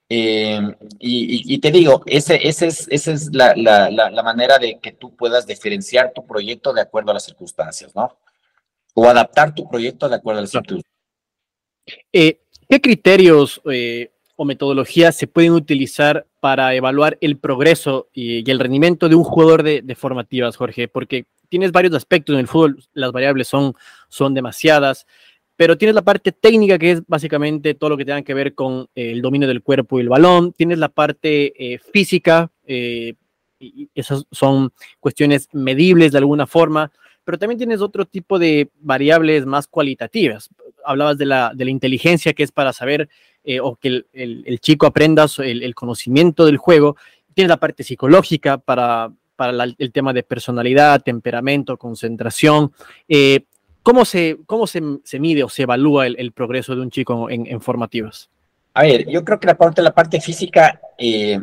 Eh, 0.09 0.61
y, 0.99 1.57
te 1.59 1.69
digo, 1.69 2.01
ese, 2.05 2.47
ese 2.47 2.67
es, 2.67 2.87
esa 2.89 3.11
es 3.11 3.33
la, 3.33 3.53
la, 3.55 3.89
la, 3.89 4.23
manera 4.23 4.57
de 4.57 4.79
que 4.79 4.93
tú 4.93 5.13
puedas 5.13 5.45
diferenciar 5.45 6.13
tu 6.13 6.25
proyecto 6.25 6.71
de 6.71 6.81
acuerdo 6.81 7.11
a 7.11 7.15
las 7.15 7.25
circunstancias, 7.25 7.93
¿no? 7.93 8.17
O 8.93 9.07
adaptar 9.09 9.53
tu 9.53 9.67
proyecto 9.69 10.07
de 10.07 10.15
acuerdo 10.15 10.39
a 10.39 10.41
las 10.43 10.51
circunstancias. 10.51 10.91
Eh, 12.13 12.39
¿Qué 12.69 12.81
criterios 12.81 13.61
eh, 13.69 14.11
o 14.37 14.45
metodologías 14.45 15.15
se 15.15 15.27
pueden 15.27 15.51
utilizar 15.51 16.25
para 16.39 16.73
evaluar 16.73 17.17
el 17.19 17.37
progreso 17.37 18.07
y, 18.13 18.49
el 18.49 18.59
rendimiento 18.59 19.09
de 19.09 19.15
un 19.15 19.25
jugador 19.25 19.63
de, 19.63 19.81
de, 19.81 19.95
formativas, 19.95 20.55
Jorge? 20.55 20.87
Porque 20.87 21.25
tienes 21.49 21.73
varios 21.73 21.93
aspectos 21.93 22.33
en 22.33 22.39
el 22.39 22.47
fútbol, 22.47 22.81
las 22.93 23.11
variables 23.11 23.49
son, 23.49 23.73
son 24.07 24.33
demasiadas 24.33 25.05
pero 25.57 25.75
tienes 25.77 25.95
la 25.95 26.03
parte 26.03 26.31
técnica 26.31 26.77
que 26.77 26.91
es 26.91 27.01
básicamente 27.07 27.73
todo 27.73 27.89
lo 27.89 27.97
que 27.97 28.05
tenga 28.05 28.21
que 28.21 28.35
ver 28.35 28.53
con 28.53 28.87
eh, 28.95 29.11
el 29.11 29.21
dominio 29.23 29.47
del 29.47 29.63
cuerpo 29.63 29.97
y 29.97 30.03
el 30.03 30.09
balón, 30.09 30.53
tienes 30.53 30.77
la 30.77 30.87
parte 30.87 31.51
eh, 31.57 31.79
física, 31.79 32.51
eh, 32.65 33.15
y 33.59 33.89
esas 33.95 34.25
son 34.31 34.71
cuestiones 34.99 35.49
medibles 35.51 36.11
de 36.11 36.19
alguna 36.19 36.45
forma, 36.45 36.91
pero 37.23 37.39
también 37.39 37.57
tienes 37.57 37.81
otro 37.81 38.05
tipo 38.05 38.37
de 38.37 38.69
variables 38.79 39.47
más 39.47 39.65
cualitativas. 39.67 40.49
Hablabas 40.85 41.17
de 41.17 41.25
la, 41.25 41.51
de 41.55 41.65
la 41.65 41.71
inteligencia 41.71 42.33
que 42.33 42.43
es 42.43 42.51
para 42.51 42.71
saber 42.71 43.09
o 43.61 43.77
que 43.77 43.87
el, 43.87 44.05
el, 44.13 44.59
chico 44.59 44.85
aprenda 44.85 45.25
el, 45.39 45.63
el, 45.63 45.73
conocimiento 45.73 46.45
del 46.45 46.57
juego, 46.57 46.97
tienes 47.33 47.49
la 47.49 47.57
parte 47.57 47.83
psicológica 47.83 48.57
para, 48.57 49.11
para 49.37 49.63
el 49.63 49.91
tema 49.91 50.13
de 50.13 50.23
personalidad, 50.23 51.01
temperamento, 51.01 51.77
concentración. 51.77 52.73
¿Cómo 53.87 54.03
se, 54.03 54.39
cómo 54.45 54.67
se, 54.67 54.81
se 55.05 55.17
mide 55.17 55.45
o 55.45 55.47
se 55.47 55.63
evalúa 55.63 56.07
el, 56.07 56.17
el 56.19 56.33
progreso 56.33 56.75
de 56.75 56.81
un 56.81 56.91
chico 56.91 57.29
en, 57.29 57.47
en, 57.47 57.61
formativas? 57.61 58.29
A 58.73 58.83
ver, 58.83 59.07
yo 59.07 59.23
creo 59.23 59.39
que 59.39 59.47
la 59.47 59.57
parte, 59.57 59.81
la 59.81 59.93
parte 59.93 60.19
física, 60.19 60.77
eh, 60.97 61.39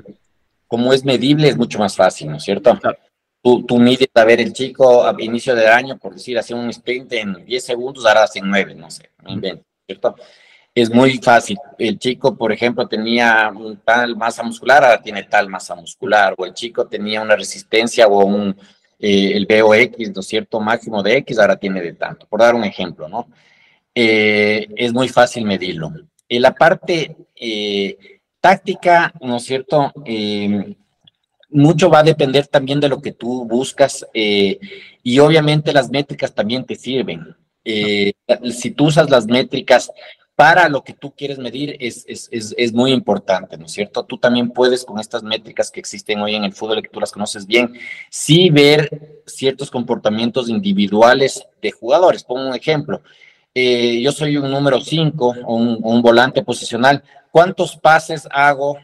como 0.68 0.92
es 0.92 1.07
medible, 1.07 1.48
es 1.48 1.57
mucho 1.57 1.78
más 1.78 1.96
fácil, 1.96 2.28
¿no 2.28 2.37
es 2.37 2.42
cierto? 2.42 2.78
Claro. 2.78 2.98
Tú, 3.42 3.64
tú, 3.64 3.78
mides 3.78 4.09
a 4.12 4.24
ver 4.24 4.42
el 4.42 4.52
chico 4.52 5.07
a 5.07 5.14
inicio 5.20 5.54
del 5.54 5.68
año, 5.68 5.96
por 5.96 6.12
decir, 6.12 6.38
hace 6.38 6.52
un 6.52 6.68
sprint 6.68 7.14
en 7.14 7.46
10 7.46 7.64
segundos, 7.64 8.04
ahora 8.04 8.24
hace 8.24 8.42
9, 8.42 8.74
no 8.74 8.90
sé, 8.90 9.09
me 9.22 9.33
invento, 9.33 9.64
¿cierto? 9.87 10.14
es 10.74 10.90
muy 10.90 11.18
fácil. 11.18 11.57
El 11.78 11.98
chico, 11.98 12.37
por 12.37 12.52
ejemplo, 12.52 12.87
tenía 12.88 13.52
tal 13.85 14.16
masa 14.16 14.42
muscular, 14.42 14.85
ahora 14.85 15.00
tiene 15.00 15.22
tal 15.22 15.48
masa 15.48 15.74
muscular, 15.74 16.35
o 16.37 16.44
el 16.44 16.52
chico 16.52 16.87
tenía 16.87 17.22
una 17.22 17.37
resistencia 17.37 18.07
o 18.07 18.24
un, 18.24 18.57
eh, 18.98 19.33
el 19.35 19.46
BOX, 19.46 20.14
¿no 20.14 20.20
es 20.20 20.26
cierto?, 20.26 20.61
máximo 20.61 21.02
de 21.02 21.16
X, 21.18 21.38
ahora 21.38 21.57
tiene 21.57 21.80
de 21.80 21.92
tanto, 21.92 22.26
por 22.26 22.40
dar 22.40 22.54
un 22.54 22.64
ejemplo, 22.64 23.09
¿no? 23.09 23.28
Eh, 23.94 24.68
es 24.76 24.92
muy 24.92 25.09
fácil 25.09 25.44
medirlo. 25.44 25.92
En 26.28 26.42
la 26.42 26.54
parte 26.54 27.16
eh, 27.37 27.96
táctica, 28.40 29.12
¿no 29.20 29.37
es 29.37 29.44
cierto?, 29.44 29.92
mucho 31.50 31.88
va 31.88 32.00
a 32.00 32.04
depender 32.04 32.46
también 32.48 32.80
de 32.80 32.88
lo 32.88 33.00
que 33.00 33.12
tú 33.12 33.44
buscas 33.44 34.04
y 34.12 35.18
obviamente 35.18 35.72
las 35.72 35.88
métricas 35.88 36.35
también 36.35 36.64
te 36.64 36.74
sirven. 36.74 37.37
si 37.64 38.70
tú 38.72 38.87
usas 38.87 39.09
las 39.09 39.26
métricas 39.26 39.90
para 40.36 40.68
lo 40.68 40.82
que 40.82 40.92
tú 40.92 41.14
quieres 41.14 41.38
medir 41.38 41.76
es, 41.78 42.04
es, 42.08 42.28
es, 42.32 42.54
es, 42.58 42.72
muy 42.72 42.90
importante, 42.90 43.56
¿no 43.56 43.66
es 43.66 43.72
cierto? 43.72 44.04
Tú 44.04 44.18
también 44.18 44.50
puedes 44.50 44.84
con 44.84 44.98
estas 44.98 45.22
métricas 45.22 45.70
que 45.70 45.78
existen 45.78 46.20
hoy 46.20 46.34
en 46.34 46.44
el 46.44 46.52
fútbol, 46.52 46.82
que 46.82 46.88
tú 46.88 46.98
las 46.98 47.12
conoces 47.12 47.46
bien, 47.46 47.74
sí 48.10 48.50
ver 48.50 49.22
ciertos 49.26 49.70
comportamientos 49.70 50.48
individuales 50.48 51.46
de 51.62 51.70
jugadores. 51.70 52.24
Pongo 52.24 52.48
un 52.48 52.54
ejemplo. 52.54 53.00
Eh, 53.54 54.00
yo 54.02 54.10
soy 54.10 54.36
un 54.36 54.50
número 54.50 54.80
5 54.80 55.34
o 55.44 55.54
un, 55.54 56.02
volante 56.02 56.42
posicional. 56.42 57.04
¿Cuántos 57.30 57.76
pases 57.76 58.26
hago 58.32 58.76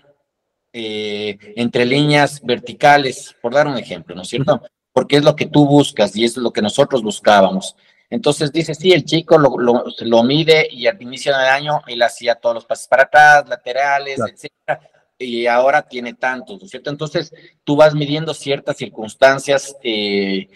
eh, 0.73 1.37
entre 1.57 1.85
líneas 1.85 2.41
verticales? 2.45 3.35
Por 3.43 3.53
dar 3.53 3.67
un 3.67 3.77
ejemplo, 3.77 4.15
¿no 4.15 4.23
es 4.23 4.29
cierto? 4.29 4.63
Porque 4.93 5.17
es 5.17 5.25
lo 5.25 5.35
que 5.35 5.47
tú 5.47 5.67
buscas 5.67 6.15
y 6.15 6.25
es 6.25 6.37
lo 6.37 6.53
que 6.53 6.63
nosotros 6.63 7.03
buscábamos. 7.03 7.75
Entonces 8.11 8.51
dice, 8.51 8.75
sí, 8.75 8.91
el 8.93 9.05
chico 9.05 9.39
lo, 9.39 9.57
lo, 9.57 10.23
mide 10.25 10.67
y 10.69 10.89
al 10.89 11.01
inicio 11.01 11.37
del 11.37 11.47
año 11.47 11.81
él 11.87 12.03
hacía 12.03 12.35
todos 12.35 12.57
los 12.57 12.65
pases 12.65 12.89
para 12.89 13.05
atrás, 13.05 13.49
laterales, 13.49 14.19
etcétera, 14.19 14.81
y 15.17 15.47
ahora 15.47 15.83
tiene 15.83 16.15
tantos, 16.15 16.59
¿no 16.59 16.65
es 16.65 16.71
cierto? 16.71 16.91
Entonces 16.91 17.33
tú 17.63 17.77
vas 17.77 17.95
midiendo 17.95 18.35
ciertas 18.35 18.79
circunstancias, 18.79 19.77
eh, 19.85 20.49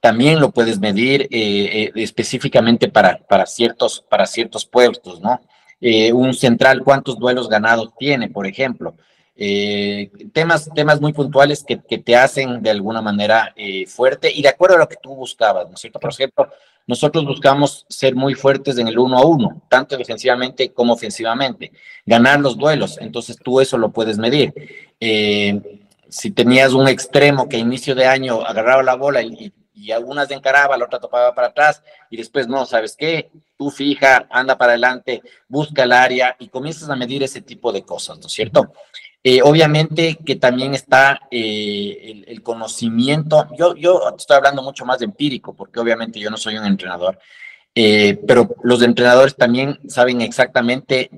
también 0.00 0.38
lo 0.38 0.50
puedes 0.50 0.78
medir 0.78 1.22
eh, 1.22 1.28
eh, 1.30 1.92
específicamente 1.94 2.88
para, 2.88 3.18
para, 3.26 3.46
ciertos, 3.46 4.04
para 4.08 4.26
ciertos 4.26 4.66
puestos, 4.66 5.20
¿no? 5.20 5.40
un 5.80 6.34
central, 6.34 6.82
¿cuántos 6.82 7.20
duelos 7.20 7.48
ganados 7.48 7.90
tiene, 7.96 8.28
por 8.28 8.48
ejemplo? 8.48 8.96
temas, 10.32 10.68
temas 10.74 11.00
muy 11.00 11.12
puntuales 11.12 11.62
que, 11.62 11.80
que, 11.80 11.98
te 11.98 12.16
hacen 12.16 12.60
de 12.60 12.70
alguna 12.70 13.00
manera 13.00 13.54
fuerte 13.86 14.28
y 14.34 14.42
de 14.42 14.48
acuerdo 14.48 14.74
a 14.74 14.80
lo 14.80 14.88
que 14.88 14.96
tú 15.00 15.14
buscabas, 15.14 15.68
¿no 15.68 15.74
es 15.74 15.80
cierto? 15.80 16.00
Por 16.00 16.10
ejemplo, 16.10 16.48
nosotros 16.88 17.24
buscamos 17.26 17.86
ser 17.88 18.16
muy 18.16 18.34
fuertes 18.34 18.78
en 18.78 18.88
el 18.88 18.98
uno 18.98 19.18
a 19.18 19.24
uno, 19.24 19.62
tanto 19.68 19.96
defensivamente 19.96 20.72
como 20.72 20.94
ofensivamente, 20.94 21.70
ganar 22.04 22.40
los 22.40 22.56
duelos, 22.56 22.98
entonces 23.00 23.36
tú 23.36 23.60
eso 23.60 23.78
lo 23.78 23.90
puedes 23.90 24.18
medir. 24.18 24.52
Eh, 24.98 25.82
si 26.08 26.30
tenías 26.30 26.72
un 26.72 26.88
extremo 26.88 27.48
que 27.48 27.56
a 27.56 27.60
inicio 27.60 27.94
de 27.94 28.06
año 28.06 28.40
agarraba 28.40 28.82
la 28.82 28.94
bola 28.94 29.22
y, 29.22 29.52
y 29.74 29.92
algunas 29.92 30.30
encaraba, 30.30 30.76
la 30.78 30.86
otra 30.86 30.98
topaba 30.98 31.34
para 31.34 31.48
atrás 31.48 31.82
y 32.10 32.16
después 32.16 32.48
no, 32.48 32.64
¿sabes 32.64 32.96
qué? 32.96 33.30
Tú 33.56 33.70
fija, 33.70 34.26
anda 34.30 34.56
para 34.56 34.72
adelante, 34.72 35.22
busca 35.46 35.84
el 35.84 35.92
área 35.92 36.36
y 36.38 36.48
comienzas 36.48 36.88
a 36.88 36.96
medir 36.96 37.22
ese 37.22 37.42
tipo 37.42 37.70
de 37.70 37.82
cosas, 37.82 38.18
¿no 38.18 38.26
es 38.26 38.32
cierto? 38.32 38.72
Eh, 39.24 39.42
obviamente 39.42 40.16
que 40.24 40.36
también 40.36 40.74
está 40.74 41.20
eh, 41.30 42.24
el, 42.28 42.42
conocimiento, 42.42 43.48
yo, 43.58 43.74
yo 43.74 44.14
estoy 44.16 44.36
hablando 44.36 44.62
mucho 44.62 44.84
más 44.86 45.00
de 45.00 45.06
empírico, 45.06 45.54
porque 45.54 45.80
obviamente 45.80 46.20
yo 46.20 46.30
no 46.30 46.36
soy 46.36 46.56
un 46.56 46.64
entrenador, 46.64 47.18
eh, 47.74 48.18
pero 48.26 48.54
los 48.62 48.80
entrenadores 48.80 49.34
también 49.36 49.80
saben 49.88 50.20
exactamente 50.20 51.10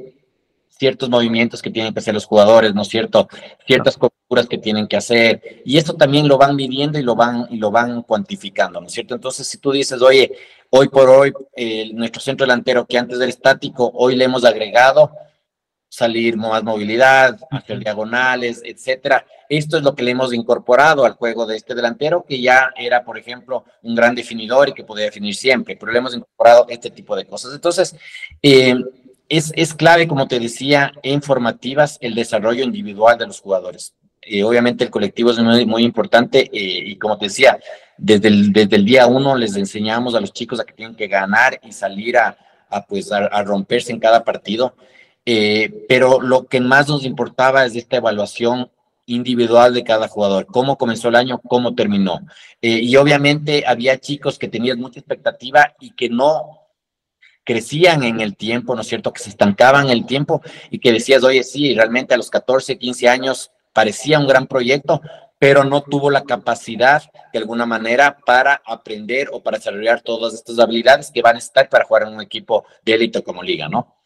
ciertos 0.71 1.11
movimientos 1.11 1.61
que 1.61 1.71
tienen 1.71 1.93
que 1.93 2.01
hacer 2.01 2.15
los 2.15 2.25
jugadores, 2.25 2.75
¿no 2.75 2.83
es 2.83 2.89
cierto? 2.89 3.29
Ciertas 3.67 3.99
coberturas 3.99 4.47
que 4.49 4.57
tienen 4.57 4.89
que 4.89 4.97
hacer, 4.97 5.63
y 5.67 5.77
eso 5.77 5.95
también 5.95 6.27
lo 6.27 6.39
van 6.39 6.57
midiendo 6.57 6.99
y 6.99 7.03
lo 7.03 7.15
van, 7.15 7.49
y 7.51 7.59
lo 7.59 7.71
van 7.71 8.03
cuantificando, 8.03 8.81
¿no 8.81 8.87
es 8.87 8.95
cierto? 8.95 9.15
Entonces, 9.15 9.47
si 9.47 9.59
tú 9.59 9.73
dices, 9.73 10.01
oye, 10.01 10.33
hoy 10.71 10.89
por 10.89 11.11
hoy, 11.11 11.35
nuestro 11.93 12.23
centro 12.23 12.47
delantero 12.47 12.87
que 12.87 12.97
antes 12.97 13.19
era 13.19 13.29
estático, 13.29 13.93
hoy 13.95 14.17
le 14.17 14.25
hemos 14.25 14.45
agregado 14.47 15.13
salir 15.91 16.37
más 16.37 16.63
movilidad, 16.63 17.39
hacer 17.51 17.81
diagonales, 17.81 18.63
etcétera. 18.65 19.27
Esto 19.49 19.77
es 19.77 19.83
lo 19.83 19.95
que 19.95 20.05
le 20.05 20.13
hemos 20.13 20.33
incorporado 20.33 21.05
al 21.05 21.15
juego 21.15 21.45
de 21.45 21.57
este 21.57 21.75
delantero, 21.75 22.25
que 22.27 22.41
ya 22.41 22.71
era, 22.77 23.05
por 23.05 23.19
ejemplo, 23.19 23.65
un 23.83 23.97
gran 23.97 24.15
definidor 24.15 24.69
y 24.69 24.73
que 24.73 24.85
podía 24.85 25.07
definir 25.07 25.35
siempre, 25.35 25.77
pero 25.77 25.91
le 25.91 25.99
hemos 25.99 26.15
incorporado 26.15 26.67
este 26.69 26.91
tipo 26.91 27.17
de 27.17 27.27
cosas. 27.27 27.53
Entonces, 27.53 27.97
eh, 28.41 28.77
es, 29.29 29.53
es, 29.57 29.75
clave, 29.75 30.07
como 30.07 30.29
te 30.29 30.39
decía, 30.39 30.93
en 31.03 31.23
formativas 31.23 31.99
el 32.01 32.15
desarrollo 32.15 32.63
individual 32.63 33.19
de 33.19 33.27
los 33.27 33.41
jugadores. 33.41 33.95
Eh, 34.23 34.45
obviamente 34.45 34.85
el 34.85 34.91
colectivo 34.91 35.33
es 35.33 35.39
muy, 35.41 35.67
muy 35.67 35.83
importante 35.83 36.43
eh, 36.53 36.83
y 36.87 36.97
como 36.99 37.19
te 37.19 37.27
decía, 37.27 37.59
desde 37.97 38.29
el, 38.29 38.53
desde 38.53 38.77
el 38.77 38.85
día 38.85 39.07
uno 39.07 39.35
les 39.35 39.57
enseñamos 39.57 40.15
a 40.15 40.21
los 40.21 40.33
chicos 40.33 40.61
a 40.61 40.65
que 40.65 40.75
tienen 40.75 40.95
que 40.95 41.09
ganar 41.09 41.59
y 41.65 41.73
salir 41.73 42.17
a, 42.17 42.37
a 42.69 42.87
pues, 42.87 43.11
a 43.11 43.43
romperse 43.43 43.91
en 43.91 43.99
cada 43.99 44.23
partido. 44.23 44.75
Eh, 45.33 45.87
pero 45.89 46.21
lo 46.21 46.49
que 46.49 46.61
más 46.61 46.89
nos 46.89 47.05
importaba 47.05 47.65
es 47.65 47.77
esta 47.77 47.99
evaluación 47.99 48.69
individual 49.07 49.73
de 49.73 49.85
cada 49.85 50.09
jugador, 50.09 50.47
cómo 50.47 50.77
comenzó 50.77 51.07
el 51.09 51.15
año, 51.15 51.41
cómo 51.47 51.77
terminó. 51.77 52.19
Eh, 52.61 52.81
y 52.83 52.97
obviamente 52.97 53.63
había 53.65 54.01
chicos 54.01 54.41
que 54.41 54.49
tenían 54.49 54.81
mucha 54.81 54.99
expectativa 54.99 55.73
y 55.79 55.93
que 55.93 56.09
no 56.09 56.63
crecían 57.45 58.03
en 58.03 58.21
el 58.21 58.35
tiempo, 58.35 58.75
¿no 58.75 58.81
es 58.81 58.89
cierto? 58.89 59.13
Que 59.13 59.23
se 59.23 59.31
estancaban 59.31 59.85
en 59.85 59.93
el 59.93 60.05
tiempo 60.05 60.43
y 60.69 60.81
que 60.81 60.91
decías, 60.91 61.23
oye, 61.23 61.45
sí, 61.45 61.77
realmente 61.77 62.13
a 62.13 62.17
los 62.17 62.29
14, 62.29 62.77
15 62.77 63.09
años 63.09 63.53
parecía 63.73 64.19
un 64.19 64.27
gran 64.27 64.49
proyecto, 64.49 65.01
pero 65.39 65.63
no 65.63 65.83
tuvo 65.83 66.11
la 66.11 66.25
capacidad 66.25 67.05
de 67.33 67.39
alguna 67.39 67.67
manera 67.67 68.19
para 68.27 68.61
aprender 68.67 69.29
o 69.33 69.41
para 69.45 69.59
desarrollar 69.59 70.01
todas 70.01 70.35
estas 70.35 70.59
habilidades 70.59 71.13
que 71.13 71.23
van 71.23 71.37
a 71.37 71.39
estar 71.39 71.69
para 71.69 71.85
jugar 71.85 72.03
en 72.03 72.15
un 72.15 72.21
equipo 72.21 72.65
de 72.85 72.95
élite 72.95 73.23
como 73.23 73.45
liga, 73.45 73.69
¿no? 73.69 74.00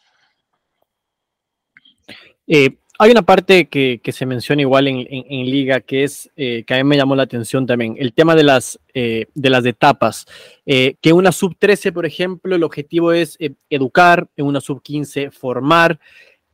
Eh, 2.47 2.77
hay 2.99 3.11
una 3.11 3.23
parte 3.23 3.69
que, 3.69 4.01
se 4.13 4.27
menciona 4.27 4.63
igual 4.63 4.87
en, 4.87 5.51
liga 5.51 5.81
que 5.81 6.05
es 6.05 6.31
eh, 6.37 6.63
que 6.65 6.75
a 6.75 6.77
mí 6.77 6.85
me 6.85 6.97
llamó 6.97 7.17
la 7.17 7.25
atención 7.25 7.67
también, 7.67 7.97
el 7.99 8.13
tema 8.13 8.37
de 8.37 8.45
las, 8.45 8.79
eh, 8.95 9.27
de 9.35 9.51
las 9.51 9.67
etapas. 9.67 10.27
que 10.65 11.13
una 11.13 11.33
sub 11.33 11.57
13, 11.59 11.91
por 11.91 12.07
ejemplo, 12.07 12.55
el 12.55 12.63
objetivo 12.63 13.13
es 13.13 13.37
educar, 13.69 14.29
en 14.37 14.47
una 14.47 14.61
sub 14.61 14.81
15 14.81 15.33
formar, 15.33 15.99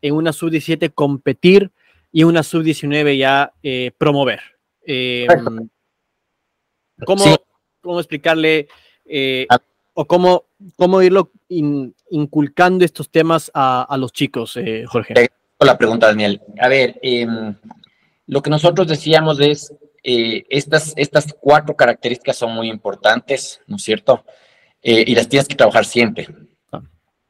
en 0.01 0.15
una 0.15 0.33
sub 0.33 0.51
17 0.51 0.91
competir 0.91 1.71
y 2.11 2.23
en 2.23 2.29
una 2.29 2.43
sub 2.43 2.63
19 2.63 3.19
ya 3.19 3.53
promover. 3.99 4.41
¿cómo, 7.05 7.25
¿cómo, 7.83 8.01
explicarle 8.01 8.69
ah. 9.51 9.59
o 9.93 10.07
cómo, 10.07 10.45
cómo 10.77 11.03
irlo 11.03 11.33
inculcando 11.49 12.83
estos 12.83 13.11
temas 13.11 13.51
a, 13.53 13.83
a 13.83 13.99
los 13.99 14.11
chicos, 14.15 14.59
Jorge? 14.87 15.31
La 15.67 15.79
pregunta, 15.79 16.07
Daniel. 16.07 16.41
A 16.59 16.69
ver, 16.69 16.99
em, 17.03 17.55
lo 18.27 18.43
que 18.43 18.51
nosotros 18.51 18.87
decíamos 18.87 19.41
es, 19.41 19.73
eh, 20.03 20.45
estas, 20.49 20.95
estas 20.97 21.35
cuatro 21.39 21.77
características 21.77 22.37
son 22.37 22.55
muy 22.55 22.69
importantes, 22.69 23.61
¿no 23.67 23.77
es 23.77 23.83
cierto? 23.83 24.25
Eh, 24.83 25.05
y 25.07 25.15
las 25.15 25.29
tienes 25.29 25.47
que 25.47 25.55
trabajar 25.55 25.85
siempre. 25.85 26.29
Ah. 26.73 26.81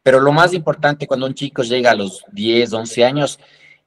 Pero 0.02 0.20
lo 0.20 0.32
más 0.32 0.54
importante 0.54 1.06
cuando 1.06 1.26
un 1.26 1.34
chico 1.34 1.62
llega 1.62 1.90
a 1.90 1.96
los 1.96 2.24
10, 2.32 2.72
11 2.72 3.04
años 3.04 3.38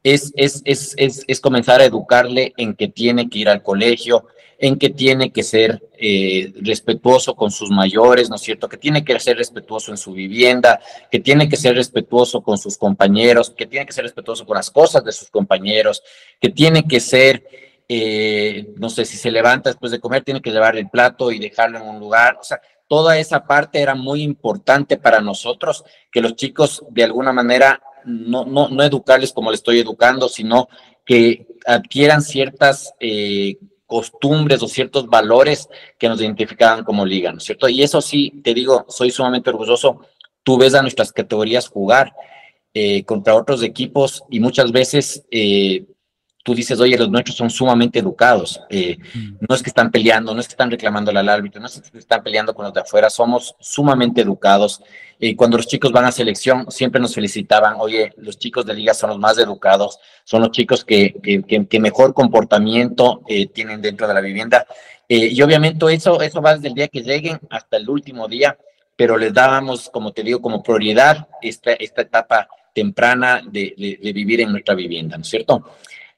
es, 0.03 0.33
es, 0.35 0.61
es, 0.65 1.23
es, 1.27 1.39
comenzar 1.39 1.79
a 1.79 1.85
educarle 1.85 2.53
en 2.57 2.75
que 2.75 2.89
tiene 2.89 3.29
que 3.29 3.39
ir 3.39 3.49
al 3.49 3.63
colegio, 3.63 4.27
en 4.59 4.77
que 4.77 4.89
tiene 4.89 5.31
que 5.31 5.43
ser 5.43 5.81
eh, 5.97 6.51
respetuoso 6.61 7.35
con 7.35 7.51
sus 7.51 7.69
mayores, 7.69 8.29
¿no 8.29 8.35
es 8.35 8.41
cierto? 8.41 8.67
Que 8.67 8.77
tiene 8.77 9.05
que 9.05 9.17
ser 9.19 9.37
respetuoso 9.37 9.91
en 9.91 9.97
su 9.97 10.11
vivienda, 10.11 10.81
que 11.09 11.19
tiene 11.19 11.47
que 11.47 11.55
ser 11.55 11.75
respetuoso 11.75 12.41
con 12.41 12.57
sus 12.57 12.77
compañeros, 12.77 13.49
que 13.49 13.65
tiene 13.65 13.85
que 13.85 13.93
ser 13.93 14.03
respetuoso 14.03 14.45
con 14.45 14.57
las 14.57 14.69
cosas 14.71 15.05
de 15.05 15.13
sus 15.13 15.29
compañeros, 15.29 16.03
que 16.39 16.49
tiene 16.49 16.85
que 16.85 16.99
ser, 16.99 17.47
eh, 17.87 18.73
no 18.75 18.89
sé, 18.89 19.05
si 19.05 19.15
se 19.15 19.31
levanta 19.31 19.69
después 19.69 19.91
de 19.91 20.01
comer, 20.01 20.23
tiene 20.23 20.41
que 20.41 20.51
llevar 20.51 20.75
el 20.75 20.89
plato 20.89 21.31
y 21.31 21.39
dejarlo 21.39 21.79
en 21.79 21.87
un 21.87 21.99
lugar. 21.99 22.37
O 22.39 22.43
sea, 22.43 22.61
toda 22.89 23.17
esa 23.17 23.45
parte 23.45 23.79
era 23.79 23.95
muy 23.95 24.21
importante 24.21 24.97
para 24.97 25.21
nosotros, 25.21 25.85
que 26.11 26.21
los 26.21 26.35
chicos 26.35 26.83
de 26.89 27.05
alguna 27.05 27.31
manera 27.31 27.81
no, 28.05 28.45
no, 28.45 28.69
no 28.69 28.83
educarles 28.83 29.33
como 29.33 29.51
le 29.51 29.55
estoy 29.55 29.79
educando, 29.79 30.29
sino 30.29 30.67
que 31.05 31.47
adquieran 31.65 32.21
ciertas 32.21 32.93
eh, 32.99 33.57
costumbres 33.85 34.63
o 34.63 34.67
ciertos 34.67 35.07
valores 35.07 35.69
que 35.97 36.07
nos 36.07 36.19
identificaban 36.21 36.83
como 36.83 37.05
liga, 37.05 37.31
¿no 37.31 37.37
es 37.37 37.43
cierto? 37.43 37.69
Y 37.69 37.83
eso 37.83 38.01
sí, 38.01 38.41
te 38.43 38.53
digo, 38.53 38.85
soy 38.89 39.11
sumamente 39.11 39.49
orgulloso. 39.49 40.01
Tú 40.41 40.57
ves 40.57 40.73
a 40.73 40.81
nuestras 40.81 41.11
categorías 41.11 41.67
jugar 41.67 42.13
eh, 42.73 43.03
contra 43.03 43.35
otros 43.35 43.61
equipos 43.61 44.23
y 44.29 44.39
muchas 44.39 44.71
veces 44.71 45.23
eh, 45.29 45.85
tú 46.43 46.53
dices, 46.53 46.79
oye, 46.81 46.97
los 46.97 47.09
nuestros 47.09 47.37
son 47.37 47.49
sumamente 47.49 47.99
educados. 47.99 48.59
Eh, 48.69 48.97
no 49.39 49.55
es 49.55 49.63
que 49.63 49.69
están 49.69 49.89
peleando, 49.89 50.33
no 50.33 50.41
es 50.41 50.47
que 50.47 50.53
están 50.53 50.69
reclamando 50.69 51.09
al 51.09 51.29
árbitro, 51.29 51.61
no 51.61 51.67
es 51.67 51.81
que 51.81 51.97
están 51.97 52.21
peleando 52.21 52.53
con 52.53 52.65
los 52.65 52.73
de 52.73 52.81
afuera, 52.81 53.09
somos 53.09 53.55
sumamente 53.59 54.21
educados. 54.21 54.81
Y 55.17 55.35
cuando 55.35 55.55
los 55.55 55.67
chicos 55.67 55.93
van 55.93 56.03
a 56.03 56.11
selección, 56.11 56.69
siempre 56.69 56.99
nos 56.99 57.15
felicitaban, 57.15 57.75
oye, 57.79 58.13
los 58.17 58.37
chicos 58.37 58.65
de 58.65 58.73
liga 58.73 58.93
son 58.93 59.11
los 59.11 59.19
más 59.19 59.37
educados, 59.37 59.99
son 60.25 60.41
los 60.41 60.51
chicos 60.51 60.83
que, 60.83 61.13
que, 61.23 61.79
mejor 61.79 62.13
comportamiento 62.13 63.21
eh, 63.27 63.47
tienen 63.47 63.81
dentro 63.81 64.05
de 64.05 64.13
la 64.13 64.21
vivienda. 64.21 64.67
Eh, 65.07 65.29
y 65.31 65.41
obviamente 65.41 65.85
eso, 65.93 66.21
eso 66.21 66.41
va 66.41 66.55
desde 66.55 66.67
el 66.67 66.73
día 66.73 66.87
que 66.89 67.01
lleguen 67.01 67.39
hasta 67.49 67.77
el 67.77 67.89
último 67.89 68.27
día, 68.27 68.57
pero 68.97 69.17
les 69.17 69.33
dábamos, 69.33 69.89
como 69.89 70.11
te 70.11 70.23
digo, 70.23 70.41
como 70.41 70.61
prioridad 70.61 71.25
esta, 71.41 71.71
esta 71.73 72.01
etapa 72.01 72.49
temprana 72.73 73.41
de, 73.45 73.99
de 74.01 74.13
vivir 74.13 74.41
en 74.41 74.51
nuestra 74.51 74.75
vivienda, 74.75 75.15
¿no 75.15 75.21
es 75.21 75.29
cierto? 75.29 75.63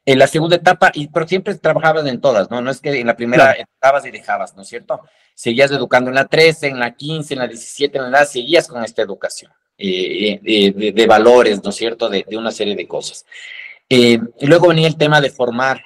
En 0.08 0.20
la 0.20 0.28
segunda 0.28 0.58
etapa, 0.58 0.92
y, 0.94 1.08
pero 1.08 1.28
siempre 1.28 1.56
trabajabas 1.56 2.06
en 2.06 2.22
todas, 2.22 2.52
¿no? 2.52 2.62
No 2.62 2.70
es 2.70 2.80
que 2.80 3.00
en 3.00 3.08
la 3.08 3.16
primera 3.16 3.54
estabas 3.54 4.06
y 4.06 4.12
dejabas, 4.12 4.56
¿no 4.56 4.62
es 4.62 4.68
cierto? 4.68 5.02
Seguías 5.34 5.72
educando 5.72 6.12
en 6.12 6.16
la 6.16 6.26
13, 6.26 6.68
en 6.68 6.80
la 6.80 6.94
15, 6.94 7.34
en 7.34 7.40
la 7.40 7.48
17, 7.48 7.98
en 7.98 8.04
la 8.04 8.20
edad, 8.20 8.28
seguías 8.28 8.68
con 8.68 8.84
esta 8.84 9.02
educación 9.02 9.52
eh, 9.80 10.40
eh, 10.46 10.92
de, 10.94 11.08
valores, 11.08 11.64
¿no 11.64 11.72
es 11.72 11.76
cierto? 11.76 12.08
De, 12.08 12.24
una 12.38 12.52
serie 12.52 12.76
de 12.76 12.88
cosas. 12.88 13.26
Eh, 13.90 14.20
y 14.40 14.46
luego 14.46 14.68
venía 14.68 14.88
el 14.88 14.96
tema 14.96 15.20
de 15.22 15.32
formar. 15.32 15.82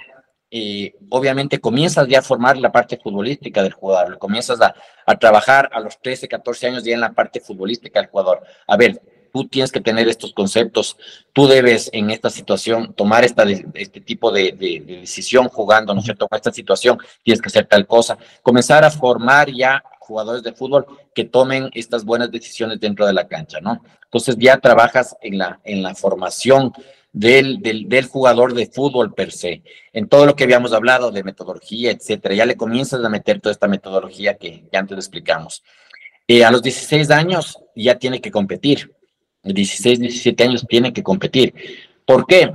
obviamente 1.10 1.60
comienzas 1.60 2.08
ya 2.08 2.20
a 2.20 2.22
formar 2.22 2.58
la 2.58 2.72
parte 2.72 2.98
futbolística 2.98 3.64
del 3.64 3.74
jugador, 3.74 4.18
comienzas 4.18 4.60
a, 4.62 4.76
a 5.06 5.18
trabajar 5.18 5.70
a 5.72 5.80
los 5.80 6.00
13, 6.02 6.28
14 6.28 6.68
años 6.68 6.84
ya 6.84 6.94
en 6.94 7.02
la 7.02 7.14
parte 7.14 7.40
futbolística 7.40 8.02
del 8.02 8.10
jugador. 8.10 8.42
A 8.68 8.76
ver, 8.76 9.02
tú 9.32 9.48
tienes 9.48 9.72
que 9.72 9.82
tener 9.82 10.08
estos 10.08 10.34
conceptos, 10.34 10.98
tú 11.34 11.48
debes 11.48 11.90
en 11.94 12.10
esta 12.10 12.30
situación 12.30 12.94
tomar 12.94 13.24
esta, 13.24 13.44
este 13.74 14.02
tipo 14.02 14.32
de, 14.32 14.52
decisión 14.52 15.48
jugando, 15.48 15.94
¿no 15.94 16.00
es 16.00 16.06
cierto? 16.06 16.28
Con 16.28 16.36
esta 16.36 16.52
situación 16.52 17.00
tienes 17.24 17.42
que 17.42 17.48
hacer 17.48 17.66
tal 17.66 17.88
cosa, 17.88 18.18
comenzar 18.42 18.84
a 18.84 18.92
formar 18.92 19.52
ya 19.52 19.84
jugadores 20.00 20.44
de 20.44 20.54
fútbol 20.54 20.86
que 21.14 21.26
tomen 21.26 21.70
estas 21.74 22.04
buenas 22.04 22.32
decisiones 22.32 22.80
dentro 22.80 23.06
de 23.06 23.14
la 23.14 23.28
cancha, 23.28 23.60
¿no? 23.62 23.84
Entonces 24.04 24.36
ya 24.40 24.58
trabajas 24.58 25.16
en 25.22 25.38
la, 25.38 25.60
en 25.64 25.84
la 25.84 25.94
formación 25.94 26.74
del, 27.12 27.60
del, 27.62 28.06
jugador 28.06 28.54
de 28.54 28.68
fútbol 28.68 29.14
per 29.14 29.32
se, 29.32 29.64
en 29.94 30.08
todo 30.08 30.26
lo 30.26 30.36
que 30.36 30.44
habíamos 30.44 30.74
hablado 30.74 31.12
de 31.12 31.24
metodología, 31.24 31.92
etcétera, 31.92 32.36
ya 32.36 32.46
le 32.46 32.58
comienzas 32.58 33.04
a 33.04 33.10
meter 33.10 33.42
toda 33.42 33.54
esta 33.54 33.68
metodología 33.68 34.38
que 34.38 34.66
ya 34.72 34.80
antes 34.80 34.98
explicamos. 34.98 35.64
Eh, 36.28 36.46
a 36.46 36.52
los 36.52 36.62
16 36.62 37.10
años 37.10 37.58
ya 37.76 37.98
tiene 37.98 38.22
que 38.22 38.32
competir, 38.32 38.94
16, 39.44 40.00
17 40.00 40.44
años 40.44 40.66
tienen 40.68 40.94
que 40.94 41.04
competir. 41.04 41.54
¿Por 42.06 42.26
qué? 42.26 42.52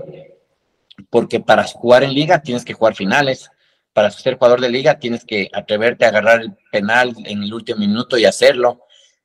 Porque 1.10 1.40
para 1.40 1.64
jugar 1.64 2.04
en 2.04 2.14
liga 2.14 2.42
tienes 2.42 2.64
que 2.64 2.74
jugar 2.74 2.94
finales, 2.94 3.50
para 3.94 4.10
ser 4.10 4.36
jugador 4.36 4.60
de 4.60 4.68
liga 4.68 4.98
tienes 4.98 5.24
que 5.24 5.48
atreverte 5.52 6.04
a 6.04 6.08
agarrar 6.08 6.40
el 6.42 6.52
penal 6.70 7.14
en 7.24 7.42
el 7.44 7.54
último 7.54 7.78
minuto 7.78 8.18
y 8.18 8.24
hacerlo. 8.24 8.82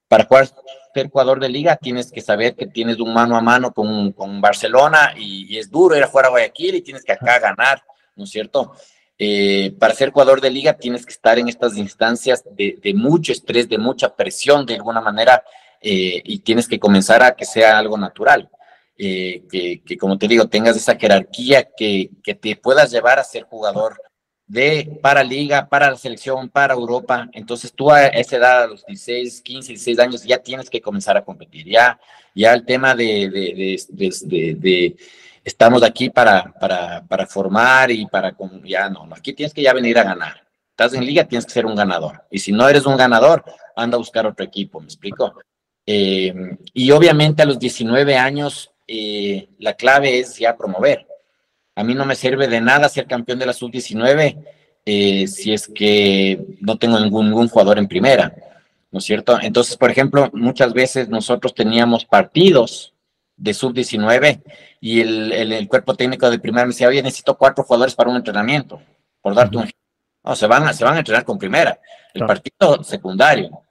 Para 0.07 0.25
jugar, 0.25 0.47
ser 0.93 1.09
jugador 1.09 1.39
de 1.39 1.49
liga 1.49 1.75
tienes 1.75 2.11
que 2.11 2.21
saber 2.21 2.55
que 2.55 2.67
tienes 2.67 2.99
un 2.99 3.13
mano 3.13 3.35
a 3.35 3.41
mano 3.41 3.73
con, 3.73 4.11
con 4.11 4.39
Barcelona 4.39 5.13
y, 5.17 5.57
es 5.57 5.69
duro 5.69 5.97
ir 5.97 6.03
a 6.03 6.07
jugar 6.07 6.27
a 6.27 6.29
Guayaquil 6.29 6.75
y 6.75 6.81
tienes 6.81 7.03
que 7.03 7.11
acá 7.11 7.39
ganar, 7.39 7.83
¿no 8.15 8.23
es 8.23 8.29
cierto? 8.29 8.73
Eh, 9.17 9.75
para 9.79 9.93
ser 9.93 10.11
jugador 10.11 10.39
de 10.39 10.49
liga 10.49 10.73
tienes 10.73 11.05
que 11.05 11.11
estar 11.11 11.37
en 11.39 11.49
estas 11.49 11.75
instancias 11.75 12.43
de, 12.55 12.79
de 12.81 12.93
mucho 12.93 13.31
estrés, 13.31 13.67
de 13.67 13.77
mucha 13.77 14.15
presión, 14.15 14.65
de 14.65 14.75
alguna 14.75 15.01
manera 15.01 15.43
eh, 15.81 16.21
y 16.23 16.39
tienes 16.39 16.67
que 16.67 16.79
comenzar 16.79 17.23
a 17.23 17.35
que 17.35 17.45
sea 17.45 17.77
algo 17.77 17.97
natural. 17.97 18.49
Eh, 18.97 19.43
que, 19.85 19.97
como 19.97 20.17
te 20.17 20.27
digo, 20.27 20.47
tengas 20.49 20.75
esa 20.75 20.97
jerarquía 20.97 21.69
que, 21.77 22.09
que, 22.21 22.35
te 22.35 22.57
puedas 22.57 22.91
llevar 22.91 23.17
a 23.17 23.23
ser 23.23 23.43
jugador 23.43 24.01
de 24.45 24.99
para 25.01 25.23
liga, 25.23 25.69
para 25.69 25.89
la 25.91 25.95
selección, 25.95 26.49
para 26.49 26.73
Europa. 26.73 27.29
Entonces 27.31 27.71
tú 27.71 27.91
a 27.91 28.07
esa 28.07 28.35
edad, 28.35 28.63
a 28.63 28.67
los 28.67 28.85
16, 28.85 29.41
15, 29.41 29.67
16 29.69 29.99
años, 29.99 30.23
ya 30.23 30.39
tienes 30.39 30.69
que 30.69 30.81
comenzar 30.81 31.15
a 31.15 31.23
competir. 31.23 31.65
Ya, 31.67 31.97
ya 32.35 32.53
el 32.53 32.65
tema 32.65 32.93
de, 32.93 33.29
de, 33.29 33.77
de, 33.89 34.55
de 34.55 34.97
estamos 35.45 35.81
aquí 35.83 36.09
para, 36.09 36.51
para, 36.59 37.05
para, 37.07 37.25
formar 37.25 37.91
y 37.91 38.05
para, 38.05 38.35
ya 38.63 38.89
no, 38.89 39.07
aquí 39.15 39.33
tienes 39.33 39.53
que 39.53 39.61
ya 39.61 39.73
venir 39.73 39.97
a 39.97 40.03
ganar. 40.03 40.45
Estás 40.71 40.93
en 40.93 41.05
liga, 41.05 41.25
tienes 41.25 41.45
que 41.45 41.51
ser 41.51 41.65
un 41.65 41.75
ganador. 41.75 42.23
Y 42.31 42.39
si 42.39 42.51
no 42.51 42.67
eres 42.67 42.85
un 42.85 42.97
ganador, 42.97 43.43
anda 43.75 43.95
a 43.95 43.99
buscar 43.99 44.25
otro 44.25 44.45
equipo, 44.45 44.79
¿me 44.79 44.85
explico? 44.85 45.35
Eh, 45.91 46.31
y 46.71 46.91
obviamente 46.91 47.41
a 47.41 47.47
los 47.47 47.57
19 47.57 48.15
años 48.15 48.71
eh, 48.87 49.49
la 49.57 49.73
clave 49.73 50.19
es 50.19 50.37
ya 50.37 50.55
promover. 50.55 51.07
A 51.73 51.83
mí 51.83 51.95
no 51.95 52.05
me 52.05 52.13
sirve 52.13 52.47
de 52.47 52.61
nada 52.61 52.87
ser 52.89 53.07
campeón 53.07 53.39
de 53.39 53.47
la 53.47 53.53
sub-19 53.53 54.37
eh, 54.85 55.25
si 55.25 55.51
es 55.51 55.67
que 55.67 56.45
no 56.61 56.77
tengo 56.77 56.99
ningún, 56.99 57.47
jugador 57.47 57.79
en 57.79 57.87
primera, 57.87 58.35
¿no 58.91 58.99
es 58.99 59.05
cierto? 59.05 59.39
Entonces, 59.41 59.77
por 59.77 59.89
ejemplo, 59.89 60.29
muchas 60.31 60.73
veces 60.73 61.09
nosotros 61.09 61.55
teníamos 61.55 62.05
partidos 62.05 62.93
de 63.35 63.55
sub-19 63.55 64.43
y 64.79 65.01
el, 65.01 65.67
cuerpo 65.67 65.95
técnico 65.95 66.29
de 66.29 66.37
primera 66.37 66.67
me 66.67 66.73
decía, 66.73 66.87
oye, 66.87 67.01
necesito 67.01 67.35
cuatro 67.35 67.63
jugadores 67.63 67.95
para 67.95 68.11
un 68.11 68.17
entrenamiento, 68.17 68.79
por 69.23 69.33
darte 69.33 69.57
un 69.57 69.63
ejemplo. 69.63 69.81
No, 70.23 70.35
se 70.35 70.45
van, 70.45 70.67
a, 70.67 70.73
se 70.73 70.83
van 70.83 70.97
a 70.97 70.99
entrenar 70.99 71.25
con 71.25 71.39
primera. 71.39 71.79
El 72.13 72.27
partido 72.27 72.83
secundario. 72.83 73.63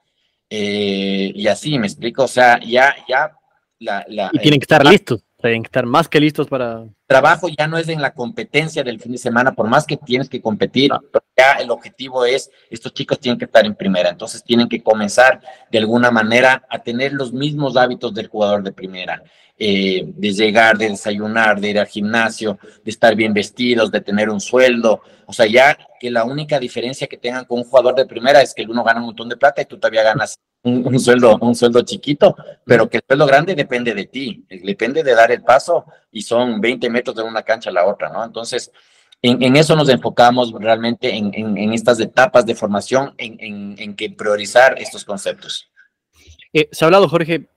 Eh, 0.49 1.31
y 1.35 1.47
así, 1.47 1.77
me 1.77 1.87
explico, 1.87 2.23
o 2.23 2.27
sea, 2.27 2.59
ya, 2.59 2.95
ya 3.07 3.31
la... 3.79 4.03
la 4.07 4.29
y 4.33 4.39
tienen 4.39 4.59
que 4.59 4.63
estar 4.63 4.85
listos, 4.85 5.23
tienen 5.39 5.61
que 5.61 5.67
estar 5.67 5.85
más 5.85 6.09
que 6.09 6.19
listos 6.19 6.47
para... 6.47 6.85
Trabajo 7.05 7.47
ya 7.49 7.67
no 7.67 7.77
es 7.77 7.87
en 7.87 8.01
la 8.01 8.13
competencia 8.13 8.83
del 8.83 8.99
fin 8.99 9.11
de 9.11 9.17
semana, 9.17 9.53
por 9.53 9.67
más 9.67 9.85
que 9.85 9.97
tienes 9.97 10.27
que 10.27 10.41
competir, 10.41 10.91
ya 11.37 11.53
el 11.53 11.69
objetivo 11.69 12.25
es, 12.25 12.49
estos 12.69 12.93
chicos 12.93 13.19
tienen 13.19 13.37
que 13.37 13.45
estar 13.45 13.65
en 13.65 13.75
primera, 13.75 14.09
entonces 14.09 14.43
tienen 14.43 14.67
que 14.67 14.81
comenzar 14.81 15.39
de 15.71 15.77
alguna 15.77 16.11
manera 16.11 16.65
a 16.69 16.79
tener 16.79 17.13
los 17.13 17.31
mismos 17.31 17.77
hábitos 17.77 18.13
del 18.13 18.27
jugador 18.27 18.63
de 18.63 18.71
primera. 18.71 19.23
Eh, 19.61 20.05
de 20.05 20.31
llegar, 20.31 20.77
de 20.77 20.87
desayunar, 20.87 21.59
de 21.59 21.71
ir 21.71 21.79
al 21.79 21.85
gimnasio, 21.85 22.57
de 22.81 22.91
estar 22.91 23.13
bien 23.13 23.33
vestidos, 23.33 23.91
de 23.91 23.99
tener 23.99 24.29
un 24.29 24.39
sueldo. 24.39 25.01
O 25.25 25.33
sea, 25.33 25.47
ya 25.47 25.77
que 25.99 26.09
la 26.09 26.23
única 26.23 26.57
diferencia 26.57 27.07
que 27.07 27.17
tengan 27.17 27.43
con 27.43 27.59
un 27.59 27.65
jugador 27.65 27.93
de 27.93 28.05
primera 28.05 28.41
es 28.41 28.53
que 28.53 28.61
el 28.61 28.69
uno 28.69 28.85
gana 28.85 29.01
un 29.01 29.07
montón 29.07 29.27
de 29.27 29.35
plata 29.35 29.61
y 29.61 29.65
tú 29.65 29.77
todavía 29.77 30.03
ganas 30.03 30.39
un, 30.63 30.97
sueldo, 30.97 31.37
un 31.41 31.55
sueldo 31.55 31.81
chiquito, 31.81 32.37
pero 32.65 32.89
que 32.89 32.97
el 32.97 33.03
sueldo 33.05 33.25
grande 33.25 33.53
depende 33.53 33.93
de 33.93 34.05
ti, 34.05 34.45
depende 34.63 35.03
de 35.03 35.13
dar 35.13 35.29
el 35.29 35.43
paso 35.43 35.85
y 36.09 36.21
son 36.21 36.61
20 36.61 36.89
metros 36.89 37.17
de 37.17 37.23
una 37.23 37.43
cancha 37.43 37.69
a 37.69 37.73
la 37.73 37.85
otra, 37.85 38.09
¿no? 38.09 38.23
Entonces, 38.23 38.71
en, 39.21 39.57
eso 39.57 39.75
nos 39.75 39.89
enfocamos 39.89 40.53
realmente 40.53 41.13
en, 41.13 41.73
estas 41.73 41.99
etapas 41.99 42.45
de 42.45 42.55
formación, 42.55 43.13
en, 43.17 43.93
que 43.97 44.09
priorizar 44.09 44.79
estos 44.79 45.03
conceptos. 45.03 45.69
Eh, 46.53 46.69
se 46.71 46.85
ha 46.85 46.87
hablado, 46.87 47.09
Jorge, 47.09 47.49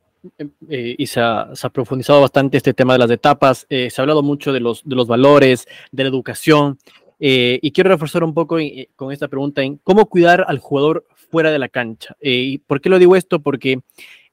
eh, 0.68 0.94
y 0.98 1.06
se 1.06 1.20
ha, 1.20 1.52
profundizado 1.72 2.20
bastante 2.20 2.56
este 2.56 2.74
tema 2.74 2.92
de 2.92 3.00
las 3.00 3.10
etapas, 3.10 3.66
eh, 3.68 3.90
se 3.90 4.00
ha 4.00 4.02
hablado 4.02 4.22
mucho 4.22 4.52
de 4.52 4.60
los, 4.60 4.82
de 4.84 4.94
los 4.94 5.08
valores, 5.08 5.66
de 5.90 6.04
la 6.04 6.08
educación, 6.08 6.78
eh, 7.18 7.58
y 7.60 7.72
quiero 7.72 7.90
reforzar 7.90 8.22
un 8.24 8.34
poco 8.34 8.56
con 8.96 9.12
esta 9.12 9.28
pregunta 9.28 9.62
en 9.62 9.78
cómo 9.78 10.06
cuidar 10.06 10.44
al 10.46 10.58
jugador 10.58 11.06
fuera 11.30 11.50
de 11.50 11.58
la 11.58 11.68
cancha. 11.68 12.16
¿Y 12.20 12.58
por 12.58 12.80
qué 12.80 12.88
lo 12.88 12.98
digo 12.98 13.16
esto? 13.16 13.40
Porque 13.40 13.80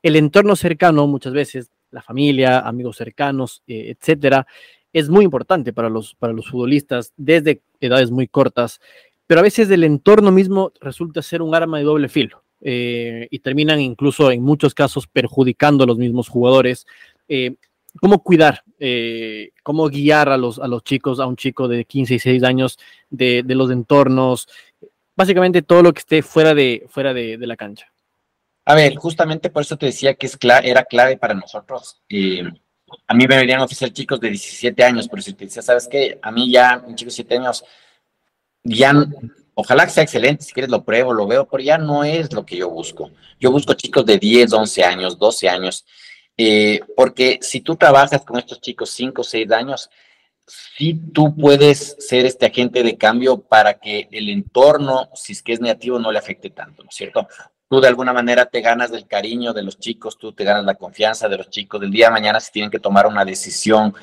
el 0.01 0.15
entorno 0.15 0.55
cercano, 0.55 1.07
muchas 1.07 1.33
veces, 1.33 1.71
la 1.91 2.01
familia, 2.01 2.59
amigos 2.59 2.97
cercanos, 2.97 3.63
etcétera, 3.67 4.47
es 4.93 5.09
muy 5.09 5.25
importante 5.25 5.71
para 5.73 5.89
los, 5.89 6.15
para 6.15 6.33
los 6.33 6.49
futbolistas 6.49 7.13
desde 7.15 7.61
edades 7.79 8.11
muy 8.11 8.27
cortas, 8.27 8.79
pero 9.27 9.39
a 9.39 9.43
veces 9.43 9.69
el 9.69 9.83
entorno 9.83 10.31
mismo 10.31 10.71
resulta 10.81 11.21
ser 11.21 11.41
un 11.41 11.53
arma 11.53 11.77
de 11.77 11.83
doble 11.83 12.09
filo. 12.09 12.43
Eh, 12.61 13.27
y 13.31 13.39
terminan 13.39 13.79
incluso 13.79 14.31
en 14.31 14.41
muchos 14.41 14.73
casos 14.73 15.07
perjudicando 15.07 15.83
a 15.83 15.87
los 15.87 15.97
mismos 15.97 16.27
jugadores. 16.27 16.85
Eh, 17.27 17.55
¿Cómo 17.99 18.21
cuidar, 18.21 18.63
eh, 18.79 19.51
cómo 19.63 19.89
guiar 19.89 20.29
a 20.29 20.37
los, 20.37 20.59
a 20.59 20.67
los 20.67 20.83
chicos, 20.83 21.19
a 21.19 21.25
un 21.25 21.35
chico 21.35 21.67
de 21.67 21.85
15 21.85 22.13
y 22.13 22.17
16 22.17 22.43
años 22.43 22.77
de, 23.09 23.43
los 23.47 23.71
entornos, 23.71 24.47
básicamente 25.15 25.63
todo 25.63 25.81
lo 25.81 25.91
que 25.91 25.99
esté 25.99 26.21
fuera 26.21 26.53
de, 26.53 26.85
fuera 26.87 27.13
de, 27.13 27.37
la 27.39 27.57
cancha? 27.57 27.91
A 28.65 28.75
ver, 28.75 28.95
justamente 28.95 29.49
por 29.49 29.63
eso 29.63 29.75
te 29.75 29.87
decía 29.87 30.13
que 30.13 30.27
es 30.27 30.37
era 30.63 30.83
clave 30.83 31.17
para 31.17 31.33
nosotros. 31.33 31.99
a 33.07 33.13
mí 33.15 33.25
me 33.27 33.53
a 33.55 33.63
ofrecer 33.63 33.91
chicos 33.91 34.19
de 34.19 34.29
17 34.29 34.83
años, 34.83 35.07
pero 35.09 35.23
si 35.23 35.33
te 35.33 35.45
decía, 35.45 35.63
¿sabes 35.63 35.87
qué? 35.87 36.19
A 36.21 36.31
mí 36.31 36.51
ya, 36.51 36.83
un 36.85 36.95
chico 36.95 37.09
de 37.09 37.15
17 37.15 37.37
años, 37.37 37.65
ya 38.63 38.93
Ojalá 39.61 39.85
que 39.85 39.91
sea 39.91 40.03
excelente, 40.03 40.45
si 40.45 40.53
quieres 40.53 40.71
lo 40.71 40.85
pruebo, 40.85 41.13
lo 41.13 41.27
veo, 41.27 41.45
pero 41.45 41.61
ya 41.61 41.77
no 41.77 42.05
es 42.05 42.31
lo 42.31 42.45
que 42.45 42.55
yo 42.55 42.69
busco. 42.69 43.11
Yo 43.41 43.51
busco 43.51 43.73
chicos 43.73 44.05
de 44.05 44.17
10, 44.17 44.53
11 44.53 44.83
años, 44.85 45.19
12 45.19 45.49
años, 45.49 45.85
eh, 46.37 46.79
porque 46.95 47.39
si 47.41 47.59
tú 47.59 47.75
trabajas 47.75 48.21
con 48.21 48.39
estos 48.39 48.61
chicos 48.61 48.89
5, 48.91 49.21
6 49.21 49.51
años, 49.51 49.89
sí 50.47 50.97
tú 51.13 51.35
puedes 51.35 51.97
ser 51.99 52.25
este 52.25 52.45
agente 52.45 52.83
de 52.83 52.97
cambio 52.97 53.41
para 53.41 53.73
que 53.73 54.07
el 54.13 54.29
entorno, 54.29 55.09
si 55.13 55.33
es 55.33 55.43
que 55.43 55.51
es 55.51 55.59
negativo, 55.59 55.99
no 55.99 56.13
le 56.13 56.19
afecte 56.19 56.51
tanto, 56.51 56.81
¿no 56.83 56.89
es 56.89 56.95
cierto? 56.95 57.27
Tú 57.67 57.81
de 57.81 57.89
alguna 57.89 58.13
manera 58.13 58.45
te 58.45 58.61
ganas 58.61 58.91
del 58.91 59.07
cariño 59.07 59.51
de 59.51 59.63
los 59.63 59.77
chicos, 59.77 60.17
tú 60.17 60.31
te 60.31 60.45
ganas 60.45 60.63
la 60.63 60.75
confianza 60.75 61.27
de 61.27 61.35
los 61.37 61.49
chicos. 61.49 61.81
Del 61.81 61.91
día 61.91 62.05
de 62.05 62.13
mañana 62.13 62.39
si 62.39 62.53
tienen 62.53 62.71
que 62.71 62.79
tomar 62.79 63.07
una 63.07 63.25
decisión 63.25 63.93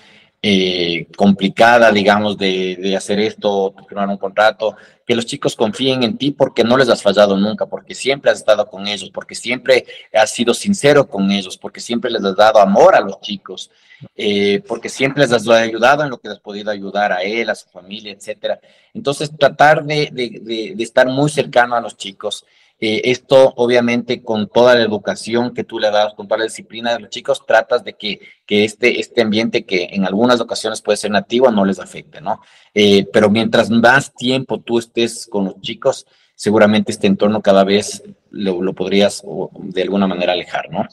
eh, 0.43 1.09
complicada, 1.17 1.91
digamos, 1.91 2.37
de, 2.37 2.77
de, 2.77 2.95
hacer 2.95 3.19
esto, 3.21 3.75
firmar 3.89 4.09
un 4.09 4.19
contrato, 4.19 4.77
que 5.07 5.15
los 5.15 5.25
chicos 5.25 5.55
confíen 5.55 6.03
en 6.03 6.19
ti 6.19 6.33
porque 6.33 6.65
no 6.65 6.77
les 6.77 6.89
has 6.89 7.03
fallado 7.03 7.37
nunca, 7.37 7.67
porque 7.67 7.95
siempre 7.95 8.31
has 8.31 8.39
estado 8.39 8.67
con 8.67 8.87
ellos, 8.89 9.11
porque 9.11 9.35
siempre 9.35 9.87
has 10.13 10.35
sido 10.35 10.53
sincero 10.53 11.07
con 11.07 11.31
ellos, 11.31 11.57
porque 11.57 11.81
siempre 11.81 12.11
les 12.11 12.25
has 12.25 12.37
dado 12.37 12.59
amor 12.59 12.97
a 12.97 13.01
los 13.01 13.21
chicos, 13.21 13.71
eh, 14.17 14.63
porque 14.67 14.89
siempre 14.89 15.23
les 15.23 15.33
has 15.33 15.49
ayudado 15.49 16.03
en 16.03 16.11
lo 16.11 16.19
que 16.19 16.29
has 16.29 16.41
podido 16.41 16.71
ayudar 16.71 17.13
a 17.13 17.23
él, 17.23 17.49
a 17.49 17.55
su 17.55 17.69
familia, 17.69 18.13
etcétera. 18.13 18.59
Entonces, 18.93 19.31
tratar 19.39 19.85
de 19.85 20.75
estar 20.79 21.07
muy 21.07 21.31
cercano 21.31 21.77
a 21.77 21.81
los 21.81 21.97
chicos 21.97 22.45
eh, 22.79 23.03
esto, 23.05 23.55
obviamente, 23.57 24.23
con 24.23 24.49
toda 24.49 24.75
la 24.75 24.83
educación 24.83 25.55
que 25.55 25.65
tú 25.65 25.79
le 25.79 25.91
das, 25.91 26.13
con 26.15 26.29
toda 26.29 26.39
la 26.39 26.45
disciplina 26.45 26.93
de 26.93 27.01
los 27.01 27.11
chicos, 27.11 27.47
tratas 27.47 27.83
de 27.85 27.95
que, 27.95 28.21
que 28.45 28.65
este, 28.65 29.01
este 29.01 29.23
ambiente 29.23 29.65
que 29.65 29.89
en 29.93 30.05
algunas 30.05 30.41
ocasiones 30.41 30.83
puede 30.83 30.99
ser 30.99 31.11
nativo 31.11 31.51
no 31.51 31.65
les 31.65 31.79
afecte, 31.79 32.21
¿no? 32.21 32.43
Eh, 32.75 33.07
pero 33.11 33.31
mientras 33.31 33.71
más 33.71 34.13
tiempo 34.15 34.61
tú 34.61 34.79
estés 34.79 35.27
con 35.27 35.47
los 35.47 35.61
chicos, 35.63 36.07
seguramente 36.35 36.93
este 36.93 37.07
entorno 37.07 37.41
cada 37.41 37.65
vez 37.65 38.03
lo, 38.31 38.61
lo 38.61 38.75
podrías 38.75 39.25
de 39.55 39.83
alguna 39.83 40.07
manera 40.07 40.35
alejar, 40.35 40.71
¿no? 40.71 40.87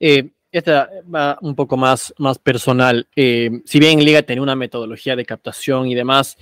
Eh, 0.00 0.30
esta 0.50 0.90
va 1.12 1.38
un 1.40 1.54
poco 1.54 1.76
más, 1.76 2.12
más 2.18 2.38
personal. 2.38 3.08
si 3.14 3.78
bien 3.78 4.04
Liga 4.04 4.22
tiene 4.22 4.42
una 4.42 4.56
metodología 4.56 5.14
de 5.14 5.24
captación 5.24 5.86
y 5.86 5.94
demás, 5.94 6.36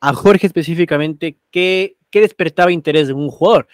a 0.00 0.12
Jorge 0.12 0.46
específicamente, 0.46 1.38
¿qué 1.50 1.95
¿qué 2.10 2.20
despertaba 2.20 2.72
interés 2.72 3.08
de 3.08 3.14
un 3.14 3.28
jugador? 3.28 3.66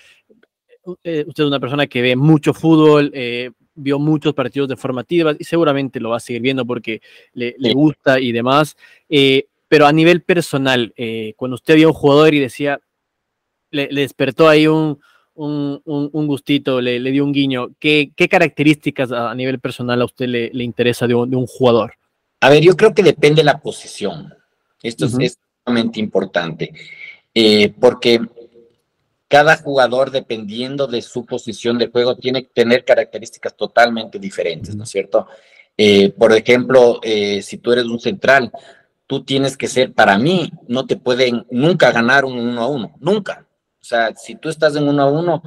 Eh, 1.05 1.25
usted 1.27 1.45
es 1.45 1.49
una 1.49 1.61
persona 1.61 1.87
que 1.87 2.03
ve 2.03 2.17
mucho 2.17 2.53
fútbol, 2.53 3.11
eh, 3.15 3.51
vio 3.75 3.99
muchos 3.99 4.35
partidos 4.35 4.69
de 4.69 4.77
formativas 4.77 5.37
y 5.39 5.45
seguramente 5.45 6.01
lo 6.01 6.11
va 6.11 6.17
a 6.17 6.21
seguir 6.21 6.43
viendo 6.43 6.67
porque 6.67 7.01
le, 7.35 7.55
gusta 7.73 8.19
y 8.19 8.33
demás. 8.33 8.77
Eh, 9.09 9.47
pero 9.69 9.87
a 9.87 9.93
nivel 9.93 10.23
personal, 10.23 10.93
cuando 11.37 11.55
usted 11.55 11.77
vio 11.77 11.89
a 11.89 11.91
un 11.91 11.97
jugador 11.97 12.35
y 12.35 12.41
decía, 12.41 12.81
le, 13.71 13.89
despertó 13.89 14.49
ahí 14.49 14.67
un, 14.67 14.99
gustito, 15.35 16.81
le, 16.81 17.01
dio 17.11 17.25
un 17.25 17.33
guiño, 17.33 17.71
¿qué, 17.79 18.13
características 18.31 19.13
a, 19.13 19.35
nivel 19.35 19.61
personal 19.61 20.03
a 20.03 20.05
usted 20.05 20.27
le, 20.27 20.65
interesa 20.65 21.07
de 21.07 21.15
un, 21.15 21.47
jugador? 21.47 21.95
A 22.41 22.51
ver, 22.51 22.63
yo 22.63 22.77
creo 22.77 22.93
que 22.93 23.03
depende 23.03 23.37
de 23.37 23.45
la 23.45 23.61
posición. 23.61 24.35
Esto 24.83 25.07
es 25.07 25.19
extremadamente 25.19 26.01
importante. 26.01 26.73
Eh, 27.35 27.73
porque 27.81 28.21
cada 29.29 29.57
jugador, 29.57 30.11
dependiendo 30.11 30.87
de 30.87 31.01
su 31.01 31.25
posición 31.25 31.79
de 31.79 31.89
juego, 31.89 32.17
tiene 32.17 32.43
que 32.45 32.51
tener 32.53 32.85
características 32.85 33.57
totalmente 33.57 34.19
diferentes, 34.19 34.77
¿no 34.77 34.85
es 34.85 34.91
cierto? 34.91 35.27
Eh, 35.77 36.11
por 36.11 36.33
ejemplo, 36.33 37.01
eh, 37.03 37.41
si 37.41 37.57
tú 37.57 37.73
eres 37.73 37.87
un 37.87 37.99
central, 37.99 38.53
tú 39.07 39.25
tienes 39.25 39.57
que 39.57 39.69
ser, 39.69 39.95
para 39.95 40.19
mí, 40.19 40.51
no 40.69 40.87
te 40.87 40.97
pueden 40.97 41.47
nunca 41.51 41.91
ganar 41.93 42.25
un 42.25 42.39
uno 42.39 42.63
a 42.63 42.67
uno, 42.67 42.95
nunca. 43.01 43.47
O 43.81 43.85
sea, 43.85 44.15
si 44.15 44.35
tú 44.35 44.51
estás 44.51 44.77
en 44.77 44.87
uno 44.87 45.03
a 45.03 45.11
uno, 45.11 45.43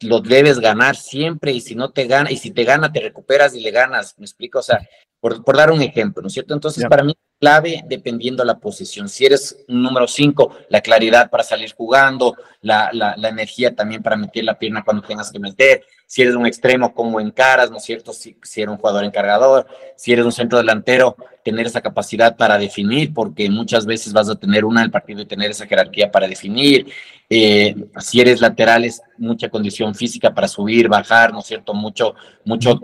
lo 0.00 0.20
debes 0.20 0.60
ganar 0.60 0.96
siempre 0.96 1.52
y 1.52 1.60
si 1.60 1.74
no 1.74 1.90
te 1.92 2.06
gana, 2.06 2.30
y 2.30 2.36
si 2.36 2.50
te 2.50 2.64
gana, 2.64 2.92
te 2.92 3.00
recuperas 3.00 3.54
y 3.54 3.60
le 3.60 3.70
ganas, 3.70 4.18
¿me 4.18 4.26
explico? 4.26 4.58
O 4.58 4.62
sea, 4.62 4.86
por, 5.24 5.56
dar 5.56 5.70
un 5.70 5.80
ejemplo, 5.80 6.20
¿no 6.20 6.28
es 6.28 6.34
cierto? 6.34 6.52
Entonces, 6.52 6.84
para 6.86 7.02
mí, 7.02 7.16
clave 7.40 7.82
dependiendo 7.88 8.44
la 8.44 8.58
posición. 8.58 9.08
Si 9.08 9.24
eres 9.24 9.64
un 9.68 9.82
número 9.82 10.06
5, 10.06 10.54
la 10.68 10.82
claridad 10.82 11.30
para 11.30 11.42
salir 11.42 11.72
jugando, 11.72 12.36
la, 12.60 12.90
la, 12.92 13.14
la, 13.16 13.28
energía 13.30 13.74
también 13.74 14.02
para 14.02 14.16
meter 14.16 14.44
la 14.44 14.58
pierna 14.58 14.84
cuando 14.84 15.02
tengas 15.02 15.32
que 15.32 15.38
meter. 15.38 15.82
Si 16.06 16.20
eres 16.20 16.34
un 16.34 16.44
extremo, 16.44 16.92
como 16.92 17.20
encaras, 17.20 17.70
¿no 17.70 17.78
es 17.78 17.84
cierto? 17.84 18.12
Si, 18.12 18.36
si 18.42 18.60
eres 18.60 18.72
un 18.72 18.76
jugador 18.76 19.02
encargador, 19.02 19.66
si 19.96 20.12
eres 20.12 20.26
un 20.26 20.32
centro 20.32 20.58
delantero, 20.58 21.16
tener 21.42 21.64
esa 21.64 21.80
capacidad 21.80 22.36
para 22.36 22.58
definir, 22.58 23.14
porque 23.14 23.48
muchas 23.48 23.86
veces 23.86 24.12
vas 24.12 24.28
a 24.28 24.34
tener 24.34 24.66
una 24.66 24.82
del 24.82 24.90
partido 24.90 25.22
y 25.22 25.26
tener 25.26 25.50
esa 25.50 25.66
jerarquía 25.66 26.10
para 26.12 26.28
definir. 26.28 26.86
Eh, 27.30 27.74
si 27.98 28.20
eres 28.20 28.42
lateral, 28.42 28.84
es 28.84 29.00
mucha 29.16 29.48
condición 29.48 29.94
física 29.94 30.34
para 30.34 30.48
subir, 30.48 30.86
bajar, 30.86 31.32
¿no 31.32 31.40
es 31.40 31.46
cierto? 31.46 31.72
Mucho, 31.72 32.14
mucho 32.44 32.78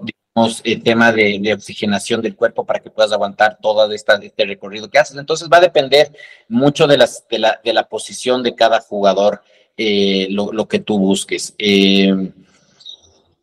el 0.64 0.82
tema 0.82 1.12
de, 1.12 1.52
oxigenación 1.52 2.22
del 2.22 2.36
cuerpo 2.36 2.64
para 2.64 2.80
que 2.80 2.90
puedas 2.90 3.12
aguantar 3.12 3.58
todo 3.60 3.90
este 3.92 4.44
recorrido 4.44 4.88
que 4.88 4.98
haces. 4.98 5.16
Entonces 5.16 5.48
va 5.52 5.58
a 5.58 5.62
depender 5.62 6.12
mucho 6.48 6.86
de, 6.86 6.96
de, 7.30 7.38
la, 7.38 7.60
de 7.62 7.84
posición 7.88 8.42
de 8.42 8.54
cada 8.54 8.80
jugador, 8.80 9.42
eh, 9.76 10.28
lo, 10.30 10.68
que 10.68 10.78
tú 10.78 10.98
busques. 10.98 11.54
Eh, 11.58 12.32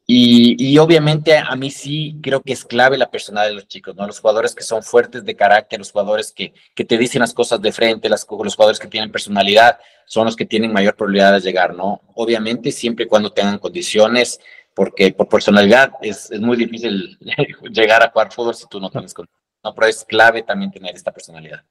y, 0.10 0.78
obviamente 0.78 1.38
a 1.38 1.54
mí 1.58 1.70
sí 1.70 2.16
creo 2.24 2.42
que 2.42 2.54
es 2.54 2.64
clave 2.64 2.98
la 2.98 3.12
personalidad 3.12 3.50
de 3.50 3.56
los 3.56 3.68
chicos, 3.68 3.94
¿no? 3.94 4.08
Los 4.08 4.22
jugadores 4.22 4.56
que 4.56 4.64
son 4.64 4.82
fuertes 4.82 5.26
de 5.26 5.36
carácter, 5.36 5.80
los 5.80 5.92
jugadores 5.92 6.32
que, 6.32 6.54
te 6.74 6.98
dicen 6.98 7.20
las 7.20 7.34
cosas 7.34 7.62
de 7.62 7.74
frente, 7.74 8.08
los 8.08 8.24
jugadores 8.24 8.80
que 8.80 8.88
tienen 8.88 9.12
personalidad, 9.12 9.78
son 10.06 10.26
los 10.26 10.38
que 10.38 10.46
tienen 10.46 10.72
mayor 10.72 10.96
probabilidad 10.96 11.34
de 11.34 11.42
llegar, 11.42 11.76
¿no? 11.76 12.02
Obviamente 12.16 12.72
siempre 12.72 13.04
y 13.04 13.08
cuando 13.10 13.34
tengan 13.34 13.60
condiciones 13.60 14.40
porque 14.78 15.12
por 15.12 15.28
personalidad 15.28 15.94
es, 16.04 16.30
es, 16.30 16.40
muy 16.40 16.56
difícil 16.56 17.18
llegar 17.72 18.04
a 18.04 18.12
jugar 18.12 18.32
fútbol 18.32 18.54
si 18.54 18.68
tú 18.70 18.80
no 18.80 18.92
tienes 18.92 19.12
con 19.12 19.28
no, 19.64 19.74
pero 19.74 19.88
es 19.88 20.06
clave 20.06 20.44
también 20.44 20.70
tener 20.70 20.96
esta 20.96 21.12
personalidad. 21.12 21.64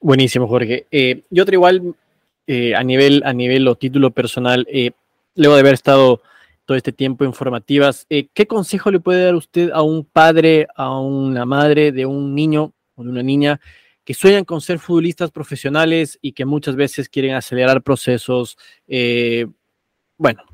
Buenísimo, 0.00 0.46
Jorge. 0.46 0.86
Eh, 0.92 1.24
y 1.28 1.40
otro 1.40 1.52
igual, 1.52 1.96
eh, 2.46 2.76
a 2.76 2.84
nivel 2.84 3.22
a 3.24 3.32
nivel 3.32 3.66
o 3.66 3.74
título 3.74 4.12
personal, 4.12 4.64
eh, 4.70 4.92
luego 5.34 5.56
de 5.56 5.62
haber 5.62 5.74
estado 5.74 6.22
todo 6.64 6.76
este 6.76 6.92
tiempo 6.92 7.24
en 7.24 7.34
formativas, 7.34 8.06
eh, 8.08 8.28
¿qué 8.32 8.46
consejo 8.46 8.92
le 8.92 9.00
puede 9.00 9.24
dar 9.24 9.34
usted 9.34 9.72
a 9.72 9.82
un 9.82 10.04
padre, 10.04 10.68
a 10.76 10.96
una 10.96 11.44
madre 11.44 11.90
de 11.90 12.06
un 12.06 12.36
niño 12.36 12.72
o 12.94 13.02
de 13.02 13.10
una 13.10 13.24
niña 13.24 13.60
que 14.04 14.14
sueñan 14.14 14.44
con 14.44 14.60
ser 14.60 14.78
futbolistas 14.78 15.32
profesionales 15.32 16.20
y 16.22 16.32
que 16.32 16.44
muchas 16.44 16.76
veces 16.76 17.08
quieren 17.08 17.34
acelerar 17.34 17.82
procesos? 17.82 18.56
bueno, 20.16 20.44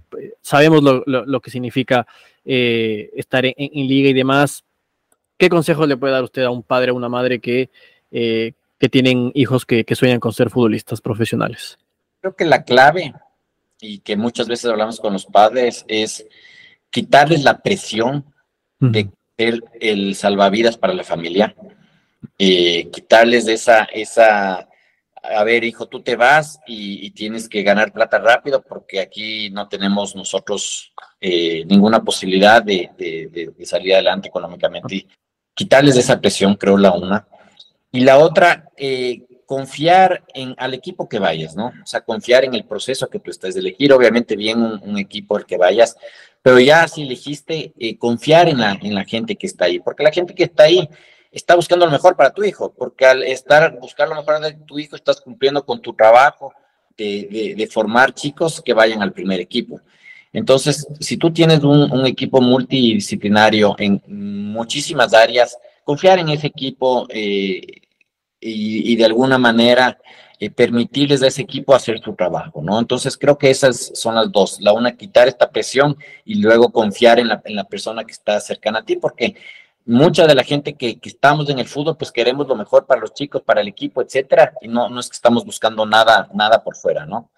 sabemos 0.41 0.83
lo, 0.83 1.41
que 1.41 1.51
significa 1.51 2.07
eh, 2.45 3.11
estar 3.15 3.45
en, 3.45 3.55
liga 3.57 4.09
y 4.09 4.13
demás. 4.13 4.65
¿Qué 5.39 5.49
consejos 5.49 5.87
le 5.89 5.97
puede 5.97 6.13
dar 6.13 6.25
usted 6.25 6.43
a 6.43 6.51
un 6.51 6.63
padre 6.63 6.91
o 6.91 6.95
una 6.95 7.09
madre 7.09 7.41
que, 7.41 7.71
eh, 8.11 8.53
que 8.79 8.89
tienen 8.89 9.33
hijos 9.35 9.67
que, 9.67 9.85
sueñan 9.95 10.21
con 10.21 10.33
ser 10.33 10.51
futbolistas 10.51 11.01
profesionales? 11.01 11.79
Creo 12.21 12.35
que 12.35 12.45
la 12.45 12.65
clave, 12.65 13.15
y 13.81 13.99
que 13.99 14.17
muchas 14.17 14.49
veces 14.49 14.71
hablamos 14.71 15.01
con 15.01 15.13
los 15.13 15.27
padres, 15.27 15.85
es 15.89 16.27
quitarles 16.91 17.45
la 17.45 17.59
presión 17.59 18.25
de 18.79 19.11
ser 19.37 19.63
el 19.81 20.15
salvavidas 20.15 20.79
para 20.79 20.95
la 20.95 21.05
familia, 21.05 21.55
eh, 22.39 22.89
quitarles 22.91 23.49
esa, 23.49 23.85
esa 23.85 24.69
a 25.35 25.45
ver, 25.45 25.65
hijo, 25.65 25.87
tú 25.87 26.03
te 26.03 26.17
vas 26.17 26.61
y, 26.67 27.11
tienes 27.11 27.49
que 27.49 27.63
ganar 27.63 27.93
plata 27.93 28.19
rápido 28.19 28.63
porque 28.63 29.01
aquí 29.01 29.51
no 29.51 29.69
tenemos 29.69 30.15
nosotros 30.15 30.93
eh, 31.21 31.65
ninguna 31.67 32.03
posibilidad 32.03 32.63
de, 32.63 33.53
salir 33.65 33.95
adelante 33.95 34.29
económicamente. 34.29 35.07
quitarles 35.55 35.97
esa 35.97 36.21
presión, 36.21 36.55
creo, 36.55 36.77
la 36.77 36.93
una. 36.93 37.27
Y 37.93 38.01
la 38.01 38.19
otra, 38.19 38.71
eh, 38.77 39.23
confiar 39.47 40.25
en 40.35 40.55
al 40.59 40.75
equipo 40.75 41.09
que 41.09 41.19
vayas, 41.19 41.57
¿no? 41.57 41.69
O 41.69 41.87
sea, 41.87 42.01
confiar 42.03 42.45
en 42.45 42.55
el 42.55 42.65
proceso 42.65 43.09
que 43.09 43.21
tú 43.21 43.31
estás 43.31 43.55
de 43.55 43.61
elegir, 43.61 43.93
obviamente 43.93 44.37
bien 44.37 44.61
un, 44.61 44.99
equipo 44.99 45.37
al 45.37 45.47
que 45.47 45.57
vayas, 45.57 45.97
pero 46.43 46.59
ya 46.59 46.87
si 46.89 47.03
elegiste, 47.03 47.73
eh, 47.79 47.97
confiar 47.97 48.49
en 48.49 48.59
la, 48.59 48.73
en 48.73 48.95
la 48.95 49.05
gente 49.05 49.37
que 49.37 49.47
está 49.47 49.67
ahí, 49.67 49.79
porque 49.79 50.03
la 50.03 50.13
gente 50.13 50.35
que 50.35 50.45
está 50.45 50.65
ahí 50.65 50.89
está 51.37 51.55
buscando 51.55 51.85
lo 51.85 51.93
mejor 51.93 52.17
para 52.17 52.33
tu 52.33 52.43
hijo, 52.43 52.73
porque 52.73 53.05
al 53.05 53.23
estar 53.23 53.79
buscar 53.79 54.09
lo 54.09 54.15
mejor 54.15 54.41
de 54.41 54.55
tu 54.55 54.79
hijo 54.79 54.97
estás 54.97 55.21
cumpliendo 55.21 55.67
con 55.67 55.83
tu 55.83 55.93
trabajo 55.93 56.55
de, 56.97 57.69
formar 57.71 58.15
chicos 58.15 58.63
que 58.63 58.73
vayan 58.73 59.03
al 59.03 59.13
primer 59.13 59.39
equipo. 59.39 59.79
Entonces, 60.33 60.87
si 60.99 61.19
tú 61.19 61.31
tienes 61.31 61.63
un, 61.63 62.07
equipo 62.07 62.41
multidisciplinario 62.41 63.77
en 63.79 64.01
muchísimas 64.07 65.13
áreas, 65.13 65.59
confiar 65.85 66.19
en 66.19 66.31
ese 66.31 66.47
equipo 66.47 67.07
eh, 67.11 67.61
y, 68.41 68.97
de 68.97 69.05
alguna 69.05 69.37
manera 69.37 69.99
eh, 70.41 70.49
permitirles 70.49 71.23
a 71.23 71.27
ese 71.27 71.43
equipo 71.43 71.75
hacer 71.75 72.01
su 72.01 72.15
trabajo, 72.15 72.63
¿no? 72.63 72.79
Entonces, 72.79 73.17
creo 73.19 73.37
que 73.37 73.51
esas 73.51 73.93
son 73.95 74.15
las 74.15 74.33
dos. 74.33 74.59
La 74.61 74.73
una, 74.73 74.97
quitar 74.97 75.29
esta 75.29 75.51
presión 75.51 75.99
y 76.25 76.37
luego 76.37 76.73
confiar 76.73 77.19
en 77.19 77.29
la 77.29 77.65
persona 77.65 78.05
que 78.05 78.13
está 78.13 78.41
cercana 78.41 78.79
a 78.79 78.85
ti, 78.85 78.97
porque 78.97 79.35
mucha 79.87 80.27
de 80.27 80.35
la 80.35 80.43
gente 80.43 80.75
que, 80.75 80.99
estamos 81.03 81.49
en 81.49 81.61
el 81.61 81.67
fútbol, 81.67 81.97
pues 81.97 82.11
queremos 82.11 82.47
lo 82.49 82.57
mejor 82.57 82.87
para 82.87 83.01
los 83.01 83.15
chicos, 83.15 83.43
para 83.43 83.61
el 83.61 83.69
equipo, 83.69 84.03
etcétera, 84.03 84.53
y 84.61 84.69
no, 84.69 84.99
es 84.99 85.09
que 85.09 85.15
estamos 85.15 85.45
buscando 85.45 85.87
nada, 85.87 86.29
nada 86.35 86.63
por 86.63 86.77
fuera, 86.77 87.07
¿no? 87.07 87.31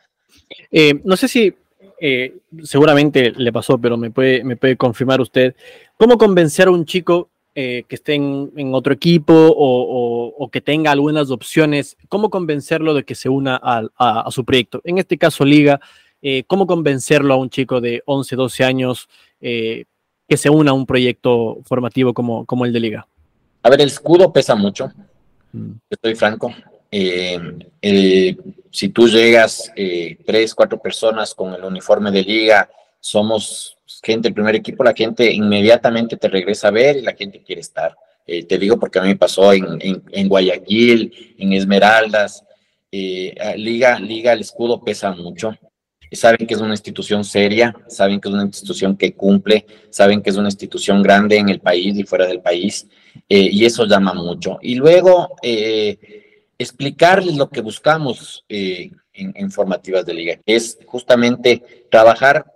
Eh, 0.70 1.00
no 1.04 1.16
sé 1.16 1.28
si 1.28 1.54
eh, 2.00 2.38
seguramente 2.62 3.32
le 3.32 3.52
pasó, 3.52 3.78
pero 3.78 3.96
me 3.96 4.10
puede, 4.10 4.42
me 4.44 4.56
puede 4.56 4.76
confirmar 4.76 5.20
usted, 5.20 5.54
¿cómo 5.98 6.16
convencer 6.16 6.68
a 6.68 6.70
un 6.70 6.86
chico 6.86 7.28
eh, 7.54 7.84
que 7.86 7.96
esté 7.96 8.14
en, 8.14 8.74
otro 8.74 8.94
equipo 8.94 9.34
o, 9.34 10.48
que 10.50 10.62
tenga 10.62 10.90
algunas 10.90 11.30
opciones, 11.30 11.98
cómo 12.08 12.30
convencerlo 12.30 12.94
de 12.94 13.04
que 13.04 13.14
se 13.14 13.28
una 13.28 13.60
a, 13.62 14.30
su 14.30 14.44
proyecto? 14.46 14.80
En 14.84 14.96
este 14.96 15.18
caso, 15.18 15.44
Liga, 15.44 15.80
¿cómo 16.46 16.66
convencerlo 16.66 17.34
a 17.34 17.36
un 17.36 17.50
chico 17.50 17.82
de 17.82 18.02
11, 18.06 18.36
12 18.36 18.64
años? 18.64 19.08
Que 20.28 20.36
se 20.36 20.50
una 20.50 20.72
a 20.72 20.74
un 20.74 20.86
proyecto 20.86 21.58
formativo 21.64 22.12
como, 22.12 22.44
como 22.44 22.66
el 22.66 22.72
de 22.72 22.80
Liga? 22.80 23.08
A 23.62 23.70
ver, 23.70 23.80
el 23.80 23.88
escudo 23.88 24.32
pesa 24.32 24.54
mucho, 24.54 24.92
mm. 25.52 25.72
estoy 25.90 26.14
franco. 26.14 26.54
Eh, 26.90 28.36
si 28.70 28.88
tú 28.88 29.08
llegas 29.08 29.72
eh, 29.76 30.16
tres, 30.24 30.54
cuatro 30.54 30.80
personas 30.80 31.34
con 31.34 31.54
el 31.54 31.64
uniforme 31.64 32.10
de 32.10 32.22
liga, 32.22 32.70
somos 33.00 33.76
gente 34.02 34.28
del 34.28 34.34
primer 34.34 34.54
equipo, 34.54 34.84
la 34.84 34.94
gente 34.94 35.30
inmediatamente 35.32 36.16
te 36.16 36.28
regresa 36.28 36.68
a 36.68 36.72
ver 36.72 36.96
y 36.96 37.02
la 37.02 37.14
gente 37.14 37.42
quiere 37.42 37.60
estar. 37.60 37.96
Eh, 38.26 38.44
te 38.44 38.58
digo 38.58 38.78
porque 38.78 38.98
a 38.98 39.02
mí 39.02 39.08
me 39.08 39.16
pasó 39.16 39.52
en, 39.52 39.78
en, 39.80 40.28
Guayaquil, 40.28 41.34
en 41.38 41.52
Esmeraldas, 41.54 42.44
Liga, 42.90 43.98
Liga, 43.98 44.32
el 44.32 44.40
escudo 44.40 44.82
pesa 44.82 45.12
mucho. 45.12 45.54
Saben 46.12 46.46
que 46.46 46.54
es 46.54 46.60
una 46.60 46.74
institución 46.74 47.24
seria, 47.24 47.74
saben 47.88 48.20
que 48.20 48.28
es 48.28 48.34
una 48.34 48.44
institución 48.44 48.96
que 48.96 49.14
cumple, 49.14 49.66
saben 49.90 50.22
que 50.22 50.30
es 50.30 50.36
una 50.36 50.48
institución 50.48 51.02
grande 51.02 51.36
en 51.36 51.48
el 51.48 51.60
país 51.60 51.96
y 51.96 52.04
fuera 52.04 52.26
del 52.26 52.40
país, 52.40 52.86
y 53.28 53.64
eso 53.64 53.84
llama 53.84 54.14
mucho. 54.14 54.58
Y 54.62 54.76
luego, 54.76 55.36
eh, 55.42 55.98
explicarles 56.58 57.36
lo 57.36 57.48
que 57.48 57.60
buscamos 57.60 58.44
eh, 58.48 58.90
en, 59.12 59.50
formativas 59.50 60.04
de 60.04 60.14
liga, 60.14 60.36
que 60.44 60.56
es 60.56 60.78
justamente 60.86 61.86
trabajar 61.90 62.52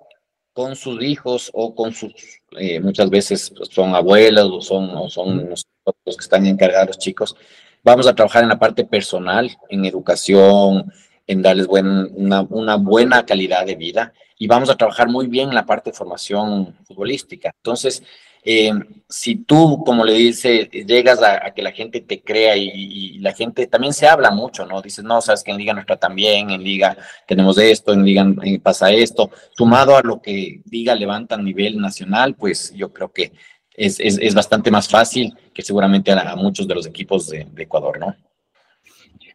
con 0.52 0.76
sus 0.76 1.02
hijos 1.02 1.50
o 1.54 1.74
con 1.74 1.94
sus, 1.94 2.12
eh, 2.58 2.80
muchas 2.80 3.08
veces 3.08 3.52
son 3.70 3.94
abuelos 3.94 4.50
o 4.50 4.60
son, 4.60 4.90
o 4.90 5.08
son 5.08 5.48
los, 5.48 5.64
que 5.84 6.10
están 6.22 6.46
encargados 6.46 6.88
los 6.88 6.98
chicos. 6.98 7.36
Vamos 7.82 8.06
a 8.06 8.14
trabajar 8.14 8.42
en 8.42 8.50
la 8.50 8.58
parte 8.58 8.84
personal, 8.84 9.50
en 9.68 9.84
educación, 9.84 10.92
en 11.26 11.42
darles 11.42 11.66
una, 11.68 12.42
una, 12.42 12.76
buena 12.76 13.24
calidad 13.24 13.64
de 13.66 13.76
vida 13.76 14.12
y 14.38 14.46
vamos 14.46 14.70
a 14.70 14.76
trabajar 14.76 15.08
muy 15.08 15.26
bien 15.26 15.50
en 15.50 15.54
la 15.54 15.66
parte 15.66 15.90
de 15.90 15.96
formación 15.96 16.74
futbolística. 16.84 17.52
Entonces, 17.56 18.02
eh, 18.44 18.72
si 19.08 19.36
tú, 19.36 19.84
como 19.86 20.04
le 20.04 20.14
dice, 20.14 20.64
llegas 20.64 21.22
a, 21.22 21.52
que 21.54 21.62
la 21.62 21.70
gente 21.70 22.00
te 22.00 22.22
crea 22.22 22.56
y, 22.56 23.18
la 23.20 23.32
gente 23.32 23.68
también 23.68 23.92
se 23.92 24.08
habla 24.08 24.32
mucho, 24.32 24.66
¿no? 24.66 24.82
Dices, 24.82 25.04
no, 25.04 25.20
sabes 25.20 25.44
que 25.44 25.52
en 25.52 25.58
Liga 25.58 25.72
nos 25.72 25.86
tratan 25.86 26.16
bien, 26.16 26.50
en 26.50 26.64
Liga 26.64 26.96
tenemos 27.26 27.56
esto, 27.58 27.92
en 27.92 28.04
Liga 28.04 28.26
eh, 28.42 28.58
pasa 28.58 28.90
esto, 28.90 29.30
sumado 29.56 29.96
a 29.96 30.02
lo 30.02 30.20
que 30.20 30.60
Liga 30.68 30.94
levanta 30.96 31.36
a 31.36 31.38
nivel 31.38 31.80
nacional, 31.80 32.34
pues 32.34 32.72
yo 32.74 32.92
creo 32.92 33.12
que 33.12 33.32
es, 33.74 34.00
es, 34.00 34.34
bastante 34.34 34.70
más 34.70 34.88
fácil 34.88 35.32
que 35.54 35.62
seguramente 35.62 36.10
a, 36.10 36.36
muchos 36.36 36.66
de 36.66 36.74
los 36.74 36.86
equipos 36.86 37.28
de, 37.28 37.46
Ecuador, 37.56 38.00
¿no? 38.00 38.16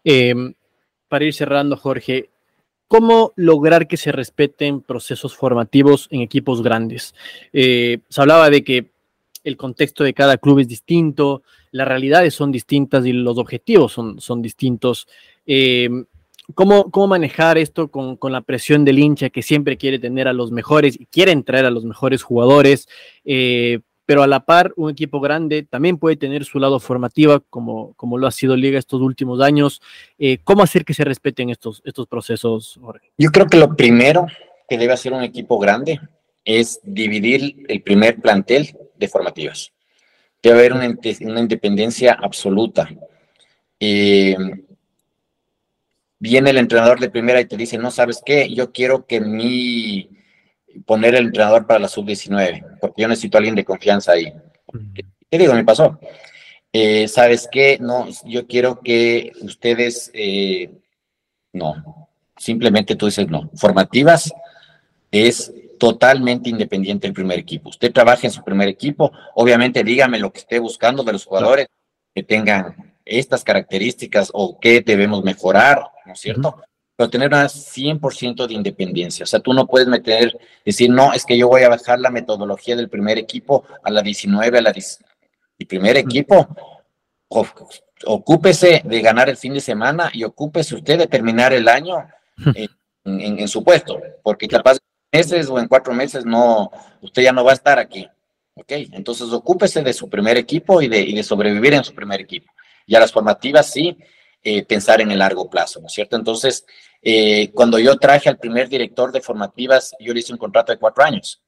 Em, 0.04 0.54
para 1.08 1.26
ir 1.26 1.34
cerrando, 1.34 1.78
Jorge, 1.78 2.30
¿Cómo 2.88 3.34
lograr 3.36 3.88
que 3.88 3.98
se 3.98 4.14
respeten 4.14 4.80
procesos 4.80 5.36
formativos 5.36 6.08
en 6.10 6.22
equipos 6.22 6.64
grandes? 6.64 7.14
Eh, 7.52 8.00
se 8.08 8.22
hablaba 8.22 8.50
de 8.50 8.64
que 8.64 8.92
el 9.44 9.58
contexto 9.58 10.06
de 10.06 10.14
cada 10.14 10.38
club 10.38 10.60
es 10.60 10.70
distinto, 10.70 11.44
las 11.72 11.88
realidades 11.88 12.34
son 12.34 12.52
distintas 12.52 13.06
y 13.06 13.12
los 13.12 13.38
objetivos 13.38 13.92
son, 13.92 14.22
son 14.22 14.42
distintos. 14.42 15.08
Eh, 15.46 15.90
¿cómo, 16.56 16.90
¿cómo, 16.90 17.08
manejar 17.08 17.58
esto 17.58 17.90
con, 17.90 18.18
la 18.32 18.42
presión 18.42 18.86
del 18.86 19.00
hincha 19.00 19.30
que 19.30 19.42
siempre 19.42 19.78
quiere 19.78 20.00
tener 20.00 20.30
a 20.30 20.34
los 20.34 20.52
mejores 20.54 20.98
y 20.98 21.08
quiere 21.08 21.34
entrar 21.34 21.66
a 21.66 21.72
los 21.72 21.84
mejores 21.84 22.24
jugadores? 22.24 22.88
Eh, 23.26 23.80
pero 24.08 24.24
a 24.24 24.28
la 24.28 24.46
par, 24.46 24.72
un 24.78 24.90
equipo 24.90 25.20
grande 25.20 25.64
también 25.64 25.98
puede 25.98 26.16
tener 26.16 26.46
su 26.46 26.60
lado 26.60 26.80
formativo, 26.80 27.44
como, 27.50 27.94
como 27.96 28.18
lo 28.18 28.26
ha 28.26 28.32
sido 28.32 28.56
Liga 28.56 28.80
estos 28.80 29.02
últimos 29.02 29.42
años. 29.42 29.82
Eh, 30.18 30.38
¿Cómo 30.46 30.64
hacer 30.64 30.86
que 30.86 30.94
se 30.94 31.04
respeten 31.04 31.50
estos, 31.50 31.82
estos 31.84 32.08
procesos, 32.08 32.80
Jorge? 32.82 33.12
Yo 33.18 33.32
creo 33.32 33.48
que 33.48 33.58
lo 33.58 33.76
primero 33.76 34.26
que 34.70 34.78
debe 34.78 34.94
hacer 34.94 35.12
un 35.12 35.24
equipo 35.24 35.60
grande 35.60 36.00
es 36.46 36.80
dividir 36.84 37.66
el 37.68 37.82
primer 37.82 38.22
plantel 38.22 38.78
de 38.96 39.08
formativas. 39.10 39.74
Debe 40.42 40.60
haber 40.60 40.72
una, 40.74 40.88
una 41.22 41.42
independencia 41.42 42.14
absoluta. 42.14 42.90
Eh, 43.78 44.38
viene 46.18 46.52
el 46.52 46.58
entrenador 46.60 47.02
de 47.02 47.10
primera 47.10 47.42
y 47.42 47.46
te 47.46 47.58
dice, 47.58 47.78
no 47.78 47.92
sabes 47.92 48.22
qué, 48.26 48.48
yo 48.54 48.72
quiero 48.72 49.06
que 49.06 49.20
mi 49.20 50.17
poner 50.86 51.16
el 51.16 51.28
entrenador 51.28 51.66
para 51.66 51.80
la 51.80 51.88
sub-19, 51.88 52.80
porque 52.80 53.02
yo 53.02 53.08
necesito 53.08 53.38
a 53.38 53.40
alguien 53.40 53.56
de 53.56 53.66
confianza 53.66 54.14
ahí. 54.14 54.34
¿Qué 55.30 55.38
digo? 55.38 55.54
Me 55.54 55.64
pasó. 55.64 56.00
Eh, 56.72 57.08
¿Sabes 57.08 57.48
qué? 57.52 57.78
No, 57.80 58.08
yo 58.26 58.46
quiero 58.46 58.82
que 58.82 59.32
ustedes, 59.42 60.12
eh, 60.14 60.70
no, 61.54 62.10
simplemente 62.38 62.96
tú 62.96 63.08
dices 63.08 63.28
no. 63.28 63.50
Formativas 63.56 64.34
es 65.12 65.52
totalmente 65.80 66.50
independiente 66.50 67.08
el 67.08 67.14
primer 67.14 67.40
equipo. 67.40 67.70
Usted 67.70 67.92
trabaja 67.92 68.28
en 68.28 68.32
su 68.32 68.44
primer 68.44 68.68
equipo, 68.68 69.12
obviamente 69.36 69.84
dígame 69.84 70.20
lo 70.20 70.32
que 70.32 70.40
esté 70.40 70.60
buscando 70.60 71.04
de 71.04 71.14
los 71.14 71.26
jugadores 71.26 71.68
que 72.14 72.24
tengan 72.24 72.96
estas 73.06 73.44
características 73.44 74.32
o 74.34 74.60
qué 74.60 74.82
debemos 74.82 75.24
mejorar, 75.24 75.82
¿no 76.06 76.14
es 76.14 76.20
cierto? 76.20 76.62
Pero 76.98 77.10
tener 77.12 77.28
una 77.28 77.46
100% 77.46 78.48
de 78.48 78.54
independencia. 78.56 79.24
O 79.24 79.28
sea, 79.28 79.40
tú 79.40 79.54
no 79.54 79.68
puedes 79.68 79.88
meter, 79.88 80.36
decir, 80.66 80.90
no, 80.90 81.14
es 81.14 81.26
que 81.26 81.38
yo 81.38 81.48
voy 81.48 81.62
a 81.62 81.70
bajar 81.70 82.00
la 82.00 82.10
metodología 82.10 82.76
del 82.76 82.90
primer 82.90 83.20
equipo 83.20 83.64
a 83.84 83.92
la 83.92 84.02
19, 84.02 84.58
a 84.58 84.62
la 84.62 84.72
10. 84.72 85.00
El 85.60 85.68
primer 85.68 85.96
equipo, 85.96 86.48
ocúpese 88.06 88.82
de 88.84 89.02
ganar 89.02 89.30
el 89.30 89.38
fin 89.38 89.54
de 89.54 89.62
semana 89.62 90.10
y 90.12 90.24
ocúpese 90.24 90.74
usted 90.74 90.98
de 90.98 91.08
terminar 91.08 91.54
el 91.54 91.68
año 91.68 92.08
en, 93.06 93.48
su 93.48 93.64
puesto, 93.64 94.02
porque 94.24 94.48
capaz 94.48 94.80
meses 95.12 95.50
o 95.50 95.60
en 95.60 95.68
cuatro 95.68 95.94
meses 95.94 96.26
no, 96.26 96.72
usted 97.02 97.22
ya 97.22 97.32
no 97.32 97.44
va 97.44 97.52
a 97.52 97.56
estar 97.56 97.78
aquí. 97.78 98.08
¿Ok? 98.56 98.72
Entonces 98.72 99.32
ocúpese 99.32 99.84
de 99.84 99.94
su 99.94 100.10
primer 100.10 100.36
equipo 100.36 100.82
y 100.82 100.88
de, 100.88 101.00
y 101.00 101.14
de 101.14 101.22
sobrevivir 101.22 101.76
en 101.76 101.84
su 101.84 101.94
primer 101.94 102.22
equipo. 102.22 102.52
Y 102.88 102.96
a 102.96 103.00
las 103.00 103.12
formativas 103.12 103.70
sí, 103.70 103.96
eh, 104.44 104.64
pensar 104.64 105.02
en 105.02 105.12
el 105.12 105.20
largo 105.20 105.50
plazo, 105.50 105.82
¿no 105.82 105.88
es 105.88 105.94
cierto? 105.94 106.16
Entonces, 106.16 106.66
eh, 107.02 107.52
cuando 107.54 107.80
yo 107.80 107.96
traje 107.98 108.30
al 108.30 108.38
primer 108.38 108.70
director 108.70 109.12
de 109.12 109.22
formativas, 109.22 109.96
yo 110.00 110.14
le 110.14 110.20
hice 110.20 110.34
un 110.34 110.40
contrato 110.40 110.72
de 110.72 110.78
cuatro 110.78 111.04
años. 111.04 111.42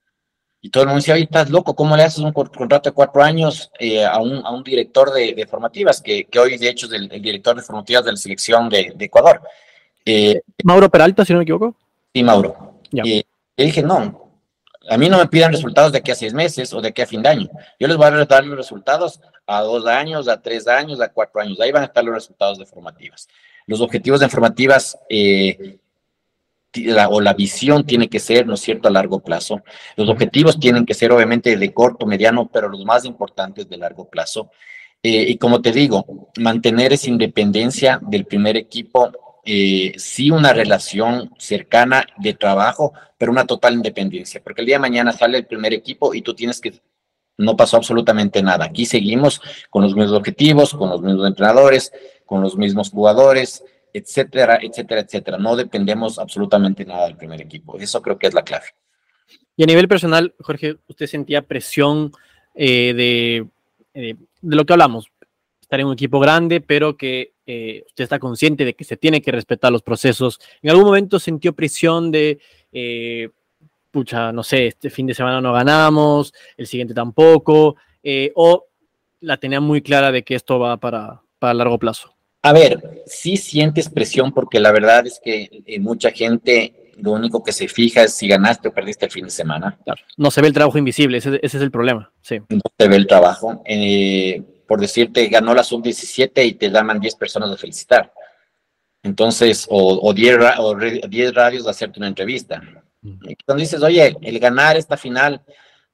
Y 0.61 0.69
todo 0.69 0.83
el 0.83 0.89
mundo 0.89 0.99
decía, 0.99 1.13
oye, 1.13 1.23
estás 1.23 1.49
loco, 1.49 1.73
¿cómo 1.73 1.95
le 1.95 2.03
haces 2.03 2.19
un 2.19 2.33
contrato 2.33 2.89
de 2.89 2.93
cuatro 2.93 3.23
años 3.23 3.71
eh, 3.79 4.05
a, 4.05 4.19
un, 4.19 4.45
a, 4.45 4.51
un, 4.51 4.61
director 4.61 5.13
de, 5.13 5.33
de 5.33 5.47
formativas, 5.47 6.01
que, 6.01 6.25
que, 6.25 6.37
hoy 6.37 6.57
de 6.57 6.69
hecho 6.69 6.85
es 6.87 6.91
el, 6.93 7.07
director 7.07 7.55
de 7.55 7.61
formativas 7.61 8.03
de 8.03 8.11
la 8.11 8.17
selección 8.17 8.67
de, 8.69 8.93
de 8.95 9.05
Ecuador? 9.05 9.41
Mauro 10.63 10.89
Peralta, 10.89 11.23
si 11.23 11.33
no 11.33 11.39
me 11.39 11.43
equivoco. 11.43 11.75
Sí, 12.13 12.23
Mauro. 12.23 12.79
Ya. 12.91 13.03
Le 13.03 13.25
dije, 13.55 13.83
no, 13.83 14.29
a 14.89 14.97
mí 14.97 15.09
no 15.09 15.17
me 15.17 15.27
pidan 15.27 15.51
resultados 15.51 15.91
de 15.91 15.99
aquí 15.99 16.11
a 16.11 16.15
seis 16.15 16.33
meses 16.33 16.73
o 16.73 16.81
de 16.81 16.89
aquí 16.89 17.01
a 17.01 17.07
fin 17.07 17.21
de 17.21 17.29
año. 17.29 17.49
Yo 17.79 17.87
les 17.87 17.95
voy 17.95 18.07
a 18.07 18.25
dar 18.25 18.45
los 18.45 18.57
resultados 18.57 19.19
a 19.45 19.61
dos 19.61 19.85
años, 19.85 20.27
a 20.27 20.41
tres 20.41 20.67
años, 20.67 20.99
a 21.01 21.09
cuatro 21.09 21.41
años. 21.41 21.59
Ahí 21.59 21.71
van 21.71 21.83
a 21.83 21.85
estar 21.85 22.03
los 22.03 22.13
resultados 22.13 22.57
de 22.57 22.65
formativas. 22.65 23.27
Los 23.69 23.81
objetivos 23.81 24.19
de 24.19 24.29
formativas 24.29 24.97
eh, 25.09 25.77
o 27.09 27.21
la 27.21 27.33
visión 27.35 27.85
tiene 27.85 28.09
que 28.09 28.19
ser, 28.19 28.47
¿no 28.47 28.55
es 28.55 28.61
cierto?, 28.61 28.87
a 28.87 28.91
largo 28.91 29.19
plazo. 29.19 29.61
Los 29.95 30.09
objetivos 30.09 30.59
tienen 30.59 30.87
que 30.87 30.95
ser, 30.95 31.11
obviamente, 31.11 31.55
de 31.55 31.71
corto, 31.71 32.07
mediano, 32.07 32.49
pero 32.51 32.67
los 32.67 32.83
más 32.83 33.05
importantes 33.05 33.69
de 33.69 33.77
largo 33.77 34.09
plazo. 34.09 34.49
Eh, 35.03 35.25
y 35.29 35.37
como 35.37 35.61
te 35.61 35.71
digo, 35.71 36.31
mantener 36.39 36.93
esa 36.93 37.09
independencia 37.09 37.99
del 38.01 38.25
primer 38.25 38.57
equipo 38.57 39.11
eh, 39.45 39.93
sí 39.97 40.31
una 40.31 40.51
relación 40.51 41.31
cercana 41.37 42.07
de 42.17 42.33
trabajo, 42.33 42.93
pero 43.19 43.31
una 43.31 43.45
total 43.45 43.75
independencia, 43.75 44.41
porque 44.43 44.61
el 44.61 44.65
día 44.65 44.77
de 44.77 44.81
mañana 44.81 45.11
sale 45.11 45.37
el 45.37 45.45
primer 45.45 45.73
equipo 45.73 46.15
y 46.15 46.23
tú 46.23 46.33
tienes 46.33 46.59
que, 46.59 46.73
no 47.37 47.55
pasó 47.55 47.77
absolutamente 47.77 48.43
nada. 48.43 48.65
Aquí 48.65 48.85
seguimos 48.85 49.41
con 49.69 49.83
los 49.83 49.95
mismos 49.95 50.15
objetivos, 50.15 50.73
con 50.73 50.89
los 50.89 51.01
mismos 51.01 51.27
entrenadores, 51.27 51.91
con 52.29 52.41
los 52.41 52.55
mismos 52.55 52.91
jugadores, 52.91 53.63
etcétera, 53.91 54.59
etcétera, 54.61 55.01
etcétera. 55.01 55.37
No 55.39 55.55
dependemos 55.55 56.19
absolutamente 56.19 56.85
nada 56.85 57.07
del 57.07 57.17
primer 57.17 57.41
equipo. 57.41 57.79
Eso 57.79 58.03
creo 58.03 58.19
que 58.19 58.27
es 58.27 58.35
la 58.35 58.43
clave. 58.43 58.67
Y 59.57 59.63
a 59.63 59.65
nivel 59.65 59.87
personal, 59.87 60.35
Jorge, 60.39 60.77
¿usted 60.87 61.07
sentía 61.07 61.41
presión 61.41 62.11
eh, 62.53 62.93
de, 62.93 63.47
eh, 63.95 64.15
de 64.41 64.55
lo 64.55 64.63
que 64.63 64.73
hablamos? 64.73 65.11
Estar 65.59 65.79
en 65.79 65.87
un 65.87 65.93
equipo 65.93 66.19
grande, 66.19 66.61
pero 66.61 66.95
que 66.95 67.33
eh, 67.47 67.83
usted 67.87 68.03
está 68.03 68.19
consciente 68.19 68.63
de 68.63 68.75
que 68.75 68.83
se 68.83 68.95
tiene 68.95 69.23
que 69.23 69.31
respetar 69.31 69.71
los 69.71 69.81
procesos. 69.81 70.39
¿En 70.61 70.69
algún 70.69 70.85
momento 70.85 71.17
sintió 71.17 71.53
presión 71.53 72.11
de, 72.11 72.39
eh, 72.71 73.29
pucha, 73.89 74.31
no 74.31 74.43
sé, 74.43 74.67
este 74.67 74.91
fin 74.91 75.07
de 75.07 75.15
semana 75.15 75.41
no 75.41 75.51
ganamos, 75.51 76.31
el 76.57 76.67
siguiente 76.67 76.93
tampoco, 76.93 77.75
eh, 78.03 78.31
o 78.35 78.67
la 79.21 79.37
tenía 79.37 79.59
muy 79.59 79.81
clara 79.81 80.11
de 80.11 80.23
que 80.23 80.35
esto 80.35 80.59
va 80.59 80.77
para, 80.77 81.21
para 81.39 81.55
largo 81.55 81.79
plazo? 81.79 82.18
A 82.41 82.53
ver, 82.53 83.03
sí 83.05 83.37
sientes 83.37 83.89
presión 83.89 84.31
porque 84.31 84.59
la 84.59 84.71
verdad 84.71 85.05
es 85.05 85.19
que 85.23 85.63
mucha 85.79 86.11
gente 86.11 86.93
lo 87.01 87.11
único 87.11 87.43
que 87.43 87.51
se 87.51 87.67
fija 87.67 88.03
es 88.03 88.13
si 88.13 88.27
ganaste 88.27 88.67
o 88.67 88.73
perdiste 88.73 89.05
el 89.05 89.11
fin 89.11 89.25
de 89.25 89.31
semana. 89.31 89.77
No 90.17 90.31
se 90.31 90.41
ve 90.41 90.47
el 90.47 90.53
trabajo 90.53 90.77
invisible, 90.77 91.17
ese, 91.17 91.39
es 91.41 91.55
el 91.55 91.71
problema. 91.71 92.11
Sí. 92.21 92.39
No 92.49 92.61
se 92.77 92.87
ve 92.87 92.95
el 92.95 93.07
trabajo. 93.07 93.61
Eh, 93.65 94.41
por 94.67 94.79
decirte, 94.79 95.27
ganó 95.27 95.53
la 95.53 95.63
sub-17 95.63 96.45
y 96.45 96.53
te 96.53 96.69
llaman 96.69 96.99
10 96.99 97.15
personas 97.15 97.51
a 97.51 97.57
felicitar. 97.57 98.13
Entonces, 99.01 99.65
o, 99.69 100.13
10, 100.13 100.37
o 100.59 100.75
radios 100.75 101.67
a 101.67 101.71
hacerte 101.71 101.99
una 101.99 102.07
entrevista. 102.07 102.61
Entonces 103.01 103.71
dices, 103.71 103.81
oye, 103.81 104.15
el 104.21 104.39
ganar 104.39 104.77
esta 104.77 104.97
final 104.97 105.41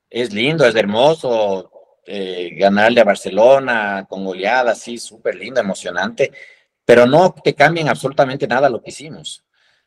es 0.10 0.34
lindo, 0.34 0.66
es 0.66 0.76
hermoso, 0.76 1.72
eh, 2.08 2.52
ganarle 2.54 3.02
a 3.02 3.06
Barcelona 3.06 4.06
con 4.08 4.24
goleada, 4.24 4.74
así, 4.74 5.00
súper 5.00 5.36
lindo, 5.36 5.60
emocionante, 5.60 6.32
pero 6.86 7.08
no 7.08 7.34
te 7.34 7.56
cambien 7.56 7.90
absolutamente 7.90 8.48
nada 8.48 8.70
lo 8.70 8.80
que 8.80 8.92
hicimos. 8.92 9.44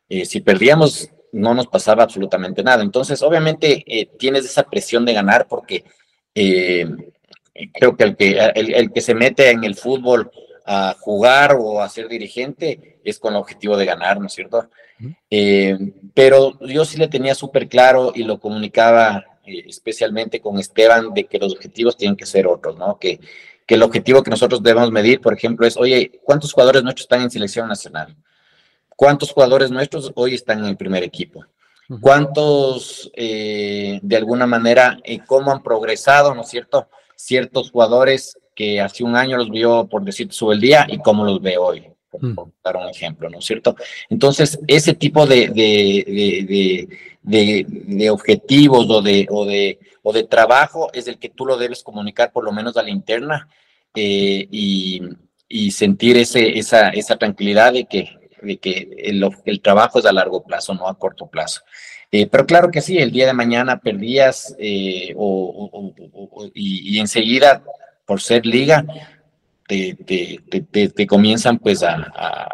Eh, 0.09 0.25
si 0.25 0.41
perdíamos, 0.41 1.11
no 1.31 1.55
nos 1.55 1.69
pasaba 1.69 2.03
absolutamente 2.03 2.65
nada. 2.65 2.83
Entonces, 2.83 3.23
obviamente, 3.23 3.85
eh, 3.87 4.11
tienes 4.19 4.45
esa 4.45 4.65
presión 4.65 5.05
de 5.05 5.13
ganar 5.13 5.47
porque 5.47 5.85
creo 6.35 7.97
que 7.97 8.05
el, 8.05 8.17
que 8.17 8.39
el, 8.55 8.93
que 8.93 9.01
se 9.01 9.15
mete 9.15 9.51
en 9.51 9.65
el 9.65 9.75
fútbol 9.75 10.31
a 10.65 10.97
jugar 10.99 11.57
o 11.59 11.81
a 11.83 11.89
ser 11.89 12.09
dirigente 12.09 13.01
es 13.05 13.19
con 13.19 13.35
el 13.35 13.41
objetivo 13.41 13.77
de 13.77 13.87
ganar, 13.87 14.21
¿no 14.21 14.27
es 14.27 14.33
cierto? 14.33 14.69
pero 16.15 16.59
yo 16.61 16.85
sí 16.85 16.97
le 16.97 17.09
tenía 17.09 17.35
súper 17.35 17.69
claro 17.69 18.13
y 18.15 18.25
lo 18.25 18.41
comunicaba 18.41 19.38
eh, 19.49 19.65
especialmente 19.67 20.41
con 20.41 20.59
Esteban, 20.59 21.13
de 21.15 21.25
que 21.25 21.39
los 21.39 21.55
objetivos 21.55 21.97
tienen 21.97 22.17
que 22.17 22.27
ser 22.27 22.47
otros, 22.47 22.77
¿no? 22.77 22.99
Que, 22.99 23.21
que 23.67 23.75
el 23.75 23.83
objetivo 23.83 24.23
que 24.23 24.31
nosotros 24.31 24.63
debemos 24.63 24.91
medir, 24.91 25.21
por 25.21 25.35
ejemplo, 25.35 25.67
es, 25.67 25.77
oye, 25.77 26.21
¿cuántos 26.25 26.53
jugadores 26.53 26.83
nuestros 26.83 27.05
están 27.05 27.23
en 27.23 27.31
selección 27.31 27.69
nacional? 27.69 28.17
¿Cuántos 28.97 29.31
jugadores 29.33 29.71
nuestros 29.71 30.11
hoy 30.15 30.35
están 30.35 30.61
en 30.61 30.65
el 30.67 30.77
primer 30.77 31.03
equipo? 31.03 31.45
¿Cuántos, 32.01 33.11
eh, 33.15 33.99
de 34.03 34.17
alguna 34.17 34.47
manera, 34.47 34.99
eh, 35.05 35.21
cómo 35.27 35.51
han 35.53 35.63
progresado, 35.63 36.35
¿no 36.35 36.43
es 36.43 36.49
cierto? 36.49 36.89
Ciertos 37.17 37.71
jugadores 37.71 38.39
que 38.55 38.81
hace 38.81 39.05
un 39.05 39.17
año 39.17 39.37
los 39.39 39.51
vio, 39.51 39.87
por 39.87 40.03
decir, 40.03 40.33
su 40.33 40.53
el 40.53 40.61
día 40.61 40.87
y 40.89 40.99
cómo 40.99 41.25
los 41.25 41.41
ve 41.41 41.57
hoy 41.57 41.89
por, 42.11 42.49
dar 42.65 42.77
un 42.77 42.89
ejemplo, 42.89 43.29
¿no 43.29 43.39
es 43.39 43.45
cierto? 43.45 43.77
Entonces, 44.09 44.59
ese 44.67 44.95
tipo 44.95 45.27
de, 45.27 45.49
de, 45.49 46.05
de, 46.07 46.47
de, 46.49 46.89
objetivos 48.11 48.89
o 48.91 49.03
de, 49.03 49.27
o, 49.31 49.45
de, 49.45 49.79
o 50.03 50.13
de 50.13 50.25
trabajo 50.25 50.91
es 50.93 51.09
el 51.09 51.19
que 51.19 51.29
tú 51.29 51.47
lo 51.47 51.57
debes 51.57 51.83
comunicar 51.83 52.33
por 52.33 52.45
lo 52.45 52.53
menos 52.53 52.77
a 52.77 52.83
la 52.83 52.91
interna 52.91 53.49
eh, 53.95 54.47
y, 54.51 55.01
y, 55.49 55.71
sentir 55.71 56.17
ese, 56.17 56.59
esa, 56.59 56.91
esa 56.91 57.17
tranquilidad 57.17 57.73
de 57.73 57.87
que, 57.87 58.09
de 58.43 58.59
que 58.59 58.89
el, 58.99 59.29
el, 59.45 59.61
trabajo 59.61 59.99
es 59.99 60.07
a 60.07 60.13
largo 60.13 60.45
plazo, 60.45 60.75
no 60.75 60.89
a 60.89 60.99
corto 60.99 61.27
plazo. 61.27 61.63
Eh, 62.11 62.27
pero 62.27 62.47
claro 62.47 62.71
que 62.71 62.81
sí, 62.81 62.99
el 62.99 63.11
día 63.11 63.27
de 63.27 63.33
mañana 63.33 63.81
perdías 63.81 64.55
eh, 64.59 65.15
o, 65.17 65.93
y, 66.55 66.97
y 66.97 67.01
enseguida, 67.01 67.63
por 68.07 68.21
ser 68.21 68.47
liga, 68.47 68.85
te, 69.69 69.95
te, 69.95 71.07
comienzan 71.07 71.59
pues 71.59 71.83
a, 71.83 72.49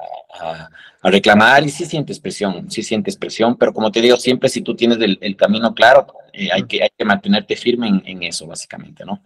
reclamar 1.02 1.64
y 1.64 1.68
sí 1.68 1.84
sientes 1.84 2.18
presión, 2.18 2.70
sí 2.70 2.82
sientes 2.82 3.16
presión, 3.16 3.56
pero 3.56 3.72
como 3.72 3.90
te 3.90 4.00
digo, 4.00 4.16
siempre 4.16 4.48
si 4.48 4.62
tú 4.62 4.74
tienes 4.74 4.98
el, 5.00 5.36
camino 5.36 5.74
claro, 5.74 6.06
eh, 6.32 6.48
hay, 6.52 6.64
que, 6.64 6.82
hay 6.82 6.90
que 6.96 7.04
mantenerte 7.04 7.56
firme 7.56 8.02
en, 8.04 8.22
eso 8.22 8.46
básicamente, 8.46 9.04
¿no? 9.04 9.22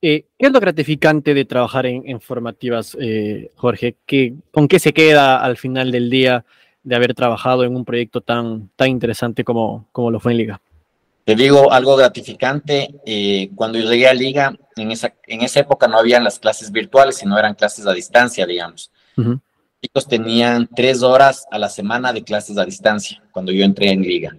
Eh, 0.00 0.26
¿Qué 0.38 0.46
es 0.46 0.52
lo 0.52 0.60
gratificante 0.60 1.32
de 1.32 1.44
trabajar 1.44 1.86
en, 1.86 2.20
formativas, 2.20 2.96
eh, 3.00 3.50
Jorge? 3.56 3.96
¿Qué, 4.04 4.34
¿Con 4.50 4.68
qué 4.68 4.78
se 4.78 4.92
queda 4.92 5.42
al 5.42 5.56
final 5.56 5.90
del 5.90 6.10
día 6.10 6.44
de 6.82 6.94
haber 6.94 7.14
trabajado 7.14 7.64
en 7.64 7.74
un 7.74 7.84
proyecto 7.84 8.20
tan, 8.20 8.68
tan 8.76 8.88
interesante 8.88 9.44
como, 9.44 9.88
como 9.92 10.10
lo 10.10 10.20
fue 10.20 10.32
en 10.32 10.38
Liga? 10.38 10.60
Te 11.24 11.34
digo 11.34 11.72
algo 11.72 11.96
gratificante, 11.96 12.94
eh, 13.06 13.50
cuando 13.54 13.78
yo 13.78 13.90
llegué 13.90 14.06
a 14.06 14.14
Liga, 14.14 14.54
en 14.76 14.90
esa, 14.90 15.14
en 15.26 15.40
esa 15.40 15.60
época 15.60 15.88
no 15.88 15.98
habían 15.98 16.22
las 16.22 16.38
clases 16.38 16.70
virtuales, 16.70 17.16
sino 17.16 17.38
eran 17.38 17.54
clases 17.54 17.86
a 17.86 17.94
distancia, 17.94 18.44
digamos. 18.44 18.90
Chicos 19.84 20.08
tenían 20.08 20.66
tres 20.74 21.02
horas 21.02 21.44
a 21.50 21.58
la 21.58 21.68
semana 21.68 22.10
de 22.10 22.24
clases 22.24 22.56
a 22.56 22.64
distancia 22.64 23.22
cuando 23.32 23.52
yo 23.52 23.64
entré 23.64 23.90
en 23.90 24.00
Liga. 24.00 24.34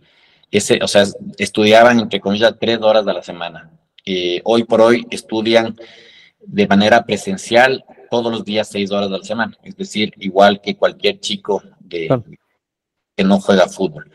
Ese, 0.50 0.80
o 0.82 0.88
sea, 0.88 1.04
estudiaban, 1.38 2.00
entre 2.00 2.20
comillas, 2.20 2.56
tres 2.60 2.80
horas 2.82 3.06
a 3.06 3.14
la 3.14 3.22
semana. 3.22 3.70
Eh, 4.04 4.42
hoy 4.44 4.64
por 4.64 4.82
hoy 4.82 5.06
estudian 5.12 5.76
de 6.40 6.68
manera 6.68 7.06
presencial 7.06 7.86
todos 8.10 8.32
los 8.32 8.44
días 8.44 8.70
seis 8.70 8.92
horas 8.92 9.10
a 9.10 9.18
la 9.18 9.24
semana, 9.24 9.56
es 9.64 9.76
decir, 9.78 10.14
igual 10.18 10.62
que 10.62 10.76
cualquier 10.76 11.20
chico 11.20 11.62
de, 11.80 12.08
que 13.16 13.24
no 13.24 13.40
juega 13.40 13.68
fútbol. 13.68 14.10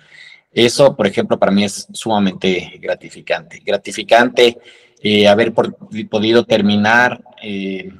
Eso, 0.51 0.97
por 0.97 1.07
ejemplo, 1.07 1.39
para 1.39 1.53
mí 1.53 1.62
es 1.62 1.87
sumamente 1.93 2.72
gratificante. 2.81 3.61
Gratificante 3.64 4.59
eh, 5.01 5.28
haber 5.28 5.53
podido 5.55 6.45
terminar 6.45 7.22
eh, 7.41 7.93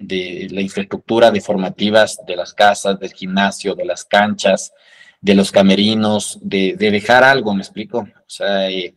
de 0.00 0.48
la 0.50 0.62
infraestructura 0.62 1.30
de 1.30 1.40
formativas 1.40 2.18
de 2.26 2.34
las 2.34 2.52
casas, 2.52 2.98
del 2.98 3.12
gimnasio, 3.12 3.74
de 3.74 3.84
las 3.84 4.04
canchas, 4.04 4.72
de 5.20 5.34
los 5.34 5.52
camerinos, 5.52 6.38
de, 6.40 6.74
dejar 6.76 7.22
algo, 7.22 7.54
¿me 7.54 7.60
explico? 7.60 7.98
O 7.98 8.24
sea, 8.26 8.68
eh, 8.70 8.94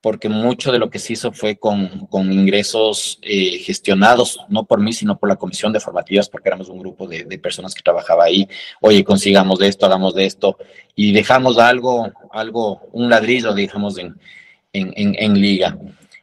porque 0.00 0.28
mucho 0.28 0.72
de 0.72 0.78
lo 0.78 0.90
que 0.90 0.98
se 0.98 1.12
hizo 1.12 1.32
fue 1.32 1.56
con, 1.56 2.06
con 2.06 2.32
ingresos 2.32 3.18
eh, 3.22 3.58
gestionados, 3.58 4.40
no 4.48 4.64
por 4.64 4.80
mí, 4.80 4.92
sino 4.92 5.18
por 5.18 5.28
la 5.28 5.36
comisión 5.36 5.72
de 5.72 5.80
formativas, 5.80 6.28
porque 6.28 6.48
éramos 6.48 6.68
un 6.68 6.78
grupo 6.78 7.06
de, 7.06 7.24
de, 7.24 7.38
personas 7.38 7.74
que 7.74 7.82
trabajaba 7.82 8.24
ahí. 8.24 8.48
Oye, 8.80 9.04
consigamos 9.04 9.58
de 9.60 9.68
esto, 9.68 9.86
hagamos 9.86 10.14
de 10.14 10.26
esto, 10.26 10.58
y 10.96 11.12
dejamos 11.12 11.58
algo, 11.58 12.12
algo, 12.32 12.88
un 12.92 13.10
ladrillo, 13.10 13.54
digamos, 13.54 13.96
en, 13.98 14.16
en, 14.72 14.92
en, 14.96 15.40
liga. 15.40 15.78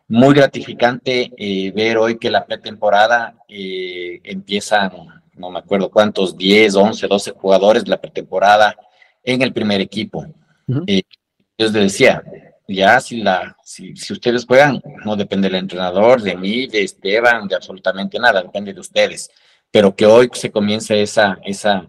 Muy 0.09 0.33
gratificante 0.33 1.31
eh, 1.37 1.71
ver 1.71 1.97
hoy 1.97 2.17
que 2.17 2.31
la 2.31 2.45
pretemporada 2.45 3.35
eh, 3.47 4.19
empieza, 4.23 4.91
no 5.35 5.51
me 5.51 5.59
acuerdo 5.59 5.89
cuántos, 5.89 6.35
10, 6.35 6.75
11, 6.75 7.07
12 7.07 7.31
jugadores 7.31 7.83
de 7.83 7.91
la 7.91 8.01
pretemporada 8.01 8.75
en 9.23 9.41
el 9.41 9.53
primer 9.53 9.81
equipo. 9.81 10.25
yo 10.67 10.85
les 11.57 11.73
decía, 11.73 12.23
ya 12.67 12.99
si, 12.99 13.21
la, 13.21 13.57
si, 13.63 13.95
si, 13.95 14.13
ustedes 14.13 14.45
juegan, 14.45 14.81
no 15.05 15.15
depende 15.15 15.47
del 15.47 15.59
entrenador, 15.59 16.21
de 16.21 16.35
mí, 16.35 16.67
de 16.67 16.83
Esteban, 16.83 17.47
de 17.47 17.55
absolutamente 17.55 18.19
nada, 18.19 18.41
depende 18.41 18.73
de 18.73 18.79
ustedes. 18.79 19.29
Pero 19.71 19.95
que 19.95 20.05
hoy 20.05 20.29
se 20.33 20.51
comience 20.51 21.01
esa, 21.01 21.39
esa, 21.43 21.87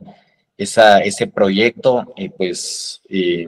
esa, 0.56 0.98
ese 1.00 1.26
proyecto, 1.26 2.12
eh, 2.16 2.30
pues 2.30 3.02
eh, 3.08 3.46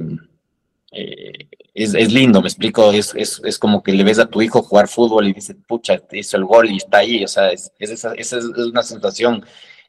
eh, 0.92 1.48
es, 1.74 1.94
es, 1.94 2.12
lindo, 2.12 2.40
me 2.40 2.48
explico, 2.48 2.92
es, 2.92 3.14
es, 3.14 3.40
es, 3.44 3.58
como 3.58 3.82
que 3.82 3.92
le 3.92 4.04
ves 4.04 4.18
a 4.18 4.26
tu 4.26 4.42
hijo 4.42 4.62
jugar 4.62 4.88
fútbol 4.88 5.28
y 5.28 5.32
dice, 5.32 5.54
pucha, 5.54 6.00
hizo 6.12 6.36
el 6.36 6.44
gol 6.44 6.70
y 6.70 6.76
está 6.76 6.98
ahí, 6.98 7.24
o 7.24 7.28
sea, 7.28 7.50
es, 7.50 7.72
esa, 7.78 8.14
esa 8.14 8.38
es 8.38 8.44
una 8.44 8.82
sensación 8.82 9.44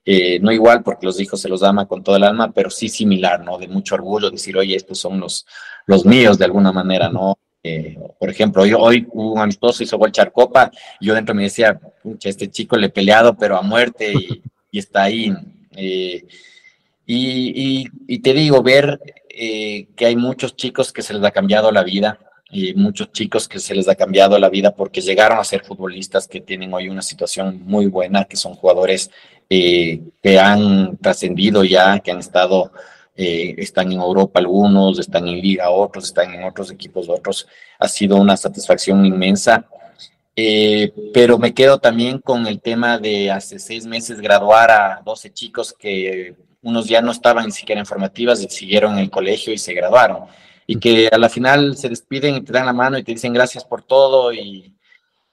eh, 0.05 0.39
no 0.39 0.51
igual 0.51 0.84
porque 0.84 1.05
los 1.05 1.19
hijos 1.21 1.39
se 1.39 1.47
los 1.47 1.63
ama 1.63 1.88
con 1.88 2.03
todo 2.03 2.17
el 2.17 2.23
alma, 2.23 2.51
pero 2.51 2.69
sí 2.69 2.89
similar, 2.89 3.43
¿no? 3.43 3.57
De 3.57 3.67
mucho 3.67 3.95
orgullo, 3.95 4.29
decir, 4.29 4.57
oye, 4.57 4.75
estos 4.75 4.99
son 4.99 5.19
los, 5.19 5.45
los 5.86 6.05
míos 6.05 6.38
de 6.38 6.45
alguna 6.45 6.71
manera, 6.73 7.09
¿no? 7.09 7.38
Eh, 7.63 7.97
por 8.19 8.29
ejemplo, 8.29 8.63
hoy, 8.63 8.73
hoy 8.77 9.07
un 9.13 9.39
amistoso 9.39 9.81
hizo 9.81 9.97
gol 9.97 10.11
Charcopa, 10.11 10.71
y 10.99 11.07
yo 11.07 11.13
dentro 11.13 11.34
me 11.34 11.43
decía, 11.43 11.79
pucha, 12.01 12.27
este 12.27 12.49
chico 12.51 12.75
le 12.75 12.88
he 12.88 12.89
peleado, 12.89 13.38
pero 13.38 13.55
a 13.57 13.61
muerte 13.61 14.13
y, 14.71 14.77
está 14.77 15.03
ahí. 15.03 15.34
Eh, 15.77 16.25
y, 17.05 17.88
y, 18.07 18.19
te 18.19 18.34
digo, 18.34 18.61
ver 18.61 18.99
que 19.34 20.05
hay 20.05 20.15
muchos 20.15 20.55
chicos 20.55 20.93
que 20.93 21.01
se 21.01 21.13
les 21.13 21.23
ha 21.23 21.31
cambiado 21.31 21.71
la 21.71 21.84
vida, 21.84 22.19
y 22.53 22.73
muchos 22.75 23.11
chicos 23.11 23.47
que 23.47 23.59
se 23.59 23.73
les 23.73 23.89
ha 23.89 23.95
cambiado 23.95 24.38
la 24.38 24.47
vida 24.47 24.75
porque 24.75 25.01
llegaron 25.01 25.39
a 25.39 25.43
ser 25.43 25.63
futbolistas 25.63 26.27
que 26.27 26.39
tienen 26.39 26.71
hoy 26.71 26.88
una 26.88 27.01
situación 27.01 27.63
muy 27.65 27.88
buena, 27.88 28.25
que 28.25 28.38
son 28.38 28.53
jugadores 28.53 29.09
eh, 29.49 30.01
que 30.21 30.39
han 30.39 30.97
trascendido 30.97 31.63
ya, 31.63 31.99
que 31.99 32.11
han 32.11 32.19
estado, 32.19 32.71
eh, 33.17 33.55
están 33.57 33.91
en 33.91 33.99
Europa 33.99 34.39
algunos, 34.39 34.99
están 34.99 35.27
en 35.27 35.41
Liga 35.41 35.71
otros, 35.71 36.05
están 36.05 36.31
en 36.31 36.43
otros 36.43 36.69
equipos 36.69 37.09
otros. 37.09 37.47
Ha 37.79 37.88
sido 37.88 38.17
una 38.17 38.38
satisfacción 38.38 39.03
inmensa. 39.03 39.65
Eh, 40.36 40.91
pero 41.13 41.38
me 41.38 41.53
quedo 41.53 41.79
también 41.79 42.19
con 42.19 42.47
el 42.47 42.59
tema 42.59 42.97
de 42.97 43.29
hace 43.29 43.59
seis 43.59 43.86
meses 43.86 44.19
graduar 44.19 44.71
a 44.71 45.01
12 45.05 45.31
chicos 45.31 45.73
que 45.73 46.36
unos 46.64 46.88
ya 46.88 47.01
no 47.01 47.11
estaban 47.11 47.45
ni 47.45 47.51
siquiera 47.51 47.80
en 47.80 47.86
formativas 47.86 48.41
y 48.41 48.49
siguieron 48.49 48.97
el 48.97 49.09
colegio 49.09 49.53
y 49.53 49.57
se 49.57 49.74
graduaron. 49.74 50.26
Y 50.66 50.80
que 50.80 51.09
a 51.11 51.18
la 51.18 51.30
final 51.30 51.78
se 51.78 51.89
despiden 51.89 52.36
y 52.36 52.41
te 52.41 52.53
dan 52.53 52.66
la 52.66 52.74
mano 52.74 52.97
y 52.97 53.03
te 53.03 53.11
dicen 53.11 53.34
gracias 53.34 53.66
por 53.66 53.84
todo 53.84 54.34
y, 54.34 54.74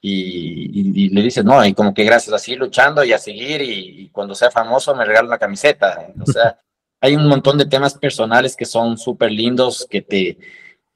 y, 0.01 1.09
le 1.09 1.21
dices, 1.21 1.45
no, 1.45 1.63
y 1.65 1.73
como 1.73 1.93
que 1.93 2.03
gracias, 2.03 2.33
así 2.33 2.55
luchando 2.55 3.03
y 3.03 3.13
a 3.13 3.19
seguir, 3.19 3.61
y, 3.61 4.09
cuando 4.09 4.35
sea 4.35 4.51
famoso 4.51 4.95
me 4.95 5.05
regala 5.05 5.27
una 5.27 5.37
camiseta. 5.37 6.07
O 6.19 6.25
sea, 6.31 6.57
hay 7.01 7.15
un 7.15 7.27
montón 7.27 7.57
de 7.57 7.65
temas 7.65 7.93
personales 7.95 8.55
que 8.55 8.65
son 8.65 8.97
súper 8.97 9.31
lindos, 9.31 9.87
que 9.89 10.01
te, 10.01 10.37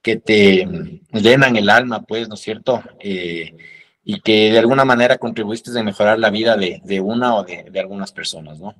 que 0.01 0.17
te 0.17 0.67
llenan 1.13 1.55
el 1.55 1.69
alma, 1.69 2.01
pues, 2.01 2.27
¿no 2.27 2.35
es 2.35 2.41
cierto? 2.41 2.83
Eh, 2.99 3.55
y 4.03 4.19
que 4.21 4.51
de 4.51 4.59
alguna 4.59 4.85
manera 4.85 5.17
contribuiste 5.17 5.77
a 5.77 5.83
mejorar 5.83 6.19
la 6.19 6.29
vida 6.29 6.55
de, 6.57 6.81
de 6.83 6.99
una 7.01 7.35
o 7.35 7.43
de, 7.43 7.65
de, 7.71 7.79
algunas 7.79 8.11
personas, 8.11 8.59
¿no? 8.59 8.75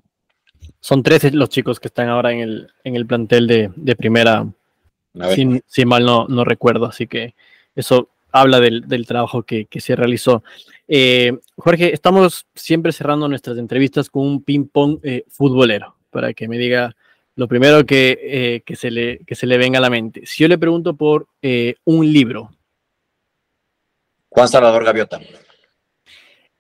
Son 0.86 1.02
13 1.02 1.32
los 1.32 1.50
chicos 1.50 1.80
que 1.80 1.88
están 1.88 2.10
ahora 2.10 2.32
en 2.32 2.42
el, 2.42 2.72
en 2.84 2.96
el 2.96 3.08
plantel 3.08 3.48
de, 3.48 3.72
de 3.76 3.96
primera, 3.96 4.46
si, 5.66 5.84
mal 5.84 6.06
no, 6.06 6.28
no 6.28 6.46
recuerdo, 6.46 6.86
así 6.86 7.08
que 7.08 7.34
eso 7.76 8.10
habla 8.32 8.60
del, 8.60 9.08
trabajo 9.08 9.42
que, 9.42 9.68
se 9.80 9.96
realizó. 9.96 10.44
Eh, 10.88 11.40
Jorge, 11.56 11.92
estamos 11.92 12.46
siempre 12.54 12.92
cerrando 12.92 13.28
nuestras 13.28 13.58
entrevistas 13.58 14.12
con 14.12 14.28
un 14.28 14.44
ping-pong 14.44 15.00
eh, 15.02 15.24
futbolero, 15.28 15.96
para 16.12 16.36
que 16.36 16.48
me 16.48 16.60
diga 16.60 16.96
lo 17.36 17.48
primero 17.48 17.84
eh, 17.90 18.62
que, 18.64 18.76
se 18.76 18.92
le, 18.92 19.22
que 19.26 19.34
se 19.34 19.48
le 19.48 19.58
venga 19.58 19.80
a 19.80 19.82
la 19.82 19.90
mente. 19.90 20.28
Si 20.28 20.44
yo 20.44 20.48
le 20.48 20.60
pregunto 20.60 20.96
por 20.96 21.26
un 21.86 22.14
libro. 22.14 22.52
Juan 24.30 24.48
Salvador 24.48 24.86
Gaviota. 24.86 25.20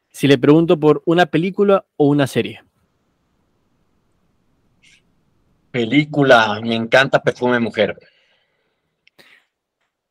Si 0.09 0.28
le 0.28 0.39
pregunto 0.39 0.80
por 0.80 1.03
una 1.05 1.28
película 1.28 1.86
o 1.95 2.07
una 2.07 2.26
serie. 2.26 2.64
Película, 5.76 6.61
me 6.63 6.73
encanta 6.73 7.21
Perfume 7.21 7.59
Mujer. 7.59 7.99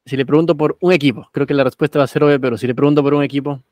Si 0.04 0.14
le 0.14 0.26
pregunto 0.26 0.54
por 0.54 0.76
un 0.82 0.92
equipo, 0.92 1.26
creo 1.32 1.46
que 1.46 1.54
la 1.54 1.64
respuesta 1.64 1.98
va 1.98 2.04
a 2.04 2.06
ser 2.06 2.22
obvia, 2.22 2.38
pero 2.38 2.58
si 2.58 2.66
le 2.66 2.74
pregunto 2.74 3.02
por 3.02 3.14
un 3.14 3.24
equipo. 3.24 3.62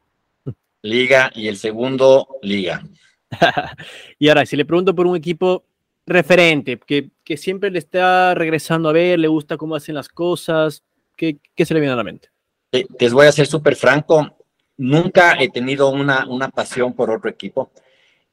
Liga 0.80 1.30
y 1.34 1.48
el 1.48 1.58
segundo, 1.58 2.28
Liga. 2.40 2.82
y 4.18 4.30
ahora, 4.30 4.46
si 4.46 4.56
le 4.56 4.64
pregunto 4.64 4.94
por 4.94 5.06
un 5.06 5.16
equipo 5.16 5.66
referente, 6.06 6.78
que, 6.78 7.10
siempre 7.36 7.70
le 7.70 7.80
está 7.80 8.34
regresando 8.34 8.88
a 8.88 8.92
ver, 8.92 9.18
le 9.18 9.28
gusta 9.28 9.58
cómo 9.58 9.74
hacen 9.74 9.94
las 9.94 10.08
cosas, 10.08 10.82
¿qué, 11.14 11.36
se 11.58 11.74
le 11.74 11.80
viene 11.80 11.92
a 11.92 11.96
la 11.96 12.04
mente? 12.04 12.30
Te, 12.70 13.10
voy 13.10 13.26
a 13.26 13.32
ser 13.32 13.46
súper 13.46 13.76
franco, 13.76 14.38
nunca 14.78 15.36
he 15.38 15.50
tenido 15.50 15.90
una, 15.90 16.26
una 16.26 16.48
pasión 16.48 16.94
por 16.94 17.10
otro 17.10 17.28
equipo. 17.28 17.70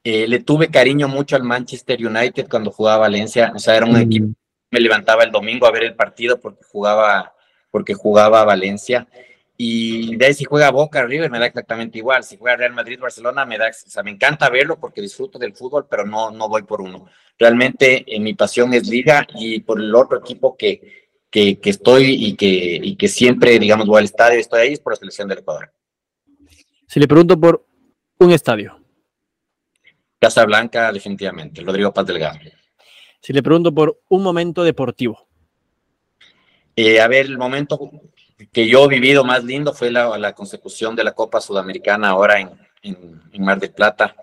Eh, 0.03 0.27
le 0.27 0.39
tuve 0.39 0.69
cariño 0.69 1.07
mucho 1.07 1.35
al 1.35 1.43
Manchester 1.43 2.05
United 2.05 2.47
cuando 2.49 2.71
jugaba 2.71 2.99
Valencia, 2.99 3.51
o 3.53 3.59
sea, 3.59 3.75
era 3.75 3.85
un 3.85 3.93
mm. 3.93 4.01
equipo, 4.01 4.27
me 4.71 4.79
levantaba 4.79 5.23
el 5.23 5.31
domingo 5.31 5.65
a 5.67 5.71
ver 5.71 5.83
el 5.83 5.95
partido 5.95 6.39
porque 6.39 6.63
jugaba, 6.63 7.33
porque 7.69 7.93
jugaba 7.93 8.45
Valencia. 8.45 9.07
Y 9.61 10.15
de 10.15 10.27
ahí 10.27 10.33
si 10.33 10.45
juega 10.45 10.71
Boca, 10.71 11.05
River, 11.05 11.29
me 11.29 11.37
da 11.37 11.47
exactamente 11.47 11.97
igual. 11.97 12.23
Si 12.23 12.37
juega 12.37 12.55
Real 12.55 12.71
Madrid, 12.71 12.97
Barcelona, 12.97 13.45
me 13.45 13.57
da, 13.57 13.67
o 13.67 13.89
sea, 13.89 14.03
me 14.03 14.11
encanta 14.11 14.49
verlo 14.49 14.79
porque 14.79 15.01
disfruto 15.01 15.37
del 15.37 15.53
fútbol, 15.53 15.85
pero 15.89 16.05
no, 16.05 16.31
no 16.31 16.47
voy 16.47 16.63
por 16.63 16.79
uno. 16.79 17.07
Realmente 17.37 18.05
eh, 18.07 18.21
mi 18.21 18.35
pasión 18.35 18.73
es 18.73 18.87
Liga 18.87 19.27
y 19.35 19.59
por 19.59 19.81
el 19.81 19.93
otro 19.93 20.19
equipo 20.19 20.55
que, 20.55 21.09
que, 21.29 21.59
que 21.59 21.69
estoy 21.71 22.25
y 22.25 22.35
que, 22.37 22.79
y 22.81 22.95
que 22.95 23.09
siempre, 23.09 23.59
digamos, 23.59 23.85
voy 23.85 23.99
al 23.99 24.05
estadio 24.05 24.37
y 24.37 24.41
estoy 24.41 24.61
ahí 24.61 24.73
es 24.73 24.79
por 24.79 24.93
la 24.93 24.97
selección 24.97 25.27
del 25.27 25.39
Ecuador. 25.39 25.73
Si 26.87 26.99
le 27.01 27.07
pregunto 27.07 27.37
por 27.37 27.65
un 28.17 28.31
estadio. 28.31 28.78
Casa 30.19 30.45
Blanca, 30.45 30.91
definitivamente. 30.91 31.61
Rodrigo 31.61 31.93
Paz 31.93 32.05
Delgado. 32.05 32.39
Si 33.21 33.33
le 33.33 33.43
pregunto 33.43 33.73
por 33.73 34.01
un 34.09 34.23
momento 34.23 34.63
deportivo. 34.63 35.27
Eh, 36.75 37.01
a 37.01 37.07
ver, 37.07 37.25
el 37.25 37.37
momento 37.37 37.91
que 38.51 38.67
yo 38.67 38.85
he 38.85 38.87
vivido 38.87 39.23
más 39.23 39.43
lindo 39.43 39.73
fue 39.73 39.91
la, 39.91 40.33
consecución 40.33 40.95
de 40.95 41.03
la 41.03 41.11
Copa 41.11 41.41
Sudamericana 41.41 42.09
ahora 42.09 42.39
en, 42.39 42.51
en, 42.81 43.43
Mar 43.43 43.59
del 43.59 43.71
Plata. 43.71 44.15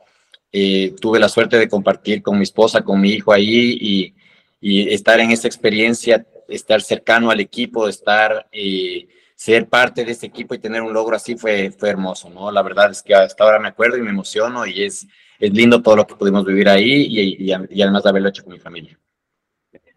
Eh, 0.53 0.95
tuve 1.01 1.19
la 1.19 1.29
suerte 1.29 1.59
de 1.59 1.69
compartir 1.69 2.23
con 2.23 2.39
mi 2.39 2.45
esposa, 2.45 2.83
con 2.83 3.01
mi 3.01 3.11
hijo 3.11 3.33
ahí 3.33 3.77
y, 3.79 4.15
y 4.61 4.93
estar 4.93 5.21
en 5.21 5.31
esa 5.31 5.49
experiencia, 5.49 6.27
estar 6.49 6.81
cercano 6.81 7.31
al 7.31 7.41
equipo, 7.41 7.89
estar, 7.89 8.49
eh, 8.53 9.07
ser 9.35 9.69
parte 9.69 10.05
de 10.05 10.13
ese 10.13 10.27
equipo 10.27 10.55
y 10.55 10.59
tener 10.59 10.81
un 10.81 10.95
logro 10.95 11.17
así 11.17 11.37
fue, 11.37 11.71
fue 11.71 11.91
hermoso, 11.91 12.31
¿no? 12.31 12.51
La 12.51 12.63
verdad 12.63 12.91
es 12.91 13.03
que 13.03 13.15
hasta 13.15 13.45
ahora 13.45 13.59
me 13.59 13.69
acuerdo 13.69 13.99
y 13.99 14.03
me 14.03 14.11
emociono 14.11 14.65
y 14.67 14.83
es, 14.83 15.07
es 15.39 15.53
lindo 15.53 15.83
todo 15.83 15.97
lo 15.97 16.07
que 16.07 16.15
pudimos 16.15 16.45
vivir 16.45 16.69
ahí 16.69 17.07
y, 17.09 17.51
y, 17.51 17.83
además 17.83 18.03
de 18.03 18.09
haberlo 18.09 18.29
hecho 18.29 18.45
con 18.45 18.53
mi 18.53 18.59
familia. 18.59 18.99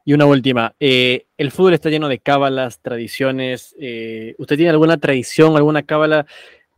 Y 0.05 0.13
una 0.13 0.25
última, 0.25 0.73
eh, 0.79 1.27
el 1.37 1.51
fútbol 1.51 1.73
está 1.73 1.89
lleno 1.89 2.07
de 2.07 2.19
cábalas, 2.19 2.79
tradiciones. 2.81 3.75
Eh, 3.79 4.33
¿Usted 4.37 4.55
tiene 4.55 4.71
alguna 4.71 4.97
tradición, 4.97 5.55
alguna 5.55 5.83
cábala 5.83 6.25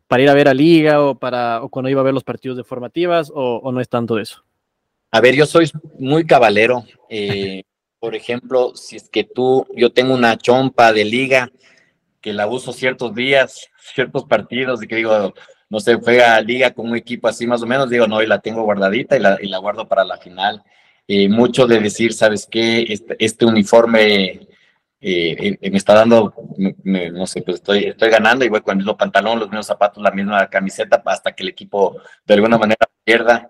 para 0.08 0.24
ir 0.24 0.30
a 0.30 0.34
ver 0.34 0.50
a 0.50 0.54
liga 0.54 1.02
o 1.02 1.16
para 1.16 1.64
o 1.64 1.70
cuando 1.70 1.90
iba 1.90 2.02
a 2.02 2.04
ver 2.04 2.14
los 2.14 2.24
partidos 2.24 2.58
de 2.58 2.66
formativas 2.66 3.32
o, 3.34 3.72
no 3.72 3.80
es 3.80 3.88
tanto 3.88 4.16
de 4.16 4.24
eso? 4.24 4.44
A 5.12 5.22
ver, 5.22 5.36
yo 5.36 5.46
soy 5.46 5.70
muy 5.98 6.26
cabalero. 6.26 6.84
Eh, 7.10 7.64
por 8.00 8.16
ejemplo, 8.16 8.76
si 8.76 8.98
es 8.98 9.08
que 9.08 9.24
tú, 9.24 9.66
yo 9.76 9.94
tengo 9.94 10.14
una 10.14 10.38
chompa 10.38 10.92
de 10.92 11.06
liga 11.06 11.52
que 12.20 12.34
la 12.34 12.48
uso 12.48 12.74
ciertos 12.74 13.16
días, 13.16 13.70
ciertos 13.94 14.26
partidos, 14.26 14.84
y 14.84 14.88
que 14.88 14.98
digo, 14.98 15.34
no 15.72 15.80
sé, 15.80 15.96
juega 15.96 16.42
liga 16.42 16.72
con 16.72 16.90
un 16.90 16.98
equipo 16.98 17.30
así 17.30 17.48
más 17.48 17.64
o 17.64 17.66
menos, 17.66 17.90
digo, 17.90 18.06
no, 18.06 18.22
y 18.22 18.28
la 18.28 18.40
tengo 18.40 18.64
guardadita 18.64 19.16
y 19.16 19.22
la, 19.22 19.38
y 19.42 19.48
la 19.48 19.58
guardo 19.58 19.88
para 19.88 20.04
la 20.04 20.18
final. 20.18 20.62
Eh, 21.08 21.30
mucho 21.30 21.66
de 21.66 21.80
decir, 21.80 22.12
¿sabes 22.12 22.46
qué? 22.46 22.86
Este, 22.90 23.16
este 23.18 23.46
uniforme 23.46 24.48
eh, 25.00 25.58
eh, 25.62 25.72
me 25.72 25.78
está 25.78 25.94
dando, 25.94 26.34
no 26.84 27.26
sé, 27.26 27.42
pues 27.42 27.56
estoy, 27.56 27.86
estoy 27.86 28.10
ganando 28.10 28.44
y 28.44 28.50
voy 28.50 28.60
con 28.60 28.74
el 28.74 28.80
mismo 28.80 28.98
pantalón, 28.98 29.40
los 29.40 29.48
mismos 29.48 29.66
zapatos, 29.66 30.04
la 30.04 30.12
misma 30.12 30.50
camiseta 30.50 31.02
hasta 31.06 31.32
que 31.32 31.44
el 31.44 31.50
equipo 31.50 32.02
de 32.26 32.34
alguna 32.34 32.58
manera 32.58 32.86
pierda. 33.06 33.50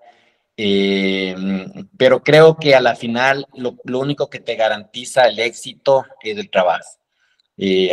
pero 1.98 2.22
creo 2.22 2.56
que 2.56 2.76
a 2.76 2.82
la 2.82 2.96
final 2.96 3.48
lo, 3.56 3.78
lo, 3.84 4.00
único 4.00 4.30
que 4.30 4.40
te 4.40 4.56
garantiza 4.56 5.28
el 5.28 5.40
éxito 5.40 6.06
es 6.22 6.38
el 6.38 6.52
trabajo. 6.52 7.00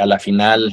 a 0.03 0.07
la 0.07 0.19
final, 0.19 0.71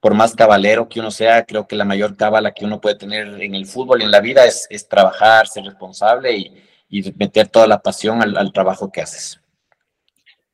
por 0.00 0.14
más 0.14 0.34
cabalero 0.34 0.88
que 0.88 1.00
uno 1.00 1.10
sea, 1.10 1.44
creo 1.44 1.66
que 1.66 1.76
la 1.76 1.84
mayor 1.84 2.16
cábala 2.16 2.52
que 2.52 2.64
uno 2.64 2.80
puede 2.80 2.96
tener 2.96 3.42
en 3.42 3.54
el 3.54 3.66
fútbol 3.66 4.00
y 4.00 4.04
en 4.04 4.10
la 4.10 4.20
vida 4.20 4.44
es, 4.44 4.66
es 4.70 4.88
trabajar, 4.88 5.48
ser 5.48 5.64
responsable 5.64 6.36
y, 6.36 6.52
y 6.88 7.12
meter 7.16 7.48
toda 7.48 7.66
la 7.66 7.80
pasión 7.80 8.22
al, 8.22 8.52
trabajo 8.52 8.90
que 8.90 9.02
haces. 9.02 9.40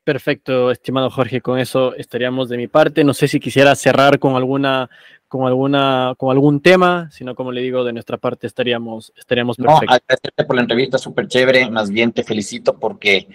Perfecto, 0.03 0.71
estimado 0.71 1.11
Jorge, 1.11 1.41
con 1.41 1.59
eso 1.59 1.95
estaríamos 1.95 2.49
de 2.49 2.59
mi 2.59 2.69
parte. 2.69 3.05
No 3.05 3.15
sé 3.15 3.27
si 3.27 3.41
quisiera 3.41 3.75
cerrar 3.75 4.19
con 4.19 4.37
alguna, 4.37 4.91
con 5.29 5.47
alguna, 5.47 6.15
con 6.19 6.31
algún 6.31 6.61
tema, 6.61 7.09
sino 7.11 7.35
como 7.35 7.53
le 7.53 7.63
digo, 7.63 7.85
de 7.85 7.93
nuestra 7.95 8.19
parte 8.19 8.47
estaríamos, 8.47 9.13
estaríamos 9.17 9.57
perfectos. 9.57 9.89
No, 9.89 9.95
agradecerte 9.95 10.45
por 10.45 10.57
la 10.57 10.63
entrevista, 10.63 10.99
súper 10.99 11.27
chévere. 11.27 11.71
Más 11.71 11.91
bien 11.91 12.13
te 12.13 12.23
felicito 12.23 12.79
porque 12.79 13.29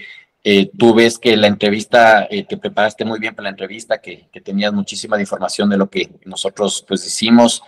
eh, 0.43 0.71
tú 0.77 0.93
ves 0.93 1.19
que 1.19 1.35
la 1.35 1.47
entrevista, 1.47 2.27
eh, 2.29 2.45
te 2.45 2.57
preparaste 2.57 3.03
muy 3.03 3.19
bien 3.19 3.35
para 3.35 3.45
la 3.45 3.49
entrevista, 3.49 3.99
que, 3.99 4.29
que, 4.31 4.41
tenías 4.41 4.71
muchísima 4.71 5.19
información 5.19 5.69
de 5.69 5.77
lo 5.77 5.89
que 5.89 6.09
nosotros 6.25 6.83
pues 6.87 7.05
hicimos. 7.05 7.61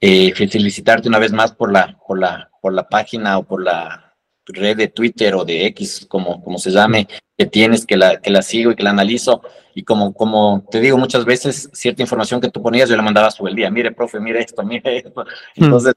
Eh, 0.00 0.32
felicitarte 0.34 1.08
una 1.08 1.18
vez 1.18 1.32
más 1.32 1.52
por 1.52 1.72
la, 1.72 1.98
por 2.06 2.20
la, 2.20 2.50
por 2.62 2.72
la 2.72 2.88
página 2.88 3.38
o 3.38 3.42
por 3.42 3.64
la 3.64 4.14
red 4.46 4.76
de 4.76 4.88
Twitter 4.88 5.34
o 5.34 5.44
de 5.44 5.66
X, 5.66 6.06
como, 6.08 6.42
como 6.42 6.58
se 6.58 6.70
llame, 6.70 7.08
que 7.36 7.46
tienes, 7.46 7.84
que 7.84 7.96
la, 7.96 8.20
que 8.20 8.30
la 8.30 8.42
sigo 8.42 8.70
y 8.70 8.76
que 8.76 8.84
la 8.84 8.90
analizo. 8.90 9.42
Y 9.74 9.82
como, 9.82 10.12
como 10.12 10.64
te 10.70 10.80
digo 10.80 10.98
muchas 10.98 11.24
veces, 11.24 11.70
cierta 11.72 12.02
información 12.02 12.40
que 12.40 12.50
tú 12.50 12.62
ponías, 12.62 12.88
yo 12.88 12.96
la 12.96 13.02
mandaba 13.02 13.30
sobre 13.30 13.50
el 13.50 13.56
día. 13.56 13.70
Mire, 13.70 13.92
profe, 13.92 14.20
mire 14.20 14.40
esto, 14.40 14.62
mire 14.62 14.98
esto. 14.98 15.24
Hmm. 15.56 15.64
Entonces, 15.64 15.94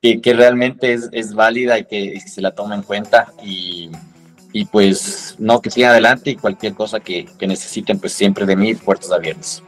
que, 0.00 0.32
realmente 0.34 0.92
es, 0.92 1.08
es, 1.12 1.34
válida 1.34 1.78
y 1.78 1.84
que, 1.84 2.18
se 2.20 2.40
la 2.40 2.52
toma 2.52 2.74
en 2.74 2.82
cuenta. 2.82 3.32
Y, 3.44 3.90
y, 4.52 4.64
pues, 4.64 5.36
no, 5.38 5.60
que 5.60 5.70
siga 5.70 5.90
adelante 5.90 6.30
y 6.30 6.36
cualquier 6.36 6.74
cosa 6.74 7.00
que, 7.00 7.26
que 7.38 7.46
necesiten, 7.46 7.98
pues 7.98 8.12
siempre 8.12 8.46
de 8.46 8.56
mí, 8.56 8.74
puertas 8.74 9.12
abiertas. 9.12 9.62